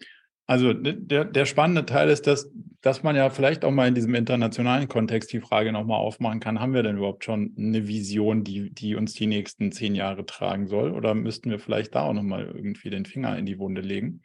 Also 0.46 0.72
der, 0.72 1.24
der 1.26 1.46
spannende 1.46 1.86
Teil 1.86 2.08
ist, 2.08 2.26
dass, 2.26 2.50
dass 2.80 3.04
man 3.04 3.14
ja 3.14 3.30
vielleicht 3.30 3.64
auch 3.64 3.70
mal 3.70 3.86
in 3.86 3.94
diesem 3.94 4.16
internationalen 4.16 4.88
Kontext 4.88 5.32
die 5.32 5.40
Frage 5.40 5.70
nochmal 5.70 6.00
aufmachen 6.00 6.40
kann, 6.40 6.58
haben 6.58 6.74
wir 6.74 6.82
denn 6.82 6.96
überhaupt 6.96 7.24
schon 7.24 7.54
eine 7.56 7.86
Vision, 7.86 8.42
die, 8.42 8.74
die 8.74 8.96
uns 8.96 9.12
die 9.12 9.28
nächsten 9.28 9.70
zehn 9.70 9.94
Jahre 9.94 10.26
tragen 10.26 10.66
soll? 10.66 10.90
Oder 10.90 11.14
müssten 11.14 11.50
wir 11.50 11.60
vielleicht 11.60 11.94
da 11.94 12.02
auch 12.02 12.14
nochmal 12.14 12.46
irgendwie 12.46 12.90
den 12.90 13.04
Finger 13.04 13.38
in 13.38 13.46
die 13.46 13.60
Wunde 13.60 13.80
legen? 13.80 14.22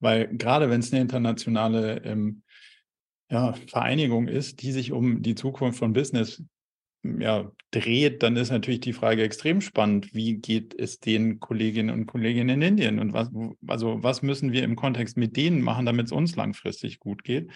Weil 0.00 0.28
gerade 0.28 0.70
wenn 0.70 0.80
es 0.80 0.90
eine 0.90 1.02
internationale 1.02 2.02
ähm, 2.04 2.41
ja, 3.32 3.54
Vereinigung 3.66 4.28
ist, 4.28 4.60
die 4.60 4.72
sich 4.72 4.92
um 4.92 5.22
die 5.22 5.34
Zukunft 5.34 5.78
von 5.78 5.94
Business 5.94 6.44
ja, 7.02 7.50
dreht, 7.70 8.22
dann 8.22 8.36
ist 8.36 8.50
natürlich 8.50 8.80
die 8.80 8.92
Frage 8.92 9.22
extrem 9.22 9.62
spannend. 9.62 10.14
Wie 10.14 10.34
geht 10.34 10.78
es 10.78 11.00
den 11.00 11.40
Kolleginnen 11.40 11.88
und 11.90 12.06
Kollegen 12.06 12.50
in 12.50 12.60
Indien? 12.60 12.98
Und 12.98 13.14
was, 13.14 13.30
also 13.66 14.02
was 14.02 14.20
müssen 14.20 14.52
wir 14.52 14.62
im 14.62 14.76
Kontext 14.76 15.16
mit 15.16 15.34
denen 15.36 15.62
machen, 15.62 15.86
damit 15.86 16.06
es 16.06 16.12
uns 16.12 16.36
langfristig 16.36 17.00
gut 17.00 17.24
geht? 17.24 17.50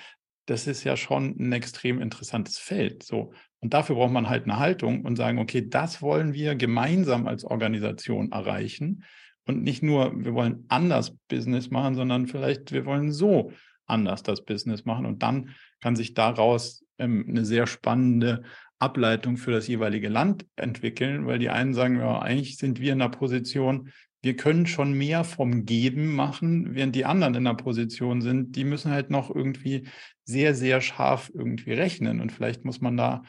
Das 0.47 0.67
ist 0.67 0.83
ja 0.83 0.97
schon 0.97 1.37
ein 1.39 1.53
extrem 1.53 2.01
interessantes 2.01 2.57
Feld. 2.57 3.03
So. 3.03 3.35
Und 3.61 3.75
dafür 3.75 3.97
braucht 3.97 4.13
man 4.13 4.31
halt 4.31 4.45
eine 4.45 4.59
Haltung 4.59 5.05
und 5.05 5.17
sagen, 5.17 5.39
okay, 5.39 5.69
das 5.69 6.01
wollen 6.01 6.33
wir 6.33 6.55
gemeinsam 6.55 7.27
als 7.27 7.45
Organisation 7.45 8.33
erreichen. 8.33 9.05
Und 9.45 9.63
nicht 9.63 9.83
nur, 9.83 10.25
wir 10.25 10.33
wollen 10.33 10.65
anders 10.69 11.15
Business 11.29 11.71
machen, 11.71 11.95
sondern 11.95 12.27
vielleicht, 12.27 12.73
wir 12.73 12.87
wollen 12.87 13.13
so 13.13 13.53
anders 13.87 14.23
das 14.23 14.45
Business 14.45 14.85
machen. 14.85 15.07
Und 15.07 15.23
dann 15.23 15.55
kann 15.81 15.97
sich 15.97 16.15
daraus 16.15 16.85
ähm, 16.99 17.25
eine 17.29 17.45
sehr 17.45 17.67
spannende 17.67 18.43
Ableitung 18.79 19.37
für 19.37 19.53
das 19.53 19.69
jeweilige 19.69 20.09
Land 20.09 20.47
entwickeln, 20.57 21.27
weil 21.27 21.39
die 21.39 21.49
einen 21.51 21.73
sagen, 21.73 21.99
ja, 21.99 22.21
eigentlich 22.21 22.59
sind 22.59 22.81
wir 22.81 22.93
in 22.93 22.99
der 22.99 23.09
Position, 23.09 23.91
wir 24.23 24.37
können 24.37 24.67
schon 24.67 24.93
mehr 24.93 25.25
vom 25.25 25.65
Geben 25.65 26.15
machen, 26.15 26.75
während 26.75 26.97
die 26.97 27.05
anderen 27.05 27.35
in 27.35 27.45
der 27.45 27.55
Position 27.55 28.23
sind, 28.23 28.57
die 28.57 28.65
müssen 28.65 28.91
halt 28.91 29.09
noch 29.09 29.35
irgendwie 29.35 29.87
sehr, 30.25 30.55
sehr 30.55 30.81
scharf 30.81 31.31
irgendwie 31.33 31.73
rechnen. 31.73 32.21
Und 32.21 32.33
vielleicht 32.33 32.65
muss 32.65 32.81
man 32.81 32.97
da 32.97 33.23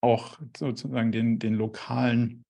auch 0.00 0.40
sozusagen 0.56 1.12
den, 1.12 1.38
den 1.38 1.54
lokalen 1.54 2.44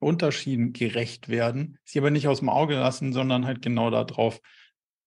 Unterschieden 0.00 0.72
gerecht 0.72 1.28
werden, 1.28 1.78
sie 1.84 1.98
aber 1.98 2.10
nicht 2.10 2.28
aus 2.28 2.40
dem 2.40 2.48
Auge 2.48 2.74
lassen, 2.74 3.12
sondern 3.12 3.46
halt 3.46 3.62
genau 3.62 3.90
darauf 3.90 4.40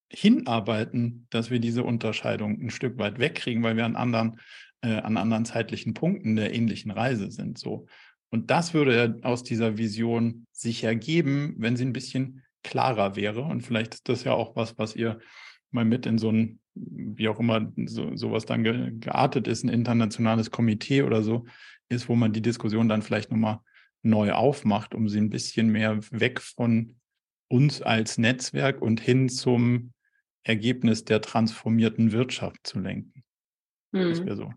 hinarbeiten, 0.09 1.27
dass 1.29 1.49
wir 1.49 1.59
diese 1.59 1.83
Unterscheidung 1.83 2.61
ein 2.61 2.69
Stück 2.69 2.97
weit 2.97 3.19
wegkriegen, 3.19 3.63
weil 3.63 3.75
wir 3.75 3.85
an 3.85 3.95
anderen 3.95 4.39
äh, 4.81 4.97
an 4.99 5.17
anderen 5.17 5.45
zeitlichen 5.45 5.93
Punkten 5.93 6.35
der 6.35 6.53
ähnlichen 6.53 6.91
Reise 6.91 7.31
sind. 7.31 7.57
So. 7.57 7.87
Und 8.29 8.51
das 8.51 8.73
würde 8.73 9.19
aus 9.23 9.43
dieser 9.43 9.77
Vision 9.77 10.45
sich 10.51 10.83
ergeben, 10.83 11.55
wenn 11.57 11.75
sie 11.75 11.85
ein 11.85 11.93
bisschen 11.93 12.43
klarer 12.63 13.15
wäre. 13.15 13.41
Und 13.41 13.61
vielleicht 13.61 13.95
ist 13.95 14.09
das 14.09 14.23
ja 14.23 14.33
auch 14.33 14.55
was, 14.55 14.77
was 14.77 14.95
ihr 14.95 15.19
mal 15.71 15.85
mit 15.85 16.05
in 16.05 16.17
so 16.17 16.31
ein, 16.31 16.59
wie 16.75 17.27
auch 17.27 17.39
immer 17.39 17.71
so, 17.85 18.15
sowas 18.15 18.45
dann 18.45 18.63
ge, 18.63 18.91
geartet 18.99 19.47
ist, 19.47 19.63
ein 19.63 19.69
internationales 19.69 20.51
Komitee 20.51 21.03
oder 21.03 21.23
so, 21.23 21.45
ist, 21.89 22.09
wo 22.09 22.15
man 22.15 22.33
die 22.33 22.41
Diskussion 22.41 22.89
dann 22.89 23.01
vielleicht 23.01 23.31
nochmal 23.31 23.59
neu 24.03 24.33
aufmacht, 24.33 24.93
um 24.93 25.09
sie 25.09 25.19
ein 25.19 25.29
bisschen 25.29 25.69
mehr 25.69 25.99
weg 26.11 26.41
von 26.41 26.95
uns 27.49 27.81
als 27.81 28.17
Netzwerk 28.17 28.81
und 28.81 28.99
hin 28.99 29.29
zum 29.29 29.93
Ergebnis 30.47 31.05
der 31.05 31.21
transformierten 31.21 32.11
Wirtschaft 32.11 32.65
zu 32.65 32.79
lenken. 32.79 33.23
Hm. 33.93 34.09
Das 34.09 34.25
wäre 34.25 34.35
so. 34.35 34.53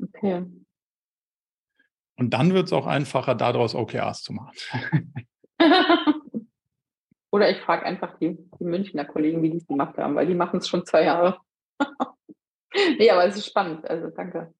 Okay. 0.00 0.46
Und 2.16 2.30
dann 2.30 2.52
wird 2.52 2.66
es 2.66 2.72
auch 2.72 2.86
einfacher, 2.86 3.34
daraus 3.34 3.74
OKRs 3.74 4.22
zu 4.22 4.32
machen. 4.32 4.54
Oder 7.30 7.50
ich 7.50 7.58
frage 7.58 7.84
einfach 7.84 8.18
die, 8.18 8.38
die 8.58 8.64
Münchner 8.64 9.04
Kollegen, 9.04 9.42
wie 9.42 9.50
die 9.50 9.58
es 9.58 9.66
gemacht 9.66 9.98
haben, 9.98 10.14
weil 10.14 10.26
die 10.26 10.34
machen 10.34 10.58
es 10.58 10.68
schon 10.68 10.84
zwei 10.86 11.04
Jahre. 11.04 11.40
nee, 12.98 13.10
aber 13.10 13.26
es 13.26 13.36
ist 13.36 13.46
spannend. 13.46 13.88
Also 13.88 14.08
danke. 14.08 14.54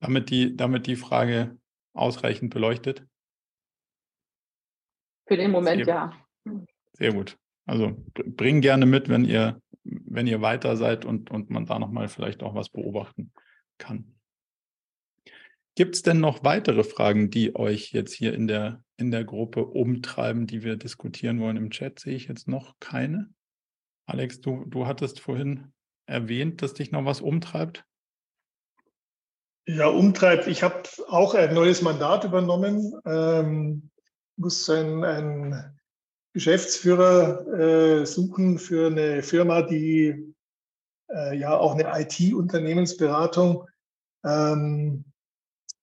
Damit 0.00 0.30
die, 0.30 0.56
damit 0.56 0.86
die 0.86 0.96
Frage 0.96 1.58
ausreichend 1.92 2.52
beleuchtet? 2.52 3.06
Für 5.28 5.36
den 5.36 5.50
Moment, 5.50 5.86
ja. 5.86 6.12
Sehr 6.92 7.12
gut. 7.12 7.38
Also 7.66 7.96
bring 8.14 8.60
gerne 8.60 8.86
mit, 8.86 9.08
wenn 9.08 9.24
ihr 9.24 9.60
wenn 9.84 10.26
ihr 10.26 10.40
weiter 10.40 10.76
seid 10.76 11.04
und, 11.04 11.30
und 11.30 11.50
man 11.50 11.66
da 11.66 11.78
nochmal 11.78 12.08
vielleicht 12.08 12.42
auch 12.42 12.54
was 12.54 12.68
beobachten 12.68 13.32
kann. 13.78 14.14
Gibt 15.74 15.94
es 15.94 16.02
denn 16.02 16.20
noch 16.20 16.44
weitere 16.44 16.84
Fragen, 16.84 17.30
die 17.30 17.54
euch 17.56 17.92
jetzt 17.92 18.12
hier 18.12 18.34
in 18.34 18.46
der, 18.46 18.82
in 18.96 19.10
der 19.10 19.24
Gruppe 19.24 19.64
umtreiben, 19.64 20.46
die 20.46 20.62
wir 20.62 20.76
diskutieren 20.76 21.40
wollen? 21.40 21.56
Im 21.56 21.70
Chat 21.70 22.00
sehe 22.00 22.14
ich 22.14 22.28
jetzt 22.28 22.48
noch 22.48 22.74
keine. 22.80 23.30
Alex, 24.06 24.40
du, 24.40 24.64
du 24.66 24.86
hattest 24.86 25.20
vorhin 25.20 25.72
erwähnt, 26.06 26.60
dass 26.60 26.74
dich 26.74 26.90
noch 26.90 27.04
was 27.04 27.20
umtreibt. 27.20 27.84
Ja, 29.66 29.86
umtreibt. 29.86 30.48
Ich 30.48 30.62
habe 30.62 30.82
auch 31.08 31.34
ein 31.34 31.54
neues 31.54 31.80
Mandat 31.80 32.24
übernommen. 32.24 32.92
Ähm, 33.06 33.90
muss 34.36 34.68
ein, 34.68 35.04
ein 35.04 35.79
Geschäftsführer 36.32 37.46
äh, 38.02 38.06
suchen 38.06 38.58
für 38.58 38.86
eine 38.86 39.22
Firma, 39.22 39.62
die 39.62 40.34
äh, 41.08 41.36
ja 41.36 41.56
auch 41.56 41.74
eine 41.74 41.90
IT-Unternehmensberatung, 42.00 43.68
ähm, 44.24 45.04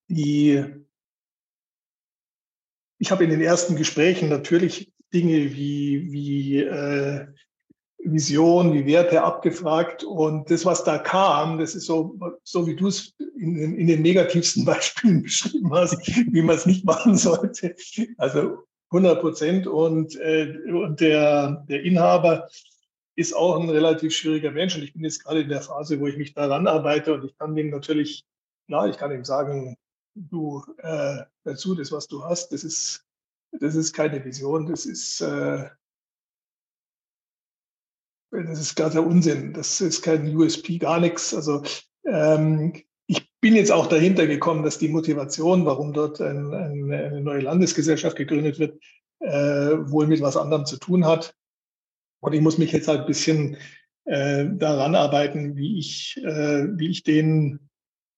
die 0.08 0.64
ich 3.00 3.12
habe 3.12 3.24
in 3.24 3.30
den 3.30 3.42
ersten 3.42 3.76
Gesprächen 3.76 4.30
natürlich 4.30 4.92
Dinge 5.14 5.54
wie, 5.54 6.12
wie 6.12 6.60
äh, 6.62 7.28
Vision, 8.00 8.74
wie 8.74 8.86
Werte 8.86 9.22
abgefragt. 9.24 10.04
Und 10.04 10.50
das, 10.50 10.66
was 10.66 10.84
da 10.84 10.98
kam, 10.98 11.60
das 11.60 11.76
ist 11.76 11.86
so, 11.86 12.18
so 12.44 12.66
wie 12.68 12.76
du 12.76 12.88
es 12.88 13.16
in, 13.38 13.78
in 13.78 13.88
den 13.88 14.02
negativsten 14.02 14.66
Beispielen 14.66 15.24
beschrieben 15.24 15.72
hast, 15.74 15.98
wie 16.08 16.42
man 16.42 16.56
es 16.56 16.66
nicht 16.66 16.86
machen 16.86 17.16
sollte. 17.16 17.76
Also 18.18 18.67
100 18.90 19.22
Prozent. 19.22 19.68
Und, 19.68 20.16
äh, 20.16 20.58
und 20.72 21.00
der, 21.00 21.66
der 21.68 21.84
Inhaber 21.84 22.50
ist 23.16 23.36
auch 23.36 23.60
ein 23.60 23.70
relativ 23.70 24.16
schwieriger 24.16 24.52
Mensch. 24.52 24.76
Und 24.76 24.84
ich 24.84 24.94
bin 24.94 25.04
jetzt 25.04 25.24
gerade 25.24 25.42
in 25.42 25.50
der 25.50 25.62
Phase, 25.62 26.00
wo 26.00 26.08
ich 26.08 26.18
mich 26.18 26.34
daran 26.34 26.68
arbeite. 26.68 27.14
Und 27.14 27.26
ich 27.26 27.38
kann 27.38 27.56
dem 27.56 27.70
natürlich, 27.70 28.26
klar, 28.68 28.88
ich 28.88 28.98
kann 28.98 29.12
ihm 29.12 29.26
sagen, 29.26 29.78
du, 30.16 30.64
äh, 30.80 31.24
dazu, 31.44 31.76
das, 31.76 31.92
was 31.92 32.08
du 32.08 32.24
hast, 32.24 32.52
das 32.52 32.64
ist, 32.64 33.06
das 33.52 33.76
ist 33.76 33.94
keine 33.94 34.24
Vision, 34.24 34.68
das 34.68 34.86
ist, 34.86 35.22
äh, 35.22 35.70
das 38.32 38.60
ist 38.60 38.76
gar 38.76 38.90
der 38.90 39.06
Unsinn. 39.06 39.54
Das 39.54 39.82
ist 39.82 40.02
kein 40.02 40.36
USP, 40.36 40.78
gar 40.78 41.00
nichts. 41.00 41.34
Also 41.34 41.64
ähm, 42.06 42.74
bin 43.48 43.56
jetzt 43.56 43.72
auch 43.72 43.88
dahinter 43.88 44.28
gekommen, 44.28 44.62
dass 44.62 44.78
die 44.78 44.90
Motivation, 44.90 45.66
warum 45.66 45.94
dort 45.94 46.20
ein, 46.20 46.54
ein, 46.54 46.92
eine 46.92 47.22
neue 47.22 47.40
Landesgesellschaft 47.40 48.18
gegründet 48.18 48.60
wird, 48.60 48.78
äh, 49.22 49.32
wohl 49.90 50.06
mit 50.06 50.20
was 50.20 50.36
anderem 50.36 50.66
zu 50.66 50.76
tun 50.76 51.06
hat. 51.06 51.34
Und 52.20 52.34
ich 52.34 52.42
muss 52.42 52.58
mich 52.58 52.74
jetzt 52.74 52.90
halt 52.90 53.00
ein 53.00 53.06
bisschen 53.06 53.56
äh, 54.04 54.48
daran 54.52 54.96
arbeiten, 54.96 55.56
wie 55.56 55.80
ich, 55.80 56.18
äh, 56.26 56.78
wie 56.78 56.90
ich 56.90 57.04
den 57.04 57.70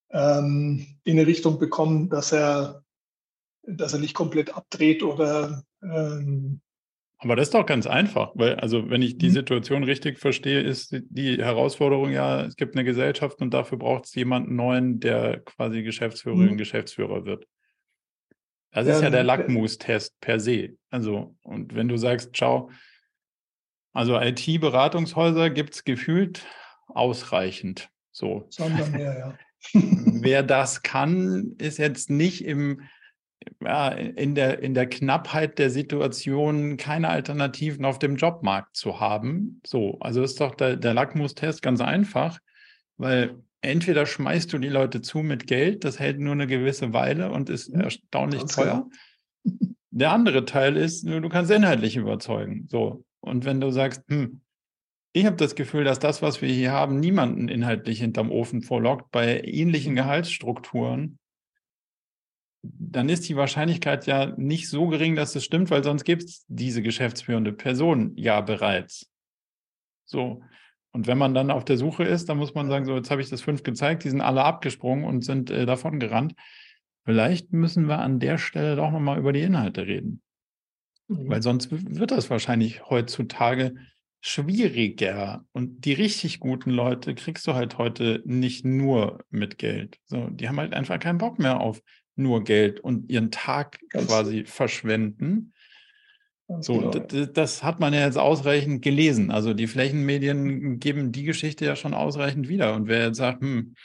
ähm, 0.10 0.98
in 1.04 1.20
eine 1.20 1.28
Richtung 1.28 1.60
bekomme, 1.60 2.08
dass 2.08 2.32
er, 2.32 2.84
dass 3.62 3.94
er 3.94 4.00
nicht 4.00 4.16
komplett 4.16 4.58
abdreht 4.58 5.04
oder 5.04 5.62
ähm, 5.84 6.60
aber 7.22 7.36
das 7.36 7.48
ist 7.48 7.54
doch 7.54 7.66
ganz 7.66 7.86
einfach, 7.86 8.32
weil, 8.36 8.56
also, 8.56 8.90
wenn 8.90 9.02
ich 9.02 9.18
die 9.18 9.28
mhm. 9.28 9.34
Situation 9.34 9.84
richtig 9.84 10.20
verstehe, 10.20 10.62
ist 10.62 10.96
die 11.10 11.38
Herausforderung 11.38 12.12
ja, 12.12 12.46
es 12.46 12.56
gibt 12.56 12.76
eine 12.76 12.86
Gesellschaft 12.86 13.42
und 13.42 13.54
dafür 13.54 13.78
braucht 13.78 14.06
es 14.06 14.16
jemanden 14.16 14.56
neuen, 14.56 15.02
der 15.02 15.42
quasi 15.42 15.84
Geschäftsführerin, 15.84 16.54
mhm. 16.54 16.58
Geschäftsführer 16.58 17.26
wird. 17.26 17.46
Das 18.72 18.88
ja, 18.88 18.96
ist 18.96 19.02
ja 19.02 19.10
der 19.10 19.24
Lackmustest 19.24 20.20
per 20.22 20.40
se. 20.40 20.78
Also, 20.90 21.36
und 21.42 21.76
wenn 21.76 21.90
du 21.90 21.98
sagst, 21.98 22.36
ciao, 22.36 22.70
also 23.92 24.18
IT-Beratungshäuser 24.18 25.50
gibt 25.50 25.74
es 25.74 25.84
gefühlt 25.84 26.46
ausreichend. 26.88 27.90
So. 28.12 28.46
Sondern 28.50 28.92
mehr, 28.92 29.18
ja. 29.18 29.38
Wer 29.74 30.44
das 30.44 30.84
kann, 30.84 31.56
ist 31.58 31.80
jetzt 31.80 32.10
nicht 32.10 32.46
im 32.46 32.82
ja, 33.62 33.90
in, 33.90 34.36
der, 34.36 34.62
in 34.62 34.74
der 34.74 34.88
Knappheit 34.88 35.60
der 35.60 35.70
Situation 35.70 36.78
keine 36.78 37.10
Alternativen 37.10 37.86
auf 37.86 38.00
dem 38.00 38.16
Jobmarkt 38.16 38.76
zu 38.76 39.00
haben. 39.00 39.62
So, 39.66 39.98
also 40.00 40.24
ist 40.24 40.40
doch 40.40 40.56
der, 40.56 40.76
der 40.76 40.94
Lackmustest 40.94 41.62
ganz 41.62 41.82
einfach, 41.82 42.40
weil 42.98 43.36
entweder 43.62 44.06
schmeißt 44.06 44.52
du 44.54 44.58
die 44.58 44.70
Leute 44.70 45.02
zu 45.02 45.20
mit 45.20 45.48
Geld, 45.48 45.84
das 45.84 46.00
hält 46.00 46.20
nur 46.20 46.34
eine 46.34 46.48
gewisse 46.48 46.94
Weile 46.94 47.32
und 47.32 47.50
ist 47.50 47.74
mhm. 47.74 47.82
erstaunlich 47.82 48.42
ganz 48.42 48.56
teuer. 48.56 48.90
Der 49.92 50.12
andere 50.12 50.46
Teil 50.46 50.78
ist, 50.78 51.08
du 51.08 51.30
kannst 51.30 51.52
inhaltlich 51.52 51.98
überzeugen. 51.98 52.68
So. 52.70 53.04
Und 53.22 53.46
wenn 53.46 53.60
du 53.60 53.72
sagst, 53.72 54.04
hm, 54.08 54.42
ich 55.12 55.26
habe 55.26 55.36
das 55.36 55.56
Gefühl, 55.56 55.84
dass 55.84 56.00
das, 56.00 56.22
was 56.22 56.42
wir 56.42 56.50
hier 56.50 56.72
haben, 56.72 57.00
niemanden 57.00 57.50
inhaltlich 57.50 58.00
hinterm 58.00 58.32
Ofen 58.32 58.62
vorlockt 58.62 59.12
bei 59.12 59.42
ähnlichen 59.44 59.94
mhm. 59.94 59.98
Gehaltsstrukturen, 59.98 61.18
dann 62.62 63.10
ist 63.10 63.28
die 63.30 63.36
Wahrscheinlichkeit 63.36 64.06
ja 64.06 64.34
nicht 64.38 64.70
so 64.70 64.88
gering, 64.88 65.16
dass 65.16 65.36
es 65.36 65.46
stimmt, 65.46 65.72
weil 65.72 65.84
sonst 65.84 66.04
gibt 66.04 66.24
es 66.24 66.46
diese 66.48 66.82
geschäftsführende 66.82 67.54
Person 67.54 68.14
ja 68.16 68.42
bereits. 68.42 69.10
So. 70.06 70.42
Und 70.92 71.08
wenn 71.08 71.18
man 71.18 71.34
dann 71.34 71.52
auf 71.52 71.66
der 71.66 71.78
Suche 71.78 72.04
ist, 72.04 72.30
dann 72.30 72.38
muss 72.38 72.56
man 72.56 72.68
sagen, 72.68 72.86
so, 72.86 72.96
jetzt 72.96 73.12
habe 73.12 73.22
ich 73.22 73.30
das 73.30 73.42
fünf 73.42 73.64
gezeigt, 73.64 74.04
die 74.04 74.10
sind 74.10 74.22
alle 74.22 74.44
abgesprungen 74.44 75.06
und 75.06 75.24
sind 75.24 75.52
äh, 75.52 75.66
davon 75.66 76.00
gerannt. 76.00 76.34
Vielleicht 77.06 77.54
müssen 77.54 77.88
wir 77.88 78.00
an 78.00 78.20
der 78.20 78.38
Stelle 78.38 78.76
doch 78.76 78.92
nochmal 78.92 79.20
über 79.20 79.32
die 79.32 79.42
Inhalte 79.42 79.86
reden. 79.86 80.22
Mhm. 81.08 81.30
Weil 81.30 81.42
sonst 81.42 81.70
wird 81.72 82.12
das 82.12 82.30
wahrscheinlich 82.30 82.90
heutzutage 82.90 83.76
schwieriger. 84.22 85.46
Und 85.52 85.86
die 85.86 85.94
richtig 85.94 86.40
guten 86.40 86.72
Leute 86.72 87.16
kriegst 87.16 87.48
du 87.48 87.54
halt 87.54 87.78
heute 87.78 88.22
nicht 88.26 88.66
nur 88.66 89.24
mit 89.30 89.58
Geld. 89.58 90.00
So, 90.06 90.30
die 90.30 90.50
haben 90.50 90.58
halt 90.58 90.74
einfach 90.74 91.00
keinen 91.00 91.20
Bock 91.20 91.40
mehr 91.40 91.62
auf 91.62 91.82
nur 92.20 92.44
Geld 92.44 92.80
und 92.80 93.10
ihren 93.10 93.32
Tag 93.32 93.80
Ganz 93.90 94.08
quasi 94.08 94.46
verschwenden. 94.46 95.54
So, 96.62 96.90
genau. 96.90 97.26
das 97.26 97.64
hat 97.64 97.80
man 97.80 97.94
ja 97.94 98.06
jetzt 98.06 98.18
ausreichend 98.18 98.82
gelesen. 98.82 99.30
Also 99.30 99.54
die 99.54 99.68
Flächenmedien 99.68 100.80
geben 100.80 101.12
die 101.12 101.24
Geschichte 101.24 101.66
ja 101.66 101.76
schon 101.76 101.94
ausreichend 101.94 102.50
wieder. 102.50 102.74
Und 102.74 102.88
wer 102.88 103.06
jetzt 103.08 103.18
sagt, 103.18 103.42
hm, 103.42 103.76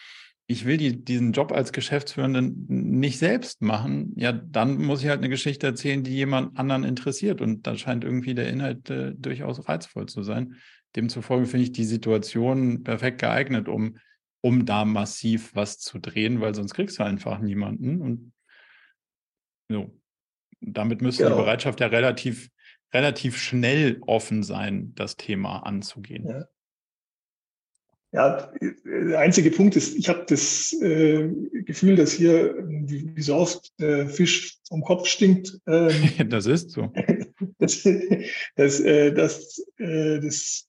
ich 0.47 0.65
will 0.65 0.79
die, 0.79 1.05
diesen 1.05 1.33
Job 1.33 1.53
als 1.53 1.73
Geschäftsführenden 1.73 2.67
nicht 2.69 3.19
selbst 3.19 3.61
machen, 3.61 4.13
ja, 4.17 4.33
dann 4.33 4.79
muss 4.79 5.03
ich 5.03 5.09
halt 5.09 5.19
eine 5.19 5.29
Geschichte 5.29 5.67
erzählen, 5.67 6.03
die 6.03 6.15
jemand 6.15 6.59
anderen 6.59 6.85
interessiert. 6.85 7.43
Und 7.43 7.67
da 7.67 7.77
scheint 7.77 8.03
irgendwie 8.03 8.35
der 8.35 8.49
Inhalt 8.49 8.89
äh, 8.89 9.13
durchaus 9.15 9.69
reizvoll 9.69 10.07
zu 10.07 10.23
sein. 10.23 10.55
Demzufolge 10.97 11.47
finde 11.47 11.65
ich 11.65 11.73
die 11.73 11.85
Situation 11.85 12.83
perfekt 12.83 13.21
geeignet, 13.21 13.69
um 13.69 13.99
um 14.45 14.67
da 14.67 14.85
massiv 14.85 15.55
was 15.55 15.79
zu 15.79 15.99
drehen, 15.99 16.43
weil 16.43 16.55
sonst 16.55 16.75
kriegst 16.75 16.99
du 16.99 17.03
einfach 17.03 17.39
niemanden. 17.39 18.03
Und 18.03 18.33
so. 19.71 19.91
damit 20.61 21.01
müsste 21.01 21.23
genau. 21.23 21.37
die 21.37 21.43
Bereitschaft 21.45 21.81
ja 21.81 21.87
relativ, 21.87 22.51
relativ 22.93 23.39
schnell 23.39 24.03
offen 24.03 24.43
sein, 24.43 24.95
das 24.97 25.17
Thema 25.17 25.61
anzugehen. 25.61 26.29
Ja. 26.29 26.45
Ja, 28.13 28.53
der 28.85 29.19
einzige 29.19 29.51
Punkt 29.51 29.75
ist, 29.75 29.97
ich 29.97 30.09
habe 30.09 30.25
das 30.29 30.73
äh, 30.81 31.27
Gefühl, 31.65 31.97
dass 31.97 32.13
hier, 32.13 32.55
wie, 32.69 33.17
wie, 33.17 33.23
so 33.23 33.35
oft, 33.35 33.73
der 33.81 34.09
Fisch 34.09 34.59
vom 34.69 34.83
Kopf 34.83 35.09
stinkt. 35.09 35.59
Ähm, 35.67 35.91
das 36.29 36.47
ist 36.47 36.71
so. 36.71 36.93
das, 37.59 37.83
das, 38.57 38.81
äh, 38.81 39.13
das, 39.13 39.59
äh, 39.79 40.21
das 40.21 40.69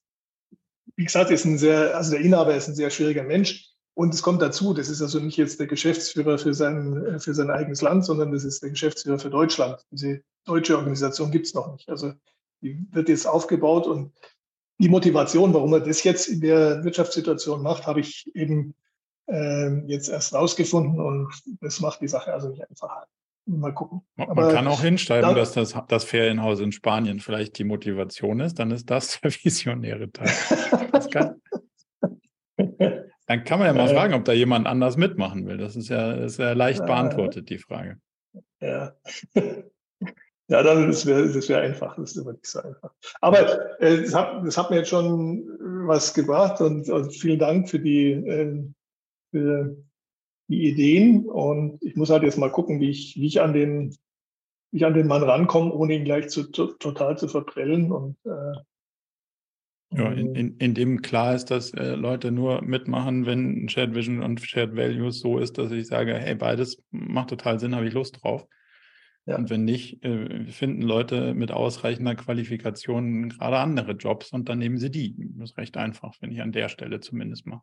wie 0.96 1.04
gesagt, 1.04 1.30
ist 1.30 1.44
ein 1.44 1.58
sehr, 1.58 1.96
also 1.96 2.12
der 2.12 2.20
Inhaber 2.20 2.54
ist 2.54 2.68
ein 2.68 2.74
sehr 2.74 2.90
schwieriger 2.90 3.22
Mensch. 3.22 3.70
Und 3.94 4.12
es 4.12 4.22
kommt 4.22 4.42
dazu, 4.42 4.74
das 4.74 4.90
ist 4.90 5.00
also 5.00 5.20
nicht 5.20 5.38
jetzt 5.38 5.58
der 5.58 5.66
Geschäftsführer 5.66 6.36
für 6.36 6.52
sein, 6.52 7.18
für 7.18 7.32
sein 7.32 7.50
eigenes 7.50 7.80
Land, 7.80 8.04
sondern 8.04 8.30
das 8.30 8.44
ist 8.44 8.62
der 8.62 8.70
Geschäftsführer 8.70 9.18
für 9.18 9.30
Deutschland. 9.30 9.80
Diese 9.90 10.22
deutsche 10.44 10.76
Organisation 10.76 11.30
gibt 11.30 11.46
es 11.46 11.54
noch 11.54 11.72
nicht. 11.72 11.88
Also 11.88 12.12
die 12.60 12.86
wird 12.92 13.08
jetzt 13.08 13.26
aufgebaut 13.26 13.86
und 13.86 14.12
die 14.78 14.90
Motivation, 14.90 15.54
warum 15.54 15.72
er 15.72 15.80
das 15.80 16.04
jetzt 16.04 16.28
in 16.28 16.40
der 16.40 16.84
Wirtschaftssituation 16.84 17.62
macht, 17.62 17.86
habe 17.86 18.00
ich 18.00 18.30
eben 18.34 18.74
äh, 19.28 19.70
jetzt 19.86 20.08
erst 20.10 20.34
rausgefunden 20.34 21.00
und 21.00 21.32
das 21.62 21.80
macht 21.80 22.02
die 22.02 22.08
Sache 22.08 22.34
also 22.34 22.48
nicht 22.48 22.68
einfacher. 22.68 23.06
Mal 23.48 23.72
gucken. 23.72 24.02
Man 24.16 24.28
Aber 24.28 24.52
kann 24.52 24.66
auch 24.66 24.82
hinschreiben, 24.82 25.28
dann, 25.28 25.36
dass 25.36 25.52
das, 25.52 25.76
das 25.86 26.02
Ferienhaus 26.04 26.58
in 26.58 26.72
Spanien 26.72 27.20
vielleicht 27.20 27.56
die 27.58 27.64
Motivation 27.64 28.40
ist, 28.40 28.58
dann 28.58 28.72
ist 28.72 28.90
das 28.90 29.20
der 29.22 29.30
visionäre 29.30 30.10
Teil. 30.10 30.28
dann 33.26 33.44
kann 33.44 33.58
man 33.60 33.68
ja 33.68 33.72
mal 33.72 33.88
äh, 33.88 33.94
fragen, 33.94 34.14
ob 34.14 34.24
da 34.24 34.32
jemand 34.32 34.66
anders 34.66 34.96
mitmachen 34.96 35.46
will. 35.46 35.58
Das 35.58 35.76
ist 35.76 35.88
ja, 35.88 36.12
ist 36.12 36.38
ja 36.38 36.54
leicht 36.54 36.80
äh, 36.80 36.86
beantwortet, 36.86 37.48
die 37.48 37.58
Frage. 37.58 38.00
Ja. 38.60 38.92
Ja, 40.48 40.62
dann 40.62 40.86
das 40.86 41.04
wäre 41.06 41.26
das 41.28 41.48
wär 41.48 41.60
einfach, 41.60 41.96
das 41.96 42.12
ist 42.12 42.18
aber 42.18 42.34
nicht 42.34 42.46
so 42.46 42.60
einfach. 42.60 42.92
Aber 43.20 43.80
äh, 43.80 44.02
das, 44.02 44.14
hat, 44.14 44.46
das 44.46 44.56
hat 44.56 44.70
mir 44.70 44.76
jetzt 44.76 44.90
schon 44.90 45.44
was 45.88 46.14
gebracht 46.14 46.60
und, 46.60 46.88
und 46.88 47.12
vielen 47.12 47.40
Dank 47.40 47.68
für 47.68 47.80
die, 47.80 48.12
äh, 48.12 48.64
für 49.32 49.76
die 50.48 50.68
Ideen. 50.68 51.26
Und 51.28 51.82
ich 51.82 51.96
muss 51.96 52.10
halt 52.10 52.22
jetzt 52.22 52.38
mal 52.38 52.50
gucken, 52.50 52.80
wie 52.80 52.90
ich, 52.90 53.16
wie 53.16 53.26
ich 53.26 53.40
an 53.40 53.52
den, 53.52 53.90
wie 54.70 54.78
ich 54.78 54.86
an 54.86 54.94
den 54.94 55.06
Mann 55.06 55.22
rankomme, 55.22 55.72
ohne 55.72 55.94
ihn 55.94 56.04
gleich 56.04 56.28
zu, 56.28 56.50
to, 56.50 56.66
total 56.74 57.16
zu 57.18 57.28
verprellen. 57.28 57.92
Und 57.92 58.16
äh, 58.24 58.60
Ja, 59.92 60.12
in, 60.12 60.34
in, 60.34 60.56
in 60.58 60.74
dem 60.74 61.00
klar 61.00 61.34
ist, 61.34 61.46
dass 61.46 61.72
äh, 61.72 61.94
Leute 61.94 62.32
nur 62.32 62.62
mitmachen, 62.62 63.24
wenn 63.24 63.68
Shared 63.68 63.94
Vision 63.94 64.22
und 64.22 64.40
Shared 64.40 64.76
Values 64.76 65.20
so 65.20 65.38
ist, 65.38 65.58
dass 65.58 65.70
ich 65.70 65.86
sage, 65.86 66.14
hey, 66.14 66.34
beides 66.34 66.82
macht 66.90 67.30
total 67.30 67.60
Sinn, 67.60 67.74
habe 67.74 67.86
ich 67.86 67.94
Lust 67.94 68.22
drauf. 68.22 68.46
Ja. 69.26 69.36
Und 69.36 69.50
wenn 69.50 69.64
nicht, 69.64 70.04
äh, 70.04 70.46
finden 70.46 70.82
Leute 70.82 71.34
mit 71.34 71.50
ausreichender 71.50 72.14
Qualifikation 72.14 73.28
gerade 73.28 73.58
andere 73.58 73.92
Jobs 73.92 74.32
und 74.32 74.48
dann 74.48 74.58
nehmen 74.58 74.78
sie 74.78 74.90
die. 74.90 75.16
Das 75.36 75.50
ist 75.50 75.58
recht 75.58 75.76
einfach, 75.76 76.14
wenn 76.20 76.30
ich 76.30 76.42
an 76.42 76.52
der 76.52 76.68
Stelle 76.68 77.00
zumindest 77.00 77.46
mache. 77.46 77.62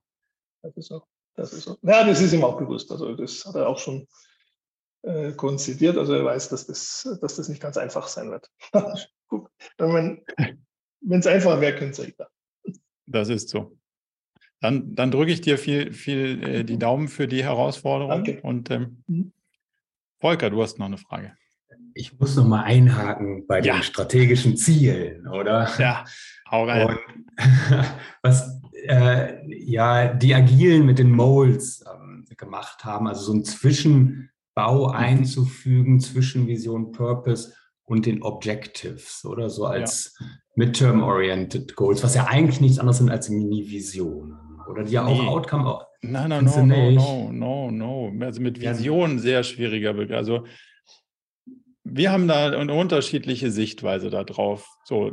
Das 0.61 0.75
ist 0.75 0.87
so. 0.87 1.03
Das 1.35 1.53
ist 1.53 1.63
so. 1.63 1.77
Ja, 1.81 2.03
das 2.03 2.21
ist 2.21 2.33
ihm 2.33 2.43
auch 2.43 2.57
bewusst. 2.57 2.91
Also 2.91 3.15
das 3.15 3.43
hat 3.45 3.55
er 3.55 3.67
auch 3.67 3.79
schon 3.79 4.07
äh, 5.01 5.31
konzidiert. 5.31 5.97
Also 5.97 6.13
er 6.13 6.25
weiß, 6.25 6.49
dass 6.49 6.67
das, 6.67 7.17
dass 7.21 7.35
das 7.35 7.49
nicht 7.49 7.61
ganz 7.61 7.77
einfach 7.77 8.07
sein 8.07 8.31
wird. 8.31 8.49
Guck, 9.27 9.51
wenn 9.77 10.23
es 11.09 11.27
einfach 11.27 11.59
wäre, 11.59 11.75
könnte 11.75 12.03
es 12.03 12.13
ja. 12.17 12.27
Das 13.05 13.29
ist 13.29 13.49
so. 13.49 13.77
Dann, 14.61 14.95
dann 14.95 15.11
drücke 15.11 15.31
ich 15.31 15.41
dir 15.41 15.57
viel, 15.57 15.91
viel 15.91 16.43
äh, 16.43 16.63
die 16.63 16.79
Daumen 16.79 17.09
für 17.09 17.27
die 17.27 17.43
Herausforderung. 17.43 18.23
Danke. 18.23 18.41
Und 18.41 18.71
ähm, 18.71 19.03
mhm. 19.07 19.33
Volker, 20.21 20.49
du 20.49 20.61
hast 20.61 20.79
noch 20.79 20.85
eine 20.85 20.97
Frage 20.97 21.35
ich 21.95 22.17
muss 22.19 22.35
noch 22.35 22.45
mal 22.45 22.63
einhaken 22.63 23.45
bei 23.47 23.61
ja. 23.61 23.75
den 23.75 23.83
strategischen 23.83 24.57
Zielen, 24.57 25.27
oder? 25.27 25.69
Ja, 25.77 26.05
hau 26.49 26.65
rein. 26.65 26.87
Und, 26.87 26.99
was 28.21 28.61
äh, 28.87 29.39
ja 29.47 30.13
die 30.13 30.33
Agilen 30.33 30.85
mit 30.85 30.99
den 30.99 31.11
Moles 31.11 31.83
ähm, 31.91 32.25
gemacht 32.37 32.85
haben, 32.85 33.07
also 33.07 33.21
so 33.23 33.33
ein 33.33 33.43
Zwischenbau 33.43 34.89
mhm. 34.89 34.95
einzufügen 34.95 35.99
zwischen 35.99 36.47
Vision, 36.47 36.91
Purpose 36.91 37.53
und 37.85 38.05
den 38.05 38.21
Objectives, 38.23 39.25
oder 39.25 39.49
so 39.49 39.65
als 39.65 40.15
ja. 40.19 40.25
Midterm-Oriented 40.55 41.75
Goals, 41.75 42.03
was 42.03 42.15
ja 42.15 42.25
eigentlich 42.25 42.61
nichts 42.61 42.79
anderes 42.79 42.97
sind 42.97 43.09
als 43.09 43.29
Mini-Visionen. 43.29 44.37
Oder 44.69 44.83
die 44.83 44.93
ja 44.93 45.05
auch 45.05 45.21
nee. 45.21 45.27
Outcome. 45.27 45.81
Nein, 46.01 46.29
nein, 46.29 46.45
no, 46.45 46.65
no, 46.65 46.91
no, 46.91 47.31
no, 47.31 47.71
no. 47.71 48.25
Also 48.25 48.41
mit 48.41 48.61
Vision 48.61 49.19
sehr 49.19 49.43
schwieriger 49.43 49.93
Begriff. 49.93 50.17
Also 50.17 50.45
wir 51.83 52.11
haben 52.11 52.27
da 52.27 52.51
eine 52.51 52.73
unterschiedliche 52.73 53.51
Sichtweise 53.51 54.09
darauf. 54.09 54.67
So, 54.85 55.11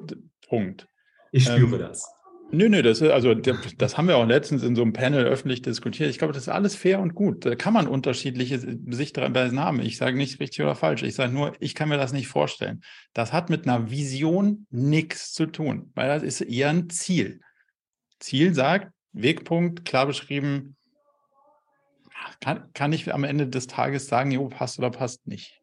Punkt. 0.49 0.87
Ich 1.33 1.45
spüre 1.45 1.77
ähm, 1.77 1.81
das. 1.81 2.09
Nö, 2.53 2.69
nö, 2.69 2.83
das, 2.83 3.01
also, 3.01 3.33
das 3.35 3.97
haben 3.97 4.09
wir 4.09 4.17
auch 4.17 4.27
letztens 4.27 4.65
in 4.65 4.75
so 4.75 4.83
einem 4.83 4.93
Panel 4.93 5.25
öffentlich 5.25 5.63
diskutiert. 5.63 6.11
Ich 6.11 6.19
glaube, 6.19 6.33
das 6.33 6.45
ist 6.45 6.49
alles 6.49 6.75
fair 6.75 6.99
und 6.99 7.15
gut. 7.15 7.47
Da 7.47 7.55
kann 7.55 7.73
man 7.73 7.87
unterschiedliche 7.87 8.59
Sichtweisen 8.59 9.61
haben. 9.61 9.81
Ich 9.81 9.97
sage 9.97 10.17
nicht 10.17 10.41
richtig 10.41 10.63
oder 10.63 10.75
falsch. 10.75 11.05
Ich 11.05 11.15
sage 11.15 11.33
nur, 11.33 11.53
ich 11.61 11.77
kann 11.77 11.89
mir 11.89 11.97
das 11.97 12.13
nicht 12.13 12.27
vorstellen. 12.27 12.83
Das 13.15 13.33
hat 13.33 13.51
mit 13.51 13.69
einer 13.69 13.91
Vision 13.91 14.67
nichts 14.71 15.33
zu 15.33 15.47
tun, 15.47 15.93
weil 15.95 16.09
das 16.09 16.25
ist 16.25 16.41
eher 16.41 16.71
ein 16.71 16.91
Ziel. 16.91 17.41
Ziel 18.19 18.53
sagt, 18.53 18.93
Wegpunkt, 19.13 19.85
klar 19.85 20.07
beschrieben, 20.07 20.77
kann, 22.41 22.73
kann 22.75 22.93
ich 22.93 23.15
am 23.15 23.23
Ende 23.23 23.47
des 23.47 23.69
Tages 23.69 24.09
sagen, 24.09 24.33
jo, 24.33 24.49
passt 24.49 24.79
oder 24.79 24.91
passt 24.91 25.27
nicht. 25.27 25.61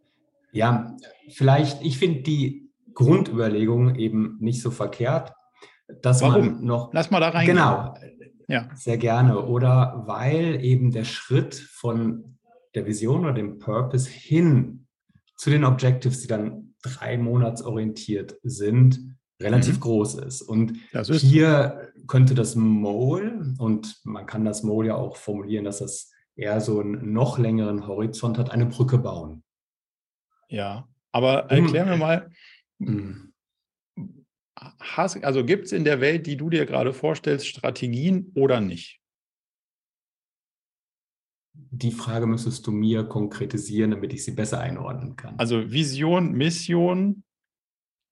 Ja, 0.53 0.95
vielleicht, 1.29 1.81
ich 1.83 1.97
finde 1.97 2.21
die 2.21 2.69
Grundüberlegung 2.93 3.95
eben 3.95 4.37
nicht 4.39 4.61
so 4.61 4.71
verkehrt, 4.71 5.33
dass 6.01 6.21
Warum? 6.21 6.45
man 6.45 6.65
noch. 6.65 6.93
Lass 6.93 7.11
mal 7.11 7.19
da 7.19 7.29
rein. 7.29 7.45
Genau. 7.45 7.93
Ja. 8.47 8.69
Sehr 8.75 8.97
gerne. 8.97 9.45
Oder 9.45 10.03
weil 10.05 10.63
eben 10.63 10.91
der 10.91 11.03
Schritt 11.03 11.55
von 11.55 12.37
der 12.75 12.85
Vision 12.85 13.21
oder 13.21 13.33
dem 13.33 13.59
Purpose 13.59 14.09
hin 14.09 14.87
zu 15.35 15.49
den 15.49 15.63
Objectives, 15.63 16.21
die 16.21 16.27
dann 16.27 16.73
drei 16.81 17.17
Monats 17.17 17.61
orientiert 17.61 18.37
sind, 18.43 18.99
relativ 19.41 19.75
mhm. 19.75 19.81
groß 19.81 20.15
ist. 20.15 20.41
Und 20.41 20.77
ist 20.93 21.21
hier 21.21 21.91
so. 21.95 22.05
könnte 22.07 22.35
das 22.35 22.55
Mole, 22.55 23.53
und 23.59 23.99
man 24.03 24.25
kann 24.25 24.45
das 24.45 24.63
Mole 24.63 24.89
ja 24.89 24.95
auch 24.95 25.17
formulieren, 25.17 25.65
dass 25.65 25.79
das 25.79 26.11
eher 26.35 26.61
so 26.61 26.79
einen 26.79 27.13
noch 27.13 27.37
längeren 27.37 27.87
Horizont 27.87 28.37
hat, 28.37 28.51
eine 28.51 28.65
Brücke 28.65 28.97
bauen. 28.97 29.43
Ja, 30.49 30.87
aber 31.11 31.49
erklär 31.51 31.85
mir 31.85 31.97
mal, 31.97 32.29
hm. 32.79 33.33
Hast, 34.79 35.23
also 35.23 35.45
gibt 35.45 35.65
es 35.65 35.71
in 35.71 35.83
der 35.83 36.01
Welt, 36.01 36.27
die 36.27 36.37
du 36.37 36.49
dir 36.49 36.65
gerade 36.65 36.93
vorstellst, 36.93 37.47
Strategien 37.47 38.31
oder 38.35 38.61
nicht? 38.61 38.99
Die 41.53 41.91
Frage 41.91 42.27
müsstest 42.27 42.65
du 42.67 42.71
mir 42.71 43.03
konkretisieren, 43.03 43.91
damit 43.91 44.13
ich 44.13 44.23
sie 44.23 44.31
besser 44.31 44.59
einordnen 44.59 45.15
kann. 45.15 45.35
Also 45.37 45.71
Vision, 45.71 46.31
Mission, 46.33 47.23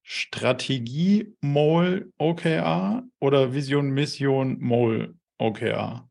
Strategie, 0.03 1.35
Mole, 1.41 2.11
OKR 2.17 3.03
oder 3.19 3.53
Vision, 3.53 3.89
Mission, 3.91 4.59
Mole, 4.59 5.15
OKR? 5.39 6.07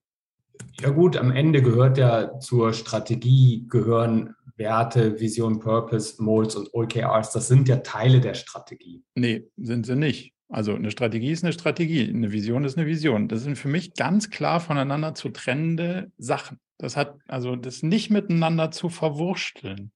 Ja 0.81 0.91
gut, 0.91 1.17
am 1.17 1.31
Ende 1.31 1.63
gehört 1.63 1.99
ja 1.99 2.39
zur 2.41 2.73
Strategie, 2.73 3.67
gehören 3.69 4.35
Werte, 4.57 5.21
Vision, 5.21 5.59
Purpose, 5.59 6.23
Molds 6.23 6.55
und 6.57 6.73
OKRs, 6.73 7.33
das 7.33 7.49
sind 7.49 7.69
ja 7.69 7.77
Teile 7.77 8.21
der 8.21 8.35
Strategie. 8.35 9.03
Nee, 9.15 9.49
sind 9.57 9.87
sie 9.87 9.97
nicht. 9.97 10.35
Also 10.49 10.75
eine 10.75 10.91
Strategie 10.91 11.31
ist 11.31 11.43
eine 11.43 11.53
Strategie, 11.53 12.09
eine 12.09 12.31
Vision 12.31 12.65
ist 12.65 12.79
eine 12.79 12.87
Vision. 12.87 13.29
Das 13.29 13.43
sind 13.43 13.57
für 13.57 13.69
mich 13.69 13.95
ganz 13.95 14.31
klar 14.31 14.61
voneinander 14.61 15.15
zu 15.15 15.31
trennende 15.31 16.13
Sachen. 16.19 16.61
Das 16.79 16.97
hat 16.97 17.17
also 17.27 17.57
das 17.57 17.83
nicht 17.83 18.11
miteinander 18.11 18.71
zu 18.71 18.89
verwursteln. 18.89 19.91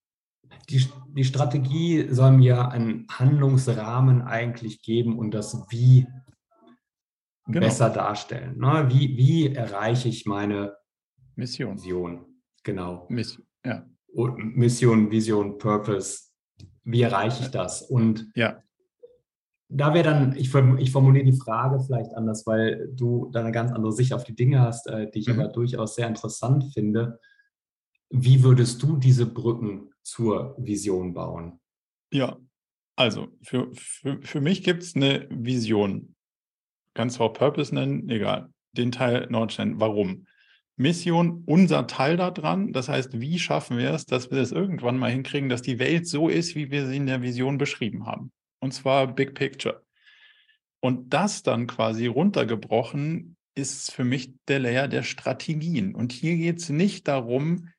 Die, 0.71 0.87
die 1.09 1.25
Strategie 1.25 2.09
soll 2.11 2.33
mir 2.33 2.71
einen 2.71 3.07
Handlungsrahmen 3.11 4.23
eigentlich 4.23 4.83
geben 4.83 5.19
und 5.19 5.33
das 5.33 5.67
Wie 5.71 6.07
genau. 7.47 7.61
besser 7.61 7.91
darstellen. 7.91 8.59
Ne? 8.59 8.89
Wie, 8.89 9.17
wie 9.17 9.55
erreiche 9.55 10.09
ich 10.09 10.27
meine 10.27 10.77
Mission? 11.37 11.77
Vision. 11.77 12.27
Genau. 12.65 13.07
Mission, 13.09 13.47
ja. 13.65 13.87
Mission, 14.15 15.11
Vision, 15.11 15.59
Purpose. 15.59 16.29
Wie 16.85 17.03
erreiche 17.03 17.45
ich 17.45 17.51
das? 17.51 17.83
Und 17.83 18.31
ja. 18.35 18.63
da 19.69 19.93
wäre 19.95 20.05
dann, 20.05 20.37
ich, 20.37 20.53
ich, 20.55 20.91
formuliere 20.91 21.25
die 21.25 21.37
Frage 21.37 21.81
vielleicht 21.81 22.15
anders, 22.15 22.47
weil 22.47 22.89
du 22.95 23.31
da 23.33 23.41
eine 23.41 23.53
ganz 23.53 23.73
andere 23.73 23.93
Sicht 23.93 24.13
auf 24.13 24.25
die 24.25 24.35
Dinge 24.35 24.61
hast, 24.61 24.87
äh, 24.87 25.11
die 25.11 25.21
ich 25.21 25.29
mhm. 25.29 25.41
aber 25.41 25.49
durchaus 25.49 25.95
sehr 25.95 26.09
interessant 26.09 26.73
finde. 26.73 27.21
Wie 28.11 28.43
würdest 28.43 28.83
du 28.83 28.97
diese 28.97 29.27
Brücken 29.27 29.91
zur 30.03 30.57
Vision 30.59 31.13
bauen? 31.13 31.61
Ja, 32.11 32.39
also 32.97 33.29
für, 33.43 33.69
für, 33.75 34.21
für 34.23 34.41
mich 34.41 34.65
gibt 34.65 34.83
es 34.83 34.97
eine 34.97 35.27
Vision. 35.31 36.15
Kannst 36.95 37.19
du 37.19 37.25
auch 37.25 37.33
Purpose 37.33 37.75
nennen, 37.75 38.09
egal. 38.09 38.53
Den 38.73 38.91
Teil 38.91 39.27
Nordstein. 39.31 39.79
Warum? 39.79 40.27
Mission 40.79 41.43
unser 41.45 41.87
Teil 41.87 42.17
daran. 42.17 42.73
Das 42.73 42.89
heißt, 42.89 43.21
wie 43.21 43.39
schaffen 43.39 43.79
wir 43.79 43.91
es, 43.91 44.07
dass 44.07 44.31
wir 44.31 44.39
es 44.39 44.53
irgendwann 44.53 44.97
mal 44.97 45.11
hinkriegen, 45.11 45.49
dass 45.49 45.63
die 45.63 45.79
Welt 45.79 46.07
so 46.07 46.29
ist, 46.29 46.55
wie 46.55 46.71
wir 46.71 46.87
sie 46.87 46.97
in 46.97 47.07
der 47.07 47.21
Vision 47.21 47.59
beschrieben 47.59 48.07
haben. 48.07 48.33
Und 48.61 48.73
zwar 48.73 49.07
Big 49.09 49.35
Picture. 49.35 49.83
Und 50.81 51.13
das 51.13 51.43
dann 51.43 51.67
quasi 51.67 52.07
runtergebrochen 52.07 53.37
ist 53.57 53.91
für 53.91 54.05
mich 54.05 54.33
der 54.47 54.61
Layer 54.61 54.87
der 54.87 55.03
Strategien. 55.03 55.95
Und 55.95 56.13
hier 56.13 56.37
geht 56.37 56.59
es 56.59 56.69
nicht 56.69 57.09
darum, 57.09 57.71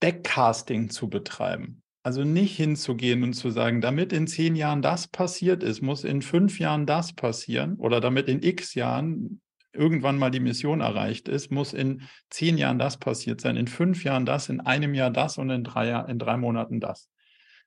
Backcasting 0.00 0.90
zu 0.90 1.08
betreiben. 1.08 1.82
Also 2.04 2.22
nicht 2.22 2.56
hinzugehen 2.56 3.24
und 3.24 3.32
zu 3.32 3.50
sagen, 3.50 3.80
damit 3.80 4.12
in 4.12 4.28
zehn 4.28 4.54
Jahren 4.54 4.80
das 4.80 5.08
passiert 5.08 5.64
ist, 5.64 5.82
muss 5.82 6.04
in 6.04 6.22
fünf 6.22 6.60
Jahren 6.60 6.86
das 6.86 7.12
passieren 7.12 7.74
oder 7.78 8.00
damit 8.00 8.28
in 8.28 8.44
x 8.44 8.74
Jahren 8.74 9.40
irgendwann 9.76 10.18
mal 10.18 10.30
die 10.30 10.40
Mission 10.40 10.80
erreicht 10.80 11.28
ist, 11.28 11.50
muss 11.50 11.72
in 11.72 12.02
zehn 12.30 12.58
Jahren 12.58 12.78
das 12.78 12.98
passiert 12.98 13.40
sein, 13.40 13.56
in 13.56 13.68
fünf 13.68 14.04
Jahren 14.04 14.26
das, 14.26 14.48
in 14.48 14.60
einem 14.60 14.94
Jahr 14.94 15.10
das 15.10 15.38
und 15.38 15.50
in 15.50 15.64
drei, 15.64 15.88
Jahr, 15.88 16.08
in 16.08 16.18
drei 16.18 16.36
Monaten 16.36 16.80
das. 16.80 17.08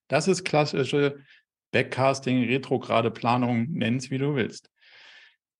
Das 0.07 0.27
ist 0.27 0.43
klassische 0.43 1.17
Backcasting, 1.71 2.43
retrograde 2.45 3.11
Planung, 3.11 3.67
nenn 3.71 3.97
es 3.97 4.09
wie 4.09 4.17
du 4.17 4.35
willst. 4.35 4.69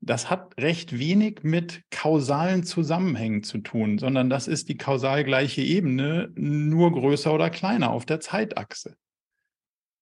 Das 0.01 0.29
hat 0.29 0.57
recht 0.57 0.97
wenig 0.97 1.43
mit 1.43 1.83
kausalen 1.91 2.63
Zusammenhängen 2.63 3.43
zu 3.43 3.59
tun, 3.59 3.97
sondern 3.97 4.29
das 4.29 4.47
ist 4.47 4.69
die 4.69 4.77
kausal 4.77 5.23
gleiche 5.23 5.61
Ebene, 5.61 6.31
nur 6.35 6.91
größer 6.91 7.33
oder 7.33 7.49
kleiner 7.49 7.91
auf 7.91 8.05
der 8.05 8.21
Zeitachse. 8.21 8.95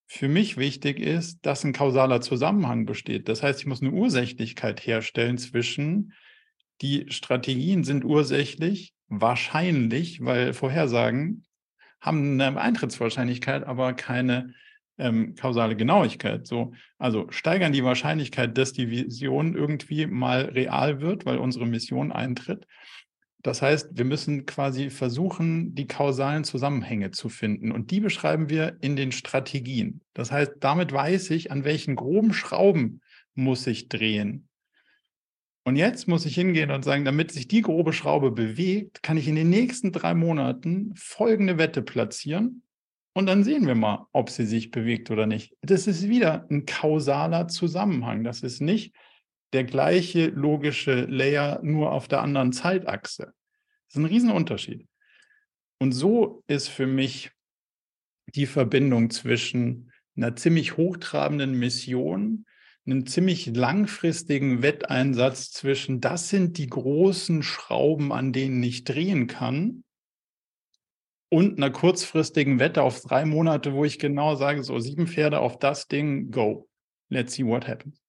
Für 0.06 0.30
mich 0.30 0.56
wichtig 0.56 1.00
ist, 1.00 1.40
dass 1.46 1.66
ein 1.66 1.74
kausaler 1.74 2.22
Zusammenhang 2.22 2.86
besteht. 2.86 3.28
Das 3.28 3.44
heißt, 3.44 3.60
ich 3.60 3.66
muss 3.66 3.82
eine 3.82 3.92
Ursächlichkeit 3.92 4.86
herstellen 4.86 5.38
zwischen 5.38 6.14
die 6.82 7.06
Strategien 7.10 7.84
sind 7.84 8.06
ursächlich, 8.06 8.94
wahrscheinlich, 9.08 10.24
weil 10.24 10.54
Vorhersagen 10.54 11.46
haben 12.02 12.40
eine 12.40 12.60
Eintrittswahrscheinlichkeit, 12.60 13.64
aber 13.64 13.94
keine 13.94 14.54
ähm, 14.98 15.36
kausale 15.36 15.76
Genauigkeit. 15.76 16.46
So, 16.48 16.74
also 16.98 17.28
steigern 17.30 17.74
die 17.74 17.84
Wahrscheinlichkeit, 17.84 18.58
dass 18.58 18.74
die 18.74 18.90
Vision 18.90 19.56
irgendwie 19.56 20.06
mal 20.06 20.46
real 20.46 21.02
wird, 21.02 21.26
weil 21.26 21.38
unsere 21.38 21.66
Mission 21.66 22.12
eintritt. 22.12 22.68
Das 23.44 23.62
heißt, 23.62 23.98
wir 23.98 24.06
müssen 24.06 24.46
quasi 24.46 24.90
versuchen, 24.90 25.74
die 25.74 25.88
kausalen 25.88 26.44
Zusammenhänge 26.44 27.12
zu 27.12 27.30
finden. 27.30 27.72
Und 27.72 27.92
die 27.92 28.00
beschreiben 28.00 28.50
wir 28.50 28.78
in 28.82 28.96
den 28.96 29.12
Strategien. 29.12 30.02
Das 30.14 30.32
heißt, 30.32 30.56
damit 30.60 30.92
weiß 30.92 31.30
ich, 31.32 31.52
an 31.52 31.64
welchen 31.64 31.96
groben 31.96 32.34
Schrauben 32.34 33.02
muss 33.36 33.66
ich 33.68 33.88
drehen 33.88 34.48
Und 35.68 35.76
jetzt 35.76 36.08
muss 36.08 36.26
ich 36.26 36.34
hingehen 36.34 36.72
und 36.72 36.86
sagen, 36.86 37.04
damit 37.04 37.34
sich 37.34 37.50
die 37.50 37.62
grobe 37.62 37.92
Schraube 37.92 38.32
bewegt, 38.32 39.04
kann 39.04 39.18
ich 39.18 39.28
in 39.28 39.36
den 39.36 39.50
nächsten 39.50 39.92
drei 39.92 40.14
Monaten 40.14 40.94
folgende 40.96 41.58
Wette 41.58 41.82
platzieren. 41.82 42.64
Und 43.14 43.26
dann 43.26 43.44
sehen 43.44 43.68
wir 43.68 43.76
mal, 43.76 44.08
ob 44.14 44.30
sie 44.30 44.46
sich 44.46 44.72
bewegt 44.72 45.12
oder 45.12 45.26
nicht. 45.28 45.58
Das 45.60 45.86
ist 45.86 46.08
wieder 46.08 46.48
ein 46.50 46.66
kausaler 46.66 47.50
Zusammenhang. 47.50 48.24
Das 48.24 48.44
ist 48.44 48.62
nicht 48.62 48.96
der 49.52 49.66
gleiche 49.66 50.28
logische 50.28 51.02
Layer 51.02 51.60
nur 51.64 51.92
auf 51.92 52.08
der 52.08 52.22
anderen 52.22 52.54
Zeitachse. 52.54 53.34
Das 53.88 53.96
ist 53.96 53.98
ein 53.98 54.06
Riesenunterschied. 54.06 54.88
Und 55.80 55.92
so 55.92 56.46
ist 56.48 56.70
für 56.70 56.88
mich 56.88 57.32
die 58.28 58.46
Verbindung 58.46 59.10
zwischen 59.10 59.92
einer 60.16 60.34
ziemlich 60.38 60.78
hochtrabenden 60.78 61.60
Mission, 61.60 62.46
einem 62.88 63.06
ziemlich 63.06 63.48
langfristigen 63.48 64.62
Wetteinsatz 64.62 65.52
zwischen, 65.52 66.02
das 66.02 66.30
sind 66.30 66.58
die 66.58 66.68
großen 66.68 67.44
Schrauben, 67.44 68.12
an 68.12 68.34
denen 68.34 68.64
ich 68.64 68.84
drehen 68.86 69.28
kann, 69.28 69.84
und 71.30 71.58
einer 71.58 71.72
kurzfristigen 71.72 72.60
Wette 72.60 72.82
auf 72.84 73.02
drei 73.02 73.26
Monate, 73.26 73.74
wo 73.74 73.84
ich 73.84 74.00
genau 74.00 74.36
sage, 74.36 74.64
so 74.64 74.80
sieben 74.80 75.08
Pferde 75.08 75.40
auf 75.40 75.60
das 75.60 75.88
Ding, 75.88 76.32
go. 76.32 76.70
Let's 77.10 77.34
see 77.34 77.46
what 77.46 77.68
happens. 77.68 78.02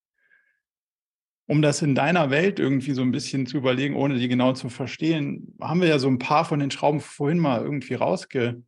Um 1.46 1.62
das 1.62 1.82
in 1.82 1.94
deiner 1.94 2.30
Welt 2.30 2.60
irgendwie 2.60 2.92
so 2.92 3.02
ein 3.02 3.10
bisschen 3.10 3.46
zu 3.46 3.56
überlegen, 3.56 3.96
ohne 3.96 4.18
die 4.18 4.28
genau 4.28 4.52
zu 4.52 4.68
verstehen, 4.68 5.56
haben 5.60 5.80
wir 5.80 5.88
ja 5.88 5.98
so 5.98 6.08
ein 6.08 6.18
paar 6.18 6.44
von 6.44 6.60
den 6.60 6.70
Schrauben 6.70 7.00
vorhin 7.00 7.38
mal 7.38 7.62
irgendwie 7.62 7.94
rausge, 7.94 8.62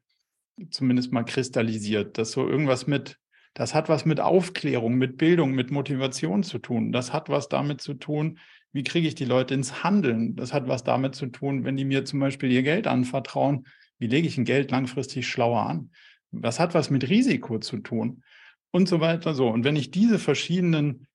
zumindest 0.71 1.13
mal 1.13 1.25
kristallisiert, 1.25 2.19
dass 2.19 2.33
so 2.33 2.49
irgendwas 2.49 2.87
mit 2.87 3.20
das 3.55 3.75
hat 3.75 3.89
was 3.89 4.05
mit 4.05 4.21
Aufklärung, 4.21 4.95
mit 4.95 5.19
Bildung, 5.19 5.53
mit 5.53 5.71
Motivation 5.71 6.43
zu 6.43 6.59
tun. 6.59 6.93
Das 6.93 7.13
hat 7.13 7.29
was 7.29 7.49
damit 7.49 7.81
zu 7.81 7.95
tun, 7.95 8.39
wie 8.73 8.85
kriege 8.85 9.09
ich 9.09 9.17
die 9.17 9.25
Leute 9.25 9.55
ins 9.55 9.83
Handeln. 9.83 10.37
Das 10.37 10.53
hat 10.53 10.69
was 10.69 10.85
damit 10.85 11.17
zu 11.17 11.27
tun, 11.27 11.65
wenn 11.65 11.77
die 11.77 11.85
mir 11.85 12.05
zum 12.05 12.21
Beispiel 12.21 12.53
ihr 12.53 12.63
Geld 12.63 12.87
anvertrauen, 12.87 13.67
wie 13.99 14.07
lege 14.07 14.29
ich 14.29 14.39
ein 14.39 14.45
Geld 14.45 14.71
langfristig 14.71 15.27
schlauer 15.27 15.67
an. 15.67 15.91
Das 16.31 16.61
hat 16.61 16.75
was 16.75 16.91
mit 16.91 17.09
Risiko 17.09 17.59
zu 17.59 17.79
tun 17.79 18.23
und 18.71 18.89
so 18.89 19.01
weiter 19.01 19.35
so. 19.35 19.49
Und 19.49 19.65
wenn 19.65 19.75
ich 19.75 19.91
diese 19.91 20.21
verschiedenen 20.21 21.09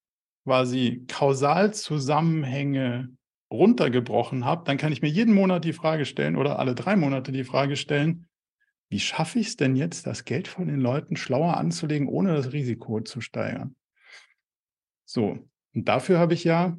quasi 0.43 1.05
Kausalzusammenhänge 1.07 3.09
runtergebrochen 3.51 4.43
habe, 4.43 4.63
dann 4.65 4.77
kann 4.77 4.91
ich 4.91 5.01
mir 5.01 5.09
jeden 5.09 5.33
Monat 5.33 5.63
die 5.63 5.73
Frage 5.73 6.05
stellen 6.05 6.35
oder 6.35 6.59
alle 6.59 6.75
drei 6.75 6.95
Monate 6.95 7.31
die 7.31 7.45
Frage 7.45 7.77
stellen, 7.77 8.27
wie 8.89 8.99
schaffe 8.99 9.39
ich 9.39 9.47
es 9.47 9.55
denn 9.55 9.75
jetzt, 9.75 10.05
das 10.07 10.25
Geld 10.25 10.47
von 10.47 10.67
den 10.67 10.79
Leuten 10.79 11.15
schlauer 11.15 11.57
anzulegen, 11.57 12.07
ohne 12.07 12.35
das 12.35 12.53
Risiko 12.53 13.01
zu 13.01 13.21
steigern? 13.21 13.75
So, 15.05 15.39
und 15.73 15.87
dafür 15.87 16.19
habe 16.19 16.33
ich 16.33 16.43
ja 16.43 16.77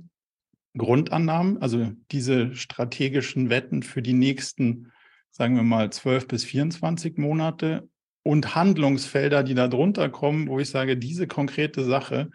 Grundannahmen, 0.76 1.60
also 1.62 1.92
diese 2.10 2.54
strategischen 2.54 3.50
Wetten 3.50 3.82
für 3.82 4.02
die 4.02 4.12
nächsten, 4.12 4.92
sagen 5.30 5.56
wir 5.56 5.62
mal, 5.62 5.90
12 5.90 6.28
bis 6.28 6.44
24 6.44 7.18
Monate 7.18 7.88
und 8.22 8.54
Handlungsfelder, 8.54 9.42
die 9.42 9.54
da 9.54 9.68
drunter 9.68 10.08
kommen, 10.08 10.48
wo 10.48 10.58
ich 10.58 10.68
sage, 10.68 10.96
diese 10.96 11.26
konkrete 11.26 11.84
Sache, 11.84 12.30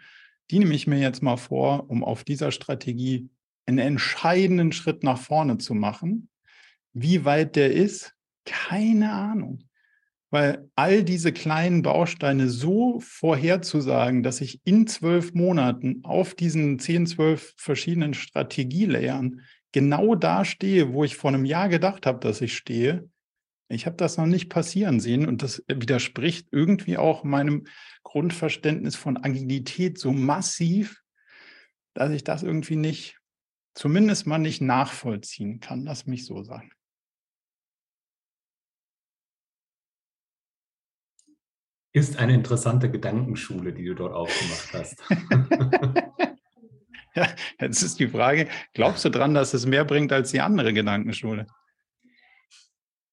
die 0.50 0.58
nehme 0.58 0.74
ich 0.74 0.86
mir 0.86 0.98
jetzt 0.98 1.22
mal 1.22 1.36
vor, 1.36 1.88
um 1.90 2.04
auf 2.04 2.24
dieser 2.24 2.50
Strategie 2.50 3.28
einen 3.66 3.78
entscheidenden 3.78 4.72
Schritt 4.72 5.02
nach 5.02 5.18
vorne 5.18 5.58
zu 5.58 5.74
machen. 5.74 6.28
Wie 6.92 7.24
weit 7.24 7.56
der 7.56 7.72
ist, 7.72 8.14
keine 8.44 9.12
Ahnung. 9.12 9.64
Weil 10.30 10.70
all 10.76 11.04
diese 11.04 11.32
kleinen 11.32 11.82
Bausteine 11.82 12.48
so 12.48 13.00
vorherzusagen, 13.00 14.22
dass 14.22 14.40
ich 14.40 14.60
in 14.64 14.86
zwölf 14.86 15.34
Monaten 15.34 16.00
auf 16.04 16.34
diesen 16.34 16.78
zehn, 16.78 17.06
zwölf 17.06 17.52
verschiedenen 17.58 18.14
Strategielayern 18.14 19.42
genau 19.72 20.14
da 20.14 20.44
stehe, 20.44 20.94
wo 20.94 21.04
ich 21.04 21.16
vor 21.16 21.32
einem 21.32 21.44
Jahr 21.44 21.68
gedacht 21.68 22.06
habe, 22.06 22.20
dass 22.20 22.40
ich 22.40 22.56
stehe, 22.56 23.10
ich 23.72 23.86
habe 23.86 23.96
das 23.96 24.18
noch 24.18 24.26
nicht 24.26 24.50
passieren 24.50 25.00
sehen 25.00 25.26
und 25.26 25.42
das 25.42 25.64
widerspricht 25.66 26.48
irgendwie 26.50 26.98
auch 26.98 27.24
meinem 27.24 27.66
Grundverständnis 28.02 28.96
von 28.96 29.16
Agilität 29.16 29.98
so 29.98 30.12
massiv, 30.12 31.02
dass 31.94 32.10
ich 32.10 32.22
das 32.22 32.42
irgendwie 32.42 32.76
nicht, 32.76 33.18
zumindest 33.74 34.26
mal 34.26 34.38
nicht 34.38 34.60
nachvollziehen 34.60 35.60
kann. 35.60 35.84
Lass 35.84 36.06
mich 36.06 36.26
so 36.26 36.42
sagen. 36.42 36.70
Ist 41.92 42.18
eine 42.18 42.34
interessante 42.34 42.90
Gedankenschule, 42.90 43.72
die 43.72 43.84
du 43.84 43.94
dort 43.94 44.14
aufgemacht 44.14 44.72
hast. 44.72 45.02
ja, 47.14 47.28
jetzt 47.60 47.82
ist 47.82 48.00
die 48.00 48.08
Frage, 48.08 48.48
glaubst 48.72 49.04
du 49.04 49.10
dran, 49.10 49.34
dass 49.34 49.52
es 49.52 49.66
mehr 49.66 49.84
bringt 49.84 50.12
als 50.12 50.30
die 50.30 50.40
andere 50.40 50.72
Gedankenschule? 50.72 51.46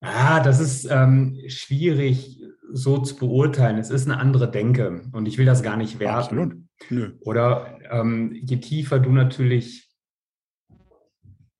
Ah, 0.01 0.39
das 0.39 0.61
ist 0.61 0.87
ähm, 0.89 1.37
schwierig 1.47 2.41
so 2.71 2.99
zu 2.99 3.17
beurteilen. 3.17 3.77
Es 3.77 3.89
ist 3.89 4.07
eine 4.07 4.17
andere 4.17 4.49
Denke 4.49 5.03
und 5.11 5.27
ich 5.27 5.37
will 5.37 5.45
das 5.45 5.61
gar 5.61 5.75
nicht 5.75 5.99
werten. 5.99 6.17
Absolut. 6.17 6.55
Nö. 6.89 7.17
Oder 7.21 7.79
ähm, 7.91 8.33
je 8.33 8.57
tiefer 8.57 8.99
du 8.99 9.11
natürlich 9.11 9.88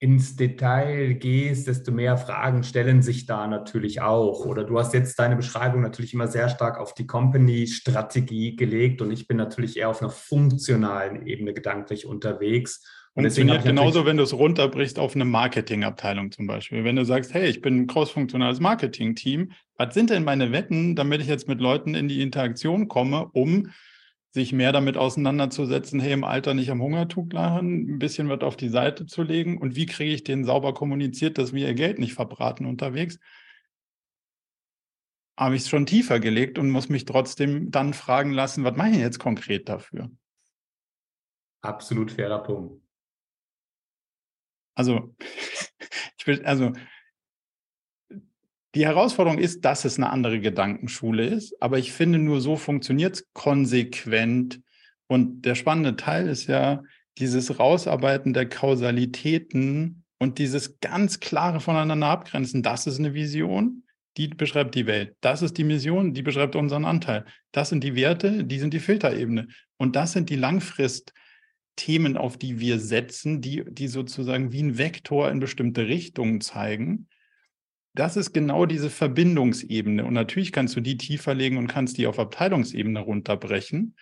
ins 0.02 0.34
Detail 0.34 1.12
gehst, 1.12 1.66
desto 1.66 1.92
mehr 1.92 2.16
Fragen 2.16 2.64
stellen 2.64 3.02
sich 3.02 3.26
da 3.26 3.46
natürlich 3.46 4.00
auch. 4.00 4.46
Oder 4.46 4.64
du 4.64 4.78
hast 4.78 4.94
jetzt 4.94 5.18
deine 5.18 5.36
Beschreibung 5.36 5.82
natürlich 5.82 6.14
immer 6.14 6.26
sehr 6.26 6.48
stark 6.48 6.78
auf 6.78 6.94
die 6.94 7.06
Company-Strategie 7.06 8.56
gelegt 8.56 9.02
und 9.02 9.10
ich 9.10 9.28
bin 9.28 9.36
natürlich 9.36 9.76
eher 9.76 9.90
auf 9.90 10.00
einer 10.00 10.10
funktionalen 10.10 11.26
Ebene 11.26 11.52
gedanklich 11.52 12.06
unterwegs. 12.06 12.82
Und 13.12 13.24
Funktioniert 13.24 13.64
genauso, 13.64 14.06
wenn 14.06 14.16
du 14.16 14.22
es 14.22 14.32
runterbrichst 14.32 14.98
auf 14.98 15.14
eine 15.14 15.26
Marketingabteilung 15.26 16.30
zum 16.32 16.46
Beispiel. 16.46 16.82
Wenn 16.82 16.96
du 16.96 17.04
sagst, 17.04 17.34
hey, 17.34 17.50
ich 17.50 17.60
bin 17.60 17.80
ein 17.80 17.86
crossfunktionales 17.86 18.60
Marketing-Team, 18.60 19.52
was 19.76 19.92
sind 19.92 20.08
denn 20.08 20.24
meine 20.24 20.50
Wetten, 20.50 20.96
damit 20.96 21.20
ich 21.20 21.26
jetzt 21.26 21.46
mit 21.46 21.60
Leuten 21.60 21.94
in 21.94 22.08
die 22.08 22.22
Interaktion 22.22 22.88
komme, 22.88 23.28
um 23.32 23.68
sich 24.32 24.52
mehr 24.52 24.72
damit 24.72 24.96
auseinanderzusetzen, 24.96 25.98
hey, 25.98 26.12
im 26.12 26.24
Alter 26.24 26.54
nicht 26.54 26.70
am 26.70 26.80
Hungertuch 26.80 27.32
lachen, 27.32 27.94
ein 27.94 27.98
bisschen 27.98 28.28
was 28.28 28.42
auf 28.42 28.56
die 28.56 28.68
Seite 28.68 29.06
zu 29.06 29.22
legen 29.22 29.58
und 29.58 29.74
wie 29.74 29.86
kriege 29.86 30.14
ich 30.14 30.22
denen 30.22 30.44
sauber 30.44 30.72
kommuniziert, 30.72 31.36
dass 31.36 31.52
wir 31.52 31.66
ihr 31.66 31.74
Geld 31.74 31.98
nicht 31.98 32.14
verbraten 32.14 32.64
unterwegs, 32.64 33.18
habe 35.36 35.56
ich 35.56 35.62
es 35.62 35.68
schon 35.68 35.86
tiefer 35.86 36.20
gelegt 36.20 36.58
und 36.58 36.70
muss 36.70 36.88
mich 36.88 37.06
trotzdem 37.06 37.70
dann 37.70 37.94
fragen 37.94 38.32
lassen, 38.32 38.62
was 38.62 38.76
mache 38.76 38.90
ich 38.90 38.98
jetzt 38.98 39.18
konkret 39.18 39.68
dafür? 39.68 40.10
Absolut 41.62 42.12
fairer 42.12 42.42
Punkt. 42.42 42.82
Also, 44.76 45.14
ich 46.18 46.26
will, 46.26 46.44
also 46.44 46.72
die 48.74 48.86
Herausforderung 48.86 49.38
ist, 49.38 49.64
dass 49.64 49.84
es 49.84 49.96
eine 49.96 50.10
andere 50.10 50.40
Gedankenschule 50.40 51.26
ist, 51.26 51.60
aber 51.60 51.78
ich 51.78 51.92
finde, 51.92 52.18
nur 52.18 52.40
so 52.40 52.56
funktioniert 52.56 53.16
es 53.16 53.28
konsequent. 53.32 54.60
Und 55.08 55.44
der 55.44 55.56
spannende 55.56 55.96
Teil 55.96 56.28
ist 56.28 56.46
ja 56.46 56.82
dieses 57.18 57.58
Rausarbeiten 57.58 58.32
der 58.32 58.48
Kausalitäten 58.48 60.04
und 60.18 60.38
dieses 60.38 60.78
ganz 60.78 61.18
klare 61.18 61.58
voneinander 61.60 62.06
abgrenzen. 62.06 62.62
Das 62.62 62.86
ist 62.86 63.00
eine 63.00 63.12
Vision, 63.12 63.82
die 64.16 64.28
beschreibt 64.28 64.76
die 64.76 64.86
Welt. 64.86 65.16
Das 65.20 65.42
ist 65.42 65.58
die 65.58 65.64
Mission, 65.64 66.14
die 66.14 66.22
beschreibt 66.22 66.54
unseren 66.54 66.84
Anteil. 66.84 67.24
Das 67.50 67.70
sind 67.70 67.82
die 67.82 67.96
Werte, 67.96 68.44
die 68.44 68.58
sind 68.60 68.72
die 68.72 68.80
Filterebene. 68.80 69.48
Und 69.78 69.96
das 69.96 70.12
sind 70.12 70.30
die 70.30 70.36
Langfristthemen, 70.36 72.16
auf 72.16 72.36
die 72.36 72.60
wir 72.60 72.78
setzen, 72.78 73.40
die, 73.40 73.64
die 73.68 73.88
sozusagen 73.88 74.52
wie 74.52 74.62
ein 74.62 74.78
Vektor 74.78 75.28
in 75.30 75.40
bestimmte 75.40 75.88
Richtungen 75.88 76.40
zeigen 76.40 77.08
das 77.94 78.16
ist 78.16 78.32
genau 78.32 78.66
diese 78.66 78.90
Verbindungsebene. 78.90 80.04
Und 80.04 80.14
natürlich 80.14 80.52
kannst 80.52 80.76
du 80.76 80.80
die 80.80 80.96
tiefer 80.96 81.34
legen 81.34 81.56
und 81.56 81.66
kannst 81.66 81.98
die 81.98 82.06
auf 82.06 82.18
Abteilungsebene 82.18 83.00
runterbrechen. 83.00 83.96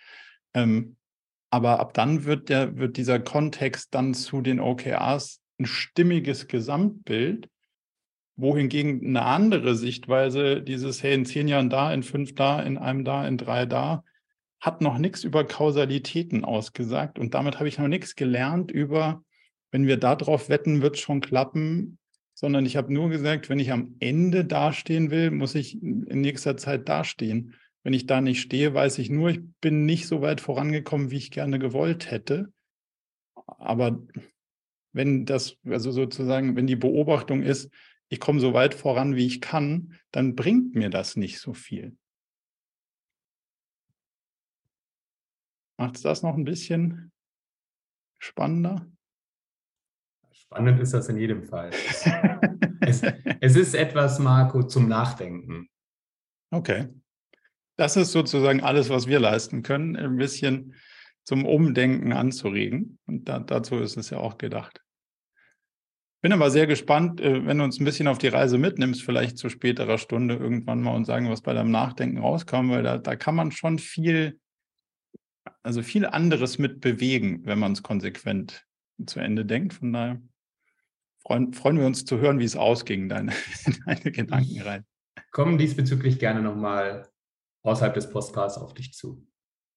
Ähm, 0.53 0.95
aber 1.51 1.79
ab 1.79 1.93
dann 1.93 2.25
wird, 2.25 2.49
der, 2.49 2.77
wird 2.77 2.97
dieser 2.97 3.19
Kontext 3.19 3.93
dann 3.95 4.13
zu 4.13 4.41
den 4.41 4.59
OKRs 4.59 5.41
ein 5.59 5.65
stimmiges 5.65 6.47
Gesamtbild, 6.47 7.49
wohingegen 8.35 9.05
eine 9.05 9.23
andere 9.23 9.75
Sichtweise, 9.75 10.61
dieses, 10.61 11.03
hey, 11.03 11.13
in 11.13 11.25
zehn 11.25 11.47
Jahren 11.47 11.69
da, 11.69 11.91
in 11.91 12.03
fünf 12.03 12.35
da, 12.35 12.61
in 12.61 12.77
einem 12.77 13.03
da, 13.03 13.27
in 13.27 13.37
drei 13.37 13.65
da, 13.65 14.03
hat 14.61 14.81
noch 14.81 14.97
nichts 14.97 15.23
über 15.23 15.43
Kausalitäten 15.43 16.45
ausgesagt. 16.45 17.17
Und 17.17 17.33
damit 17.33 17.57
habe 17.57 17.67
ich 17.67 17.77
noch 17.77 17.87
nichts 17.87 18.15
gelernt 18.15 18.71
über, 18.71 19.23
wenn 19.71 19.87
wir 19.87 19.97
darauf 19.97 20.49
wetten, 20.49 20.81
wird 20.81 20.95
es 20.95 21.01
schon 21.01 21.21
klappen, 21.21 21.98
sondern 22.39 22.65
ich 22.65 22.77
habe 22.77 22.93
nur 22.93 23.09
gesagt, 23.09 23.49
wenn 23.49 23.59
ich 23.59 23.73
am 23.73 23.97
Ende 23.99 24.45
dastehen 24.45 25.11
will, 25.11 25.29
muss 25.29 25.55
ich 25.55 25.83
in 25.83 26.21
nächster 26.21 26.55
Zeit 26.55 26.87
dastehen. 26.87 27.55
Wenn 27.83 27.91
ich 27.91 28.05
da 28.05 28.21
nicht 28.21 28.39
stehe, 28.39 28.73
weiß 28.73 28.97
ich 28.99 29.09
nur, 29.09 29.31
ich 29.31 29.41
bin 29.59 29.85
nicht 29.85 30.07
so 30.07 30.21
weit 30.21 30.39
vorangekommen, 30.39 31.11
wie 31.11 31.17
ich 31.17 31.31
gerne 31.31 31.59
gewollt 31.59 32.09
hätte. 32.09 32.53
Aber 33.45 34.01
wenn 34.93 35.25
das, 35.25 35.57
also 35.65 35.91
sozusagen, 35.91 36.55
wenn 36.55 36.65
die 36.65 36.77
Beobachtung 36.77 37.43
ist, 37.43 37.73
ich 38.07 38.21
komme 38.21 38.39
so 38.39 38.53
weit 38.53 38.73
voran, 38.73 39.17
wie 39.17 39.25
ich 39.25 39.41
kann, 39.41 39.99
dann 40.11 40.35
bringt 40.35 40.75
mir 40.75 40.89
das 40.89 41.17
nicht 41.17 41.39
so 41.39 41.53
viel. 41.53 41.97
Macht 45.75 45.97
es 45.97 46.03
das 46.03 46.23
noch 46.23 46.37
ein 46.37 46.45
bisschen 46.45 47.11
spannender? 48.17 48.89
Spannend 50.51 50.79
ist 50.79 50.95
das 50.95 51.07
in 51.09 51.17
jedem 51.17 51.43
Fall. 51.43 51.69
es, 52.81 53.03
es 53.39 53.55
ist 53.55 53.75
etwas, 53.75 54.17
Marco, 54.17 54.63
zum 54.63 54.87
Nachdenken. 54.87 55.69
Okay. 56.49 56.87
Das 57.77 57.95
ist 57.95 58.11
sozusagen 58.11 58.61
alles, 58.61 58.89
was 58.89 59.05
wir 59.05 59.19
leisten 59.19 59.61
können, 59.61 59.95
ein 59.95 60.17
bisschen 60.17 60.73
zum 61.23 61.45
Umdenken 61.45 62.13
anzuregen. 62.13 62.97
Und 63.05 63.29
da, 63.29 63.37
dazu 63.37 63.75
ist 63.75 63.95
es 63.95 64.09
ja 64.09 64.17
auch 64.17 64.39
gedacht. 64.39 64.81
Bin 66.21 66.33
aber 66.33 66.49
sehr 66.49 66.65
gespannt, 66.65 67.21
äh, 67.21 67.45
wenn 67.45 67.59
du 67.59 67.63
uns 67.63 67.79
ein 67.79 67.85
bisschen 67.85 68.07
auf 68.07 68.17
die 68.17 68.27
Reise 68.27 68.57
mitnimmst, 68.57 69.03
vielleicht 69.03 69.37
zu 69.37 69.49
späterer 69.49 69.99
Stunde 69.99 70.33
irgendwann 70.35 70.81
mal 70.81 70.95
und 70.95 71.05
sagen, 71.05 71.29
was 71.29 71.43
bei 71.43 71.53
deinem 71.53 71.69
Nachdenken 71.69 72.17
rauskam, 72.17 72.71
weil 72.71 72.81
da, 72.81 72.97
da 72.97 73.15
kann 73.15 73.35
man 73.35 73.51
schon 73.51 73.77
viel, 73.77 74.39
also 75.61 75.83
viel 75.83 76.07
anderes 76.07 76.57
mit 76.57 76.81
bewegen, 76.81 77.45
wenn 77.45 77.59
man 77.59 77.73
es 77.73 77.83
konsequent 77.83 78.65
zu 79.05 79.19
Ende 79.19 79.45
denkt. 79.45 79.75
Von 79.75 79.93
daher 79.93 80.21
freuen, 81.29 81.53
freuen 81.53 81.77
wir 81.77 81.85
uns 81.85 82.05
zu 82.05 82.17
hören, 82.17 82.39
wie 82.39 82.43
es 82.43 82.55
ausging, 82.55 83.07
deine, 83.07 83.31
deine 83.85 84.11
Gedanken 84.11 84.61
rein. 84.61 84.85
Kommen 85.31 85.59
diesbezüglich 85.59 86.17
gerne 86.17 86.41
nochmal 86.41 87.07
außerhalb 87.61 87.93
des 87.93 88.09
Postcards 88.09 88.57
auf 88.57 88.73
dich 88.73 88.93
zu. 88.93 89.27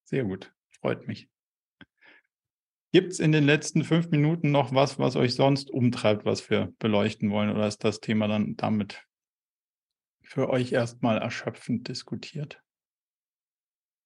Sehr 0.04 0.24
gut, 0.24 0.54
freut 0.80 1.06
mich. 1.06 1.28
Gibt 2.94 3.12
es 3.12 3.20
in 3.20 3.32
den 3.32 3.44
letzten 3.44 3.84
fünf 3.84 4.10
Minuten 4.10 4.50
noch 4.50 4.74
was, 4.74 4.98
was 4.98 5.16
euch 5.16 5.34
sonst 5.34 5.70
umtreibt, 5.70 6.24
was 6.24 6.48
wir 6.48 6.72
beleuchten 6.78 7.30
wollen? 7.30 7.50
Oder 7.50 7.66
ist 7.66 7.84
das 7.84 8.00
Thema 8.00 8.28
dann 8.28 8.56
damit 8.56 9.06
für 10.22 10.48
euch 10.48 10.72
erstmal 10.72 11.18
erschöpfend 11.18 11.88
diskutiert? 11.88 12.62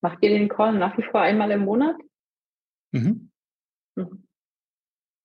Macht 0.03 0.19
ihr 0.23 0.31
den 0.31 0.49
Call 0.49 0.79
nach 0.79 0.97
wie 0.99 1.03
vor 1.03 1.21
einmal 1.21 1.51
im 1.53 1.65
Monat? 1.65 1.97
Mhm. 2.93 3.31
Mhm. 3.97 4.27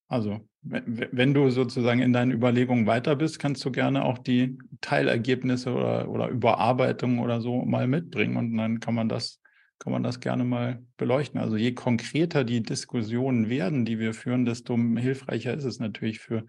Also, 0.07 0.47
wenn, 0.63 1.33
du 1.33 1.49
sozusagen 1.49 2.01
in 2.01 2.13
deinen 2.13 2.31
Überlegungen 2.31 2.85
weiter 2.85 3.15
bist, 3.15 3.39
kannst 3.39 3.65
du 3.65 3.71
gerne 3.71 4.05
auch 4.05 4.19
die 4.19 4.59
Teilergebnisse 4.81 5.73
oder, 5.73 6.09
oder 6.09 6.27
Überarbeitungen 6.27 7.19
oder 7.19 7.41
so 7.41 7.63
mal 7.63 7.87
mitbringen 7.87 8.37
und 8.37 8.55
dann 8.57 8.79
kann 8.79 8.93
man 8.93 9.09
das 9.09 9.41
kann 9.81 9.93
man 9.93 10.03
das 10.03 10.19
gerne 10.19 10.43
mal 10.43 10.83
beleuchten. 10.97 11.41
Also 11.41 11.55
je 11.55 11.73
konkreter 11.73 12.43
die 12.43 12.61
Diskussionen 12.61 13.49
werden, 13.49 13.83
die 13.83 13.97
wir 13.97 14.13
führen, 14.13 14.45
desto 14.45 14.77
hilfreicher 14.77 15.55
ist 15.55 15.63
es 15.63 15.79
natürlich 15.79 16.19
für, 16.19 16.45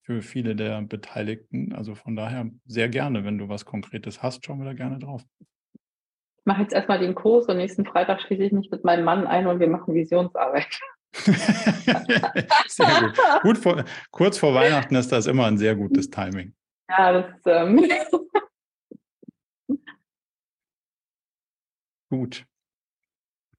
für 0.00 0.20
viele 0.20 0.56
der 0.56 0.82
Beteiligten. 0.82 1.72
Also 1.74 1.94
von 1.94 2.16
daher 2.16 2.50
sehr 2.66 2.88
gerne, 2.88 3.24
wenn 3.24 3.38
du 3.38 3.48
was 3.48 3.64
Konkretes 3.64 4.20
hast, 4.20 4.44
schauen 4.44 4.58
wir 4.58 4.64
da 4.64 4.72
gerne 4.72 4.98
drauf. 4.98 5.22
Ich 6.38 6.44
mache 6.44 6.62
jetzt 6.62 6.72
erstmal 6.72 6.98
den 6.98 7.14
Kurs 7.14 7.46
und 7.46 7.56
nächsten 7.56 7.86
Freitag 7.86 8.20
schließe 8.20 8.42
ich 8.42 8.52
mich 8.52 8.68
mit 8.68 8.82
meinem 8.82 9.04
Mann 9.04 9.28
ein 9.28 9.46
und 9.46 9.60
wir 9.60 9.68
machen 9.68 9.94
Visionsarbeit. 9.94 10.80
sehr 12.68 13.00
gut. 13.00 13.18
gut 13.42 13.58
vor, 13.58 13.84
kurz 14.10 14.38
vor 14.38 14.54
Weihnachten 14.54 14.94
ist 14.94 15.12
das 15.12 15.26
immer 15.26 15.46
ein 15.46 15.58
sehr 15.58 15.76
gutes 15.76 16.08
Timing. 16.10 16.54
Ja, 16.88 17.12
das 17.12 17.26
ähm 17.46 17.88
Gut. 22.10 22.46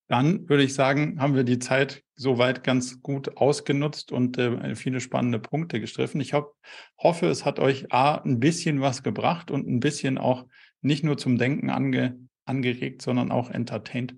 Dann 0.07 0.47
würde 0.47 0.63
ich 0.63 0.75
sagen, 0.75 1.19
haben 1.19 1.33
wir 1.33 1.43
die 1.43 1.57
Zeit 1.57 2.03
soweit 2.13 2.63
ganz 2.63 3.01
gut 3.01 3.37
ausgenutzt 3.37 4.11
und 4.11 4.37
äh, 4.37 4.75
viele 4.75 5.01
spannende 5.01 5.39
Punkte 5.39 5.79
gestriffen. 5.79 6.21
Ich 6.21 6.33
ho 6.33 6.53
hoffe, 6.99 7.25
es 7.27 7.45
hat 7.45 7.57
euch 7.59 7.91
A, 7.91 8.17
ein 8.17 8.39
bisschen 8.39 8.79
was 8.81 9.01
gebracht 9.01 9.49
und 9.49 9.67
ein 9.67 9.79
bisschen 9.79 10.19
auch 10.19 10.45
nicht 10.81 11.03
nur 11.03 11.17
zum 11.17 11.39
Denken 11.39 11.71
ange 11.71 12.19
angeregt, 12.45 13.01
sondern 13.01 13.31
auch 13.31 13.49
entertained. 13.49 14.15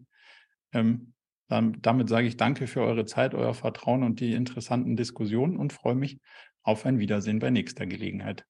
Ähm, 0.73 1.13
dann, 1.47 1.81
damit 1.81 2.09
sage 2.09 2.27
ich 2.27 2.37
danke 2.37 2.67
für 2.67 2.81
eure 2.81 3.05
Zeit, 3.05 3.35
euer 3.35 3.53
Vertrauen 3.53 4.03
und 4.03 4.19
die 4.19 4.33
interessanten 4.33 4.95
Diskussionen 4.95 5.57
und 5.57 5.73
freue 5.73 5.95
mich 5.95 6.19
auf 6.63 6.85
ein 6.85 6.99
Wiedersehen 6.99 7.39
bei 7.39 7.51
nächster 7.51 7.85
Gelegenheit. 7.85 8.45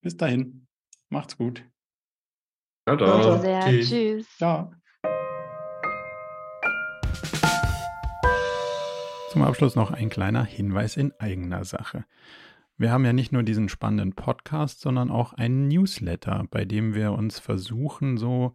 Bis 0.00 0.16
dahin, 0.16 0.66
macht's 1.10 1.36
gut. 1.36 1.64
Ja, 2.88 2.96
da. 2.96 3.68
Tschüss. 3.68 4.26
Ciao. 4.36 4.72
Zum 9.30 9.42
Abschluss 9.42 9.76
noch 9.76 9.92
ein 9.92 10.08
kleiner 10.08 10.44
Hinweis 10.44 10.96
in 10.96 11.12
eigener 11.20 11.64
Sache. 11.64 12.04
Wir 12.78 12.90
haben 12.90 13.04
ja 13.04 13.12
nicht 13.12 13.30
nur 13.30 13.42
diesen 13.42 13.68
spannenden 13.68 14.14
Podcast, 14.14 14.80
sondern 14.80 15.10
auch 15.10 15.34
einen 15.34 15.68
Newsletter, 15.68 16.46
bei 16.50 16.64
dem 16.64 16.94
wir 16.94 17.12
uns 17.12 17.38
versuchen, 17.38 18.16
so 18.16 18.54